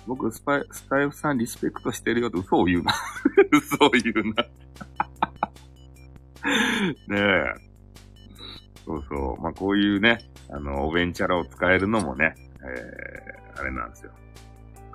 [0.07, 2.93] 僕、スパイ、スタイフさんリスペクトしてるよって嘘を言うな。
[3.51, 4.45] 嘘を言うな。
[7.15, 7.67] ねえ。
[8.85, 9.41] そうそう。
[9.41, 14.13] まあ、こういうね、あの、おベンチャラを使えるのもね、えー、あれなんですよ。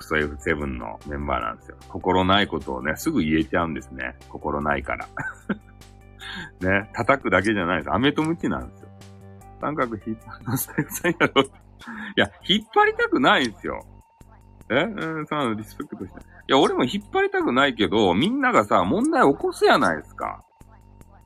[0.03, 1.77] クソ F7 のメンバーなんですよ。
[1.89, 4.17] 心ないことをね、すぐ言えちゃうんですね。
[4.29, 5.07] 心ないから。
[6.61, 7.95] ね、叩くだけじゃないです。
[7.95, 8.89] 飴とムチなんですよ。
[9.61, 11.43] 三角引っ張のスタイルさんやろ。
[11.43, 11.47] い
[12.17, 13.85] や、引っ張りたくないんですよ。
[14.71, 14.85] え？
[14.85, 16.21] うん、さ、リスペクトして。
[16.21, 20.45] いや、俺も引っ張りたくないけど、みんながさ、問題起こすやないですか。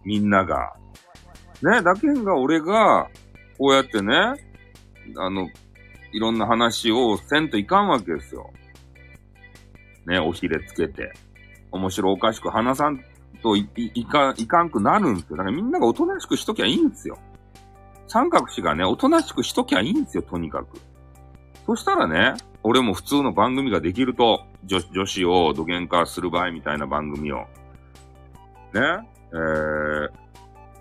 [0.05, 0.75] みんなが。
[1.63, 3.09] ね、だけんが俺が、
[3.59, 4.15] こうやってね、
[5.17, 5.49] あの、
[6.13, 8.51] いろんな話をせんといかんわけですよ。
[10.07, 11.13] ね、おひれつけて。
[11.73, 13.01] 面白おかしく話さん
[13.43, 15.37] といいかいかんくなるんですよ。
[15.37, 17.19] だからみんながおとなしくしときゃいいんですよ。
[18.09, 20.79] 三角詞がね、おとなしくしときゃいいんですよ、とにかく。
[21.67, 27.47] そしたらね、俺も普通の番組ができると、女女子を土幻化する場合みたいな番組を。
[28.73, 28.81] ね、
[29.33, 30.09] えー、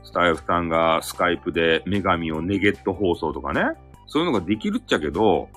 [0.03, 3.63] スタイフさんがスカイプで女神をネゲット放送とかね、
[4.07, 5.49] そういうのができるっちゃけど、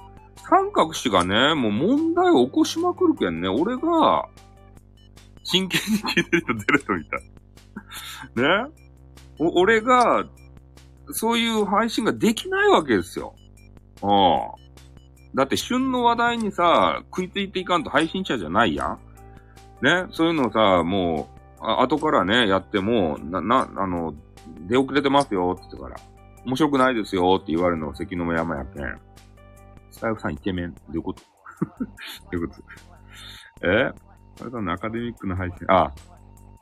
[0.49, 4.29] 三角詞がね、もう問題を起こしまくるけんね、俺が、
[5.43, 7.21] 真剣に聞いてる人出るとみたい。
[8.37, 8.73] ね？
[9.39, 10.25] お俺が、
[11.11, 13.35] そういう配信ができないわけですよ。
[14.03, 15.35] うん。
[15.35, 18.99] だって旬の話題にさ、食いついていかんと配信者じゃないやん。
[19.83, 20.07] ね？
[20.13, 21.29] そういうのさ、も
[21.61, 24.15] う、あ後からね、やっても、な、な、あの、
[24.67, 25.97] 出遅れてますよって言ってから、
[26.45, 29.01] 面白くないですよって言われるの関の山やけん。
[29.99, 30.75] スタイフさんイケメン。
[30.75, 31.23] どういうこと？
[32.31, 32.63] どういうこと？
[33.69, 33.93] え？
[34.41, 35.67] あれだね、アカデミックな配信。
[35.69, 35.93] あ、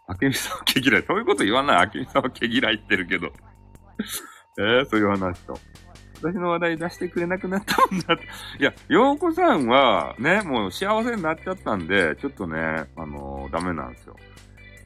[0.06, 1.04] あけみさんは毛嫌い。
[1.06, 1.76] そういうこと言わない。
[1.76, 3.26] あけみさんは毛嫌いってるけど。
[4.58, 5.58] えー、そういう話と。
[6.22, 8.24] 私の話題出してくれなくなったんだって。
[8.58, 14.16] いや、ようこさんは、ね、もう幸せになっちゃったんで、ちょっとね、あのー、ダメなんですよ。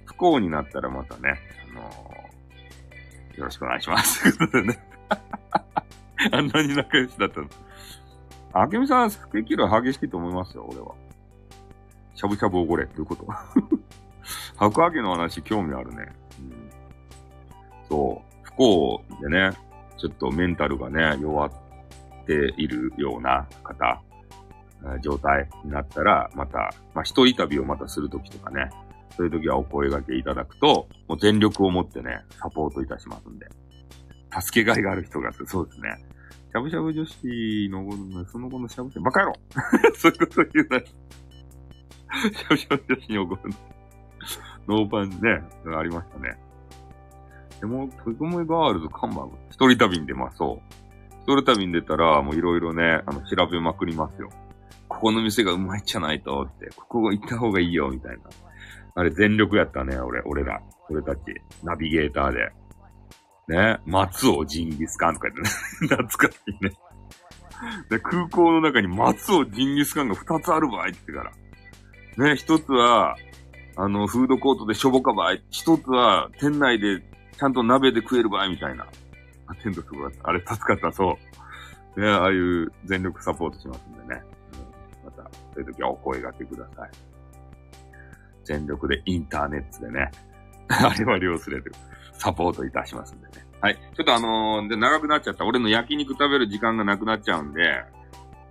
[0.06, 1.38] 不幸になったらまたね、
[1.70, 4.22] あのー、よろしくお願いします。
[4.36, 4.80] ということでね。
[6.32, 7.48] あんなに仲良しだったの。
[8.52, 10.94] あけみさん、スペキュラ激しいと思いますよ、俺は。
[12.14, 13.26] しゃぶしゃぶおごれ、どういうこと
[14.56, 16.12] 白揚げの話、興味あるね。
[16.40, 16.70] うん、
[17.88, 18.36] そう。
[18.42, 19.50] 不幸でね、
[19.96, 21.52] ちょっとメンタルがね、弱っ
[22.26, 24.02] ているような方、
[25.00, 28.70] 状態になったら、また、まあ、一人旅をまたするときとかね、
[29.16, 33.46] そういうときはお声掛けいただくと、もう全力を持ってね、サポートいたしますんで。
[34.40, 35.96] 助けがいがある人が、そうですね。
[36.52, 39.34] しゃぶしゃぶ女子の、その後のしゃぶしゃぶ、バカ野郎
[39.94, 40.80] そういうこと言うな。
[40.80, 43.56] しゃぶしゃぶ女子に怒るの。
[44.68, 45.42] ノーパンね、
[45.76, 46.36] ありましたね。
[47.60, 50.38] でも、トイモイガールズ看板、一人旅に出ます。
[50.38, 50.74] そう。
[51.22, 54.30] 一人旅に出たら、もういろいろね、あの、調べまくりますよ。
[54.88, 58.22] ここの店がうまいっちゃないと、って、ここ行った方がいいよ、みたいな。
[58.96, 60.60] あれ全力やったね、俺、俺ら。
[60.88, 61.20] 俺たち。
[61.62, 62.50] ナビゲーターで。
[63.50, 65.88] ね、松尾ジンギスカンとか言ってね。
[66.06, 66.70] 懐かしいね。
[67.90, 71.32] で、空港の中に松尾ジンギスカンが二つある場合ってから。
[72.28, 73.16] ね、一つは、
[73.76, 77.00] あの、フードコートでしょぼか場合、一つは店内で
[77.36, 78.86] ちゃんと鍋で食える場合みたいな。
[79.48, 80.28] あ、テントすごかった。
[80.28, 81.18] あれ助かった、そ
[81.96, 82.00] う。
[82.00, 84.22] ね、ああいう全力サポートしますんでね。
[85.02, 86.90] うん、また、そういう時はお声掛けください。
[88.44, 90.10] 全力でインターネットでね、
[90.68, 91.72] あれは量すれる。
[92.20, 93.46] サポートいたしますんでね。
[93.60, 93.74] はい。
[93.96, 95.44] ちょっとあのー、で、長くなっちゃった。
[95.46, 97.82] 俺の焼肉食べる時間がなくなっちゃうんで、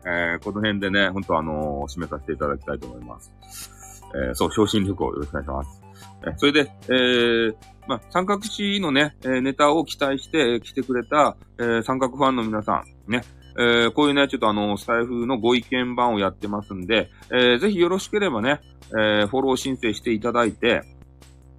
[0.06, 3.32] えー、この辺でね、ほんとあのー、締めさせていただきたいと思います。
[4.16, 5.84] えー、そう、昇進旅行よろしくお願いします。
[6.28, 7.56] えそれで、えー、
[7.88, 13.24] まあ、三角詞のね、えネタを期待して来てくれた、えー、三角ファンの皆さん、ね、
[13.58, 20.82] えー、こういうね、ちょっとあの、スタイフのご意見版をやってますんで、えー、ぜひよろしければね、えー、フォロー申請していただいて、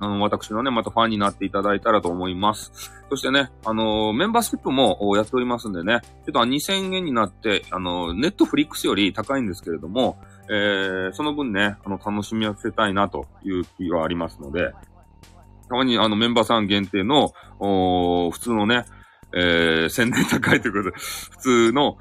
[0.01, 2.90] あの、私のね、またファンになっていただいたらと思います。
[3.10, 10.18] そしてね、あの、メンバーシップもやっておりますんでね、ちょっと2000円になって、あの、ネットフリックスより高いんですけれども、
[10.51, 14.72] えー、その分ね、あの、楽しみわせたいなという気はありますので、
[15.68, 18.86] たまにあの、メンバーさん限定の、お普通のね、
[19.32, 21.98] えー、宣伝高いということで、普通の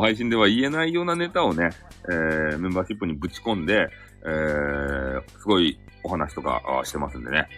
[0.00, 1.70] 配信では言えないようなネタをね、
[2.08, 3.88] えー、メンバーシップにぶち込んで、
[4.24, 7.48] えー、すごいお話とかしてますんでね。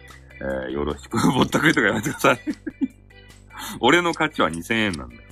[0.40, 2.38] えー、よろしく、 ぼったくりとかやめてください
[3.80, 5.22] 俺の価値は2000円なんだよ。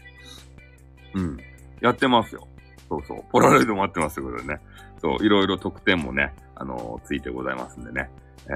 [1.14, 1.38] うん。
[1.80, 2.46] やってますよ。
[2.88, 3.24] そうそう。
[3.30, 4.60] ポラロイドも待ってますよ、これね。
[5.00, 8.10] そう、いろいろ特典もね、あのー、ついてございますんでね。
[8.46, 8.50] え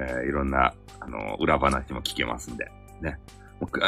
[0.00, 2.70] ー、えー、いろんな、あのー、裏話も聞けますんで。
[3.00, 3.18] ね。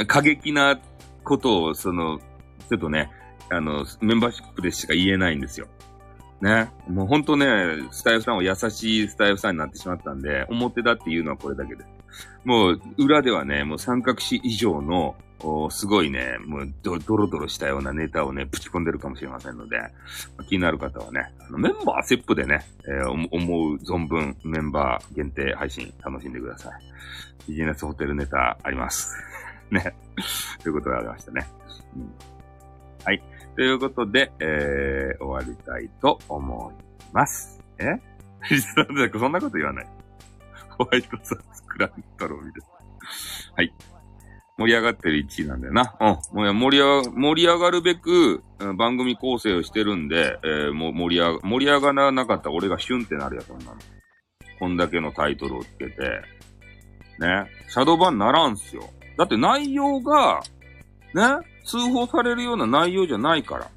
[0.06, 0.80] 過激な
[1.22, 3.10] ことを、その、ちょっとね、
[3.50, 5.68] あの、メンバーシップでしか言えないんですよ。
[6.40, 6.70] ね。
[6.88, 7.46] もうほんとね、
[7.90, 11.88] スタイフさんは優しいスタイフさんになってしまったんで、表だっていうのはこれだけです。
[12.44, 15.16] もう、裏ではね、もう三角詞以上の、
[15.70, 19.78] すごいね、もうドロドロしたようなネタをね、ぶち込んでるかもしれませんので、
[20.48, 26.72] 気になる方はね、あのメンバーセップでね、えー、思う存分メンバー限定配信楽しんでください。
[27.48, 29.16] ビジネスホテルネタあります。
[29.70, 29.94] ね。
[30.62, 31.46] ということがありましたね。
[31.96, 32.12] うん、
[33.04, 33.22] はい。
[33.60, 37.62] ということで、えー、終わりたいと思います。
[37.78, 38.00] え？
[38.56, 39.86] そんなこと言わない。
[40.78, 43.52] ホワイトソースクラントローです。
[43.54, 43.70] はい。
[44.56, 45.94] 盛り上がってる1位なんだよな。
[46.00, 46.38] うん。
[46.38, 48.42] もう盛り上が、盛り上がるべく、
[48.78, 53.76] 番組構成をしてるんで、えー、もう盛り上が、盛り上がらなかったら俺がシュンってなるやつなの。
[54.58, 56.22] こんだけのタイトルをつけて、
[57.18, 57.44] ね。
[57.68, 58.88] シャドーバンならんすよ。
[59.18, 60.40] だって内容が、
[61.14, 61.22] ね、
[61.64, 63.70] 通報されるような内容じゃないから。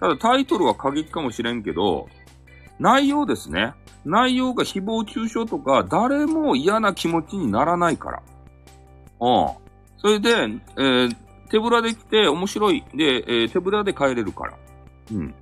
[0.00, 2.08] ただタイトルは過激かもしれんけど、
[2.78, 3.72] 内容ですね。
[4.04, 8.22] 内容が誹謗中傷とか、誰も嫌な気持ちにならないから。
[9.20, 9.48] うん。
[9.98, 11.16] それで、えー、
[11.50, 12.84] 手ぶらで来て面白い。
[12.94, 14.54] で、えー、手ぶらで帰れるから。
[15.12, 15.34] うん。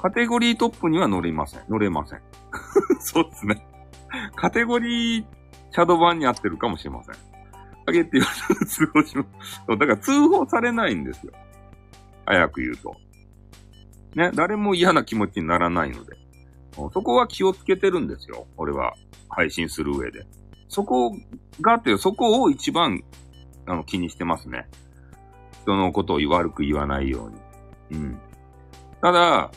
[0.00, 1.60] カテゴリートップには乗れません。
[1.68, 2.20] 乗れません。
[3.00, 3.64] そうですね。
[4.34, 5.24] カテゴリー
[5.70, 7.31] シャド版に合ってるかもしれません。
[7.86, 9.66] あげって言われたら通報します。
[9.68, 11.32] だから通報されないんですよ。
[12.26, 12.96] 早く言うと。
[14.14, 16.16] ね、誰も嫌な気持ちにならないので。
[16.74, 18.46] そこは気をつけてるんですよ。
[18.56, 18.94] 俺は。
[19.28, 20.26] 配信する上で。
[20.68, 21.14] そこ
[21.60, 23.02] がっていう、そこを一番、
[23.66, 24.68] あの、気にしてますね。
[25.62, 27.30] 人のことを悪く言わないよ
[27.90, 28.00] うに。
[28.00, 28.18] うん。
[29.00, 29.50] ただ、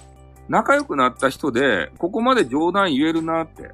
[0.48, 3.72] 仲良くなった人で、ここまで冗談言えるなって。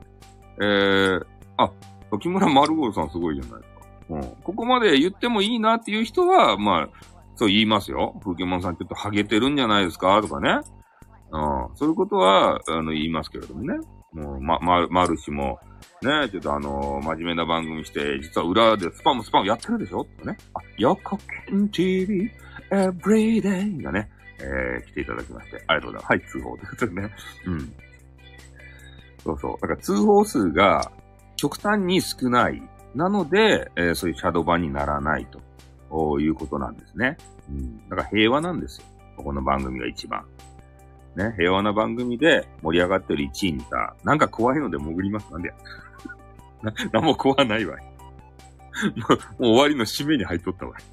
[0.60, 1.26] えー、
[1.58, 1.72] あ、
[2.20, 3.71] 木村丸五郎さんすごいじゃない。
[4.12, 4.22] うん。
[4.44, 6.90] ここまで言ってもいいなっていう人は、まあ、
[7.36, 8.20] そう言いますよ。
[8.24, 10.60] 風景モンさんちょっとハゲてるんじゃないですかとかね。
[11.32, 11.76] うん。
[11.76, 13.80] そういうことは、あの、言いますけれどもね。
[14.14, 15.60] もう、ま、ま、まるしも、
[16.02, 20.38] ね、ちょっとあのー、真面目な番組して、実は裏でスパムスパムやってるでしょとかね。
[20.54, 21.18] あ、横
[21.48, 22.30] 金 TV
[22.72, 24.10] Everyday がね、
[24.40, 26.06] えー、来ていただきまして、ありがとうございます。
[26.06, 27.16] はい、通報ということでね。
[27.46, 27.74] うん。
[29.24, 29.52] そうそう。
[29.62, 30.92] だから通報数が
[31.36, 32.62] 極端に少ない。
[32.96, 35.28] なので、えー、そういうシャドー版にならない
[35.90, 37.18] ということなんですね。
[37.50, 37.90] うん。
[37.90, 38.88] だから平和なんですよ。
[39.18, 40.26] ここの番組が一番。
[41.16, 45.56] ね、平和な番組で盛り上がってる1位にさ、なんか怖いので潜りますなんでや。
[46.72, 47.84] な、なんも怖ないわい。
[48.98, 50.84] もう、終わりの締めに入っとったわい。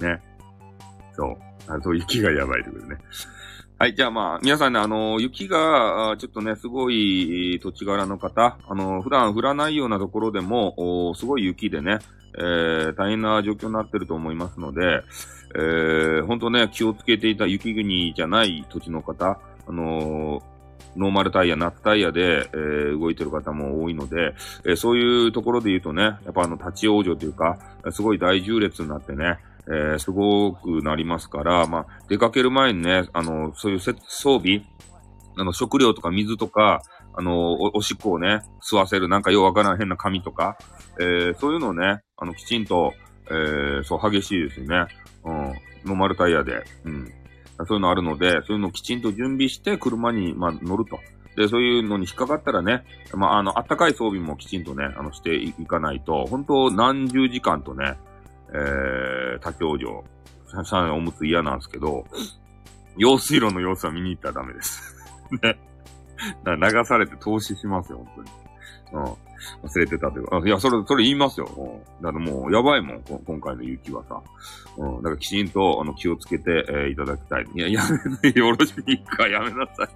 [0.02, 0.20] ね。
[1.12, 1.36] そう。
[1.68, 2.98] あと、雪がやばいということね。
[3.82, 11.98] はい、じゃあまあ、皆さんね、あの、雪が、ちょっとね、すごい土地柄の方、あの、普段降らないようなところでも、すごい雪でね、
[12.38, 15.02] えー、大変な状況になってると思いますので、
[15.56, 20.42] えー、本当ね、気をつけていた雪国じゃない土地の方、あのー、
[20.94, 27.58] ノーマルタイヤ、夏タイヤで、えー、動いてる方も多いので、えー、そういうところで言うとね、やっぱあの、立ち往生というか、
[27.90, 29.38] すごい大重列になってね、
[29.68, 33.94] えー、すごくなりますから、まあ、出かける前にね、あの、そういう装
[34.40, 34.62] 備、
[35.36, 36.82] あの、食料とか水とか、
[37.14, 40.56] あの、お、おしっこをね、吸わせる、なんかようわからん変な紙とか、
[40.98, 42.92] えー、そういうのをね、あの、きちんと、
[43.30, 44.86] えー、そう、激しいですよね。
[45.24, 45.34] うん。
[45.84, 46.64] ノーマルタイヤで。
[46.84, 47.12] うん。
[47.66, 50.98] そういうのあるので、そういうのをきちんと準備して車に、まあ、乗ると。
[51.36, 52.84] で、そういうのに引っかかったらね、
[53.14, 57.96] まあ、あの、あったかい装備もきちんとね、あの、していかないと、本当何十時間とね、
[58.54, 60.02] えー、立ち往生。
[60.64, 62.04] 車内おむつ嫌なんですけど、
[62.96, 64.94] 用水路の様子は見に行ったらダメです。
[65.42, 65.58] ね。
[66.44, 68.24] 流されて投資しますよ、本
[68.92, 69.06] 当に。
[69.06, 69.16] うん。
[69.64, 71.46] 忘れてたというか、いや、それ、それ言いますよ。
[71.46, 72.02] うん。
[72.02, 74.20] だからもう、やばいもん、今回の雪はさ。
[74.76, 74.96] うん。
[74.98, 77.46] だからきちんと、あの、気をつけて、えー、いただきたい。
[77.54, 77.82] いや、や
[78.22, 79.88] めな、よろしくいいか、やめなさい。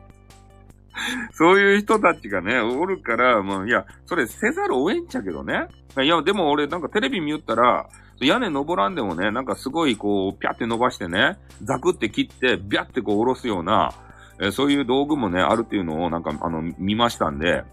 [1.33, 5.69] そういう人たちがね、おるから、まあ、いや、それせざるを得んちゃけどね。
[6.03, 7.89] いや、でも俺、なんかテレビ見よったら、
[8.21, 13.93] 屋根登らんでもね、なんかすごいこう、ぴゃって伸ばしてね、ザクって切って、ビャってこう下ろすような、
[14.41, 17.65] え、そういう道具もね、あるっていうのをなんか、あの、見ましたんで、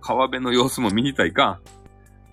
[0.00, 1.60] 川辺の様子も見にたいか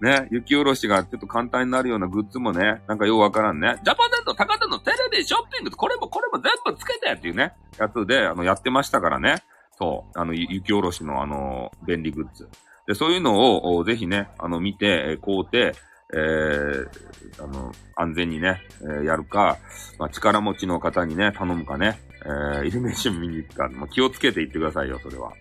[0.02, 3.76] ね、雪下ろしがちょっと簡単になるようなグッズもね、なんかようわからんね。
[3.84, 9.44] ジャパネット高田のテレビショッピングこれもこれも全部つけてっていうね、やつで、あの、やってましたからね。
[9.78, 10.20] そう。
[10.20, 12.48] あの、雪下ろしのあの、便利グッズ。
[12.88, 15.74] で、そういうのを、ぜひね、あの、見て、買うて、
[16.12, 19.58] えー、あの、安全にね、えー、やるか、
[19.98, 25.32] まあ、力持ちの方にね、頼むかね、えー、イルミネーション見に行くか、まあ、気をつけて行ってくださいよ、それは。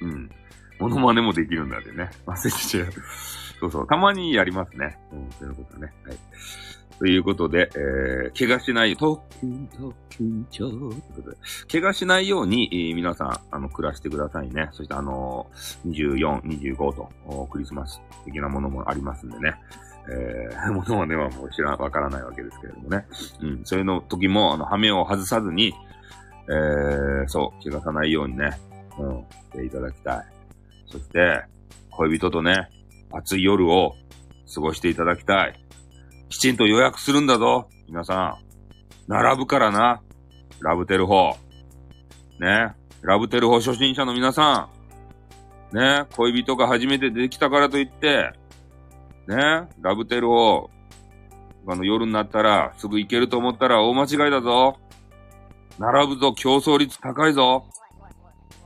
[0.00, 0.30] うん。
[0.78, 2.08] モノマネもできるんだってね。
[2.26, 2.92] 忘れちゃう。
[3.60, 3.86] そうそう。
[3.86, 4.98] たまにやりますね。
[5.12, 5.92] うん、そういうことね。
[6.04, 6.18] はい。
[7.00, 11.36] ということで、えー、怪我しない、特訓、特訓長ということで、
[11.72, 14.68] 怪我しないように、えー、皆さん、あの、暮らしてくださいね。
[14.72, 17.08] そして、あのー、24、25と、
[17.50, 19.54] クリスマス的なものもありますんでね。
[20.10, 23.06] えー、 ものはね、はもう知ら、わからないわけですけれどもね。
[23.40, 25.72] うん、そういうの時も、あの、羽目を外さずに、
[26.48, 28.60] えー、そう、怪我さないようにね、
[28.98, 30.26] うん、していただきたい。
[30.84, 31.44] そして、
[31.92, 32.68] 恋人とね、
[33.10, 33.94] 暑い夜を
[34.54, 35.59] 過ごしていただきたい。
[36.30, 37.68] きちんと予約するんだぞ。
[37.88, 38.38] 皆さ
[39.08, 39.10] ん。
[39.12, 40.00] 並ぶからな。
[40.60, 41.36] ラブテル法。
[42.38, 42.72] ね。
[43.02, 44.68] ラブテル法初心者の皆さ
[45.72, 45.76] ん。
[45.76, 46.06] ね。
[46.16, 48.32] 恋人が初めてできたからといって、
[49.26, 49.68] ね。
[49.80, 50.70] ラブテルを
[51.66, 54.78] あの夜になったらすぐ行けると思ったら大間違いだぞ。
[55.78, 57.66] 並ぶぞ、競争率高いぞ。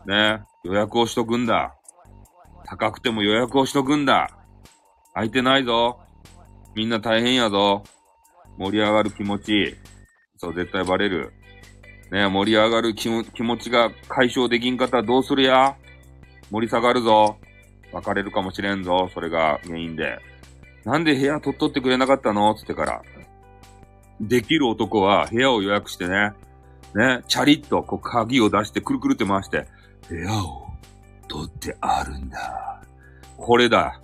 [0.06, 1.74] ね予約をしとくんだ。
[2.66, 4.28] 高くても予約をしとくんだ。
[5.14, 6.03] 空いてないぞ。
[6.74, 7.84] みんな大変やぞ。
[8.58, 9.76] 盛り上がる気持ち。
[10.36, 11.32] そう、絶対バレる。
[12.10, 13.24] ね盛り上がる気持
[13.56, 15.76] ちが解消できんかったらどうするや？
[16.50, 17.38] 盛り下がるぞ。
[17.92, 19.08] 別れるかもしれんぞ。
[19.14, 20.18] それが原因で。
[20.84, 22.54] なんで部屋取っとってくれなかったの？
[22.54, 23.02] つってから。
[24.20, 26.32] できる男は部屋を予約してね。
[26.94, 29.66] ね、チャリッとこう鍵を出してくるくるって回して、
[30.08, 30.68] 部屋を
[31.26, 32.82] 取ってあるんだ。
[33.36, 34.00] これだ。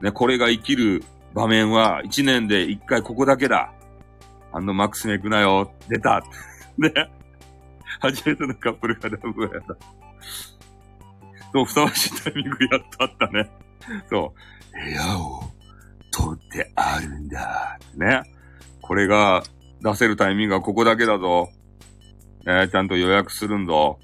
[0.00, 3.72] ね、これが生きる場面は一年で一回ここだけだ。
[4.52, 5.72] あのマックスに行くなよ。
[5.88, 6.22] 出た。
[6.76, 6.92] ね。
[8.00, 9.76] 初めてのカップルがラブやだ。
[11.52, 13.50] そう、ふさわしいタイミングやっとあったね。
[14.10, 14.84] そう。
[14.84, 15.42] 部屋を
[16.10, 17.78] 取ってあるんだ。
[17.94, 18.22] ね。
[18.80, 19.42] これが
[19.80, 21.48] 出せるタイミングはここだけだぞ。
[22.44, 23.98] ね、ちゃんと予約するんぞ。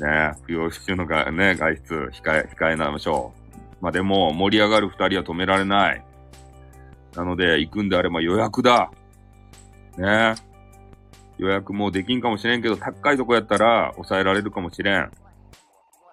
[0.00, 3.32] ね、不要不急のが、ね、外出控え、控えなましょ
[3.80, 3.84] う。
[3.84, 6.04] まあ、でも、盛り上がる二人は止められない。
[7.16, 8.90] なので、行くんであれば予約だ。
[9.96, 10.34] ね。
[11.38, 15.10] 予約もうできんかもしれんけど、高いとこやったら抑えられるかもしれん。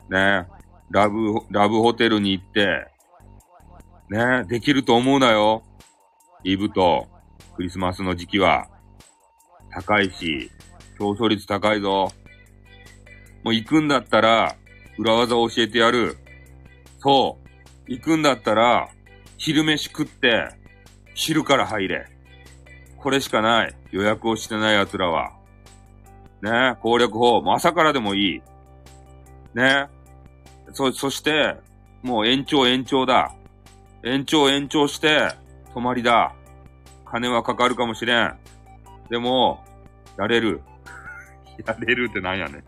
[0.09, 0.47] ね。
[0.89, 2.87] ラブ、ラブホテルに行って、
[4.09, 5.63] ね、できると思うなよ。
[6.43, 7.07] イブと
[7.55, 8.67] クリスマスの時期は。
[9.69, 10.51] 高いし、
[10.97, 12.09] 競争率高いぞ。
[13.43, 14.55] もう行くんだったら、
[14.97, 16.17] 裏技を教えてやる。
[16.99, 17.49] そう。
[17.87, 18.89] 行くんだったら、
[19.37, 20.49] 昼飯食って、
[21.13, 22.07] 昼から入れ。
[22.97, 23.75] これしかない。
[23.91, 25.33] 予約をしてない奴らは。
[26.41, 27.41] ね攻略法。
[27.41, 28.41] もう朝からでもいい。
[29.53, 29.87] ね
[30.73, 31.57] そ、そして、
[32.01, 33.33] もう延長延長だ。
[34.03, 35.29] 延長延長して、
[35.73, 36.33] 泊まりだ。
[37.05, 38.37] 金はかかるかもしれん。
[39.09, 39.63] でも、
[40.17, 40.61] やれる。
[41.65, 42.63] やれるってなんやねん。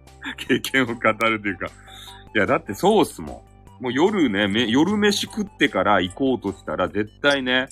[0.36, 1.66] 経験を語るというか。
[2.34, 3.44] いや、だってそうっすも
[3.80, 3.82] ん。
[3.84, 7.68] もう夜ね、夜飯食ってから行こうとしたら、絶対ね、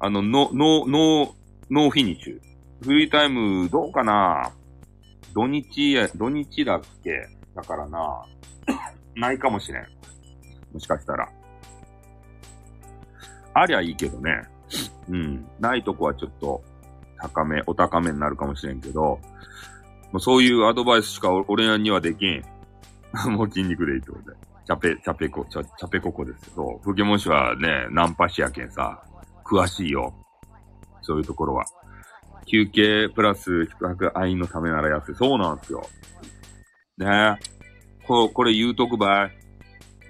[0.00, 1.34] あの、ノ、ノ、ノ、
[1.70, 2.40] ノーフィニッシュ。
[2.82, 4.52] フリータイム、どうかな？
[5.34, 7.28] 土日や、土日だっけ？
[7.54, 8.24] だからな。
[9.16, 9.86] ないかもしれん。
[10.72, 11.28] もしかしたら。
[13.54, 14.42] ありゃいいけどね。
[15.08, 15.46] うん。
[15.58, 16.62] ないとこはちょっと、
[17.16, 19.18] 高め、お高めになるかもしれんけど、
[20.12, 22.44] もうそういうアドバイスしか俺にはできん。
[23.32, 24.36] もう筋肉でいいってことで。
[24.64, 29.02] チャペ、チャペコ、チャチャペココですけど、ポケモン氏はね、ナンパ師やけんさ、
[29.48, 30.14] 詳しいよ。
[31.00, 31.64] そういうところは。
[32.46, 35.14] 休憩プラス宿泊愛のためなら安い。
[35.14, 35.86] そうなんですよ。
[36.98, 37.58] ねえ
[38.06, 39.38] ここれ言うとくばい。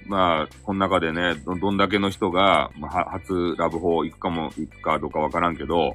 [0.07, 5.95] まあ、この中でね、ど、どんだけの人が、まあ、初ラブホー行くかも、行くかどうかわからんけど、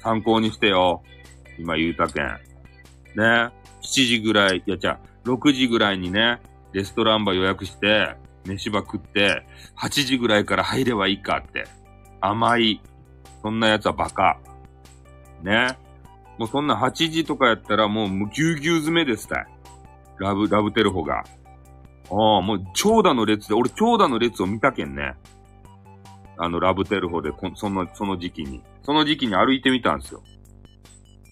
[0.00, 1.02] 参考にしてよ。
[1.58, 2.26] 今言うたけん。
[2.26, 2.40] ね。
[3.14, 3.52] 7
[3.82, 6.40] 時ぐらい、いや、じゃあ、6時ぐらいにね、
[6.72, 9.44] レストランバ予約して、飯ば食って、
[9.78, 11.66] 8時ぐらいから入ればいいかって。
[12.22, 12.80] 甘い。
[13.42, 14.38] そんな奴はバカ。
[15.42, 15.76] ね。
[16.38, 19.46] もうそんな8時とかやったらもうぎゅうぎゅう詰めですたい。
[20.18, 21.24] ラブ、ラブテルホが。
[22.10, 25.14] ああ、もう長蛇の列で、俺長蛇の列を見たけんね。
[26.38, 28.62] あの、ラブテルホでこ、その、その時期に。
[28.82, 30.22] その時期に歩いてみたんですよ。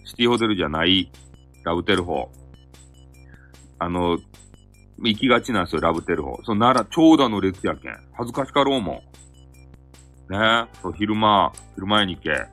[0.05, 1.11] シティホテルじゃない、
[1.63, 2.29] ラブテルホ。
[3.79, 4.19] あの、
[4.99, 6.39] 行きがちなんですよ、ラブテルホ。
[6.43, 7.97] そのなら、長蛇の列やけん。
[8.13, 9.01] 恥ずかしかろうもん。
[10.31, 12.47] ねそう、昼間、昼前に行け。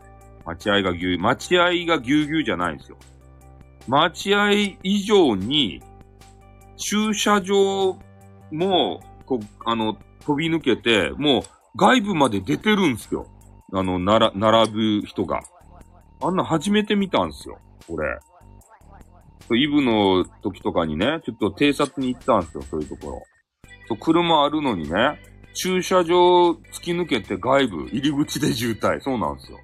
[0.44, 2.96] 待合がぎゅう、待合がぎゅうぎゅうじゃないんですよ。
[3.86, 4.50] 待合
[4.82, 5.82] 以上に、
[6.76, 7.96] 駐車場
[8.50, 11.42] も、こ、あの、飛び抜けて、もう、
[11.76, 13.26] 外部まで出てるんですよ。
[13.72, 15.42] あの、なら、並ぶ人が。
[16.20, 18.18] あんな初めて見たんですよ、俺。
[19.56, 23.22] イブの時とかにね、ちょっと偵察に行ったんですよ、そういうところ。
[23.86, 25.18] そう、車あるのにね、
[25.54, 29.00] 駐車場突き抜けて外部、入り口で渋滞。
[29.00, 29.58] そうなんですよ。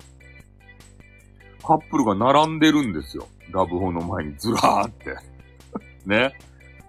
[1.66, 3.26] カップルが並んでるんですよ。
[3.50, 5.16] ラブホの前にずらーって。
[6.04, 6.38] ね。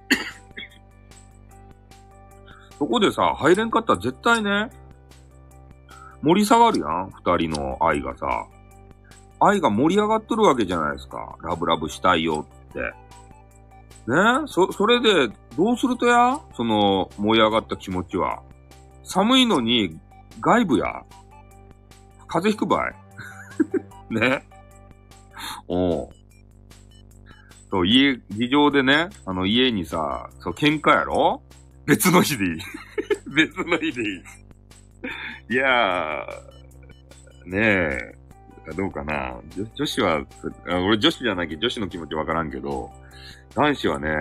[2.77, 4.69] そこでさ、入れんかったら絶対ね、
[6.21, 8.47] 盛り下がるやん二人の愛がさ。
[9.39, 11.37] 愛が盛り上がっとるわけじゃないですか。
[11.43, 12.79] ラブラブしたいよって。
[14.07, 14.15] ね
[14.47, 15.27] そ、それで、
[15.57, 16.39] どうするとや？
[16.55, 18.41] その、燃え上がった気持ちは。
[19.05, 19.97] 寒いのに、
[20.41, 21.03] 外部や。
[22.27, 22.93] 風邪ひくばい。
[24.13, 24.43] ね。
[25.67, 26.09] おう。
[27.69, 31.41] そう、家、事情でね、あの、家にさ、そう、喧嘩やろ？
[31.85, 32.59] 別の日でいい。
[33.35, 34.23] 別の日でいい。
[35.51, 38.15] いやー、ねえ、
[38.75, 40.25] どうかな女女子は、
[40.65, 42.91] 俺女子じゃなきゃ女子の気持ちわからんけど、
[43.53, 44.15] 男子はね、や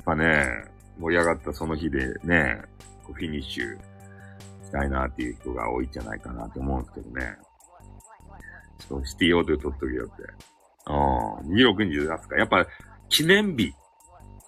[0.00, 0.64] っぱね、
[0.98, 2.62] 盛り上がったその日でね、
[3.06, 3.78] フィニッシュ
[4.74, 7.36] たいなっていう人が多いんじゃないかなと思うんですけどね。
[8.80, 10.22] ちょっとシティオード取っとけよって。
[10.88, 11.54] うん。
[11.54, 12.36] 26日出すか。
[12.36, 12.66] やっぱ
[13.08, 13.72] 記念日。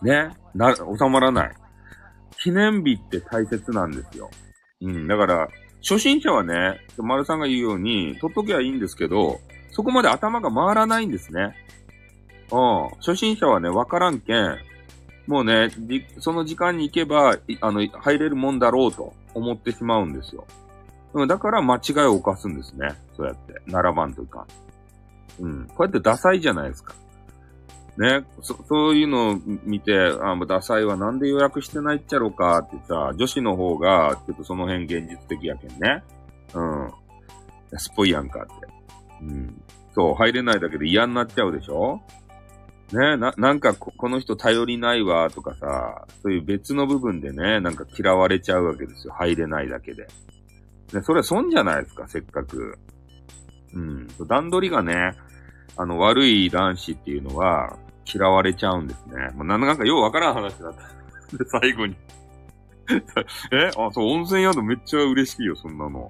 [0.02, 0.30] ね。
[0.54, 1.54] な、収まらない。
[2.38, 4.28] 記念日って大切なんですよ。
[4.82, 5.06] うん。
[5.06, 5.48] だから、
[5.80, 9.38] 初心者はね、丸さんが言うように、取っとけばいいんですけど、
[9.70, 11.54] そこまで頭が回らないんですね。
[12.50, 12.88] うん。
[12.98, 14.58] 初心者はね、わからんけん、
[15.26, 15.70] もうね、
[16.20, 20.46] その時間に行けば、あの、入れるもんだろうと思ってしまうんですよ。
[21.26, 22.88] だから間違いを犯すんですね。
[23.16, 23.54] そうやって。
[23.66, 24.46] 並ばんといか。
[25.40, 25.66] うん。
[25.68, 26.94] こうやってダサいじゃないですか。
[27.96, 28.24] ね。
[28.42, 36.04] そ、そういうのを見て、あ、もうダサいはなんで予約してないっちゃろうかってさ、女子の方が、ちょっとその辺現実的やけんね。
[36.54, 36.92] うん。
[37.72, 38.52] 安っぽいやんかって。
[39.22, 39.62] うん。
[39.94, 42.02] そう、入れないだけで嫌になっちゃうでしょ
[42.92, 49.12] ねな、なんかこ、この人頼りないわとかさ、そういう別の部分でね、なんか嫌われちゃうわけですよ。
[49.14, 50.06] 入れないだけで。
[50.92, 52.78] ね、それは損じゃないですか、せっかく。
[53.74, 54.08] うん。
[54.28, 55.14] 段取りがね、
[55.76, 57.76] あの、悪い男子っていうのは、
[58.06, 59.30] 嫌われちゃうんですね。
[59.34, 61.36] まあ、なんかようわからん話だった。
[61.36, 61.96] で、最後に
[63.52, 66.08] えあ、そう、温泉宿めっちゃ嬉しいよ、そんなの。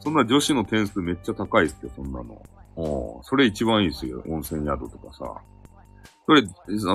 [0.00, 2.42] そんな女子の点数めっちゃ高いっすよ、そんなの。
[2.74, 5.40] おそれ一番いいっすよ、温泉宿とかさ。
[6.26, 6.42] それ、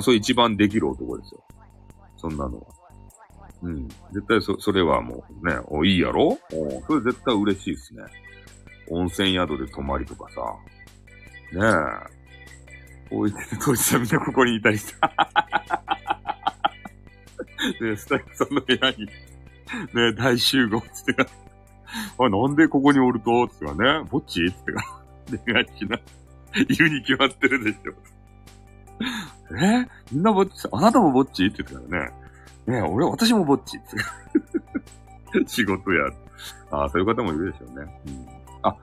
[0.01, 1.43] それ一番できる男ですよ。
[2.17, 2.65] そんなのは。
[3.63, 3.87] うん。
[3.87, 6.37] 絶対そ、それはもうね、お、いいやろ？
[6.53, 8.03] おそれ絶対嬉しいっすね。
[8.89, 10.41] 温泉宿で泊まりとかさ。
[11.53, 11.65] ね
[13.11, 13.15] え。
[13.15, 14.95] 置いてる当事者みんなここにいたりさ。
[17.81, 21.25] ねスタッフさんの部屋に、ね大集合っつってか、
[22.19, 23.47] あ、なんでここにおると？
[23.47, 24.51] つってかね、ぼっち？
[24.51, 25.01] つってか、
[25.45, 25.99] 願いしな。
[26.69, 27.93] 言うに決まってるでしょ。
[29.01, 29.87] え？
[30.11, 31.45] みんなぼっち、あなたもぼっち？
[31.45, 32.11] って言ってたらね。
[32.67, 33.79] ね俺、私もぼっち。
[35.47, 36.05] 仕事や。
[36.71, 38.01] ああ、そういう方もいるでしょうね。
[38.07, 38.27] うん。
[38.63, 38.75] あ、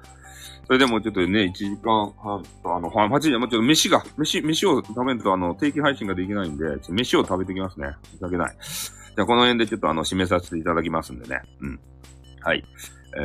[0.66, 7.88] それでもちょっとね、1時間半と、あの、8時、もうちょっと飯が、飯、飯を食べると、あの、定期配信ができないんで、ちょっと飯を食べてきますね。
[8.12, 8.56] 申し訳ない。
[8.56, 11.42] じゃあ、この辺でちょっとあの、締めさせていただきますんでね。
[11.60, 11.80] うん。
[12.40, 12.64] はい。
[13.16, 13.20] え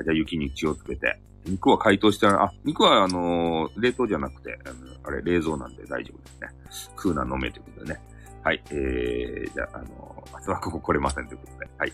[0.00, 1.20] ー、じゃあ、雪に気をつけて。
[1.46, 4.74] 肉は解凍してないあ、肉はあのー、冷凍じゃなくて、あの、
[5.04, 6.48] あれ、冷蔵なんで大丈夫ですね。
[6.96, 8.00] 食うな飲めということでね。
[8.42, 8.62] はい。
[8.70, 11.68] えー、じゃあ、あのー、明日はここ来れませんということで。
[11.78, 11.92] はい。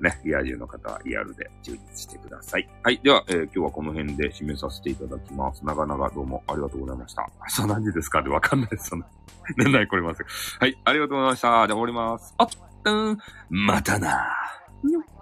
[0.00, 2.68] ね、リア充の方はリアルで充実してください。
[2.82, 3.00] はい。
[3.02, 5.64] では、えー、今日はこの辺で締めさせていただきます。
[5.64, 7.26] 長々どうもありがとうございました。
[7.58, 8.20] 明日何時ですか？
[8.20, 8.90] ってわかんないです。
[8.90, 9.04] その、
[9.56, 10.22] 年内来れます。
[10.60, 10.78] はい。
[10.84, 11.48] ありがとうございました。
[11.48, 12.34] じゃあ終わります。
[12.36, 12.48] あっ、
[12.84, 15.17] うん、またなー。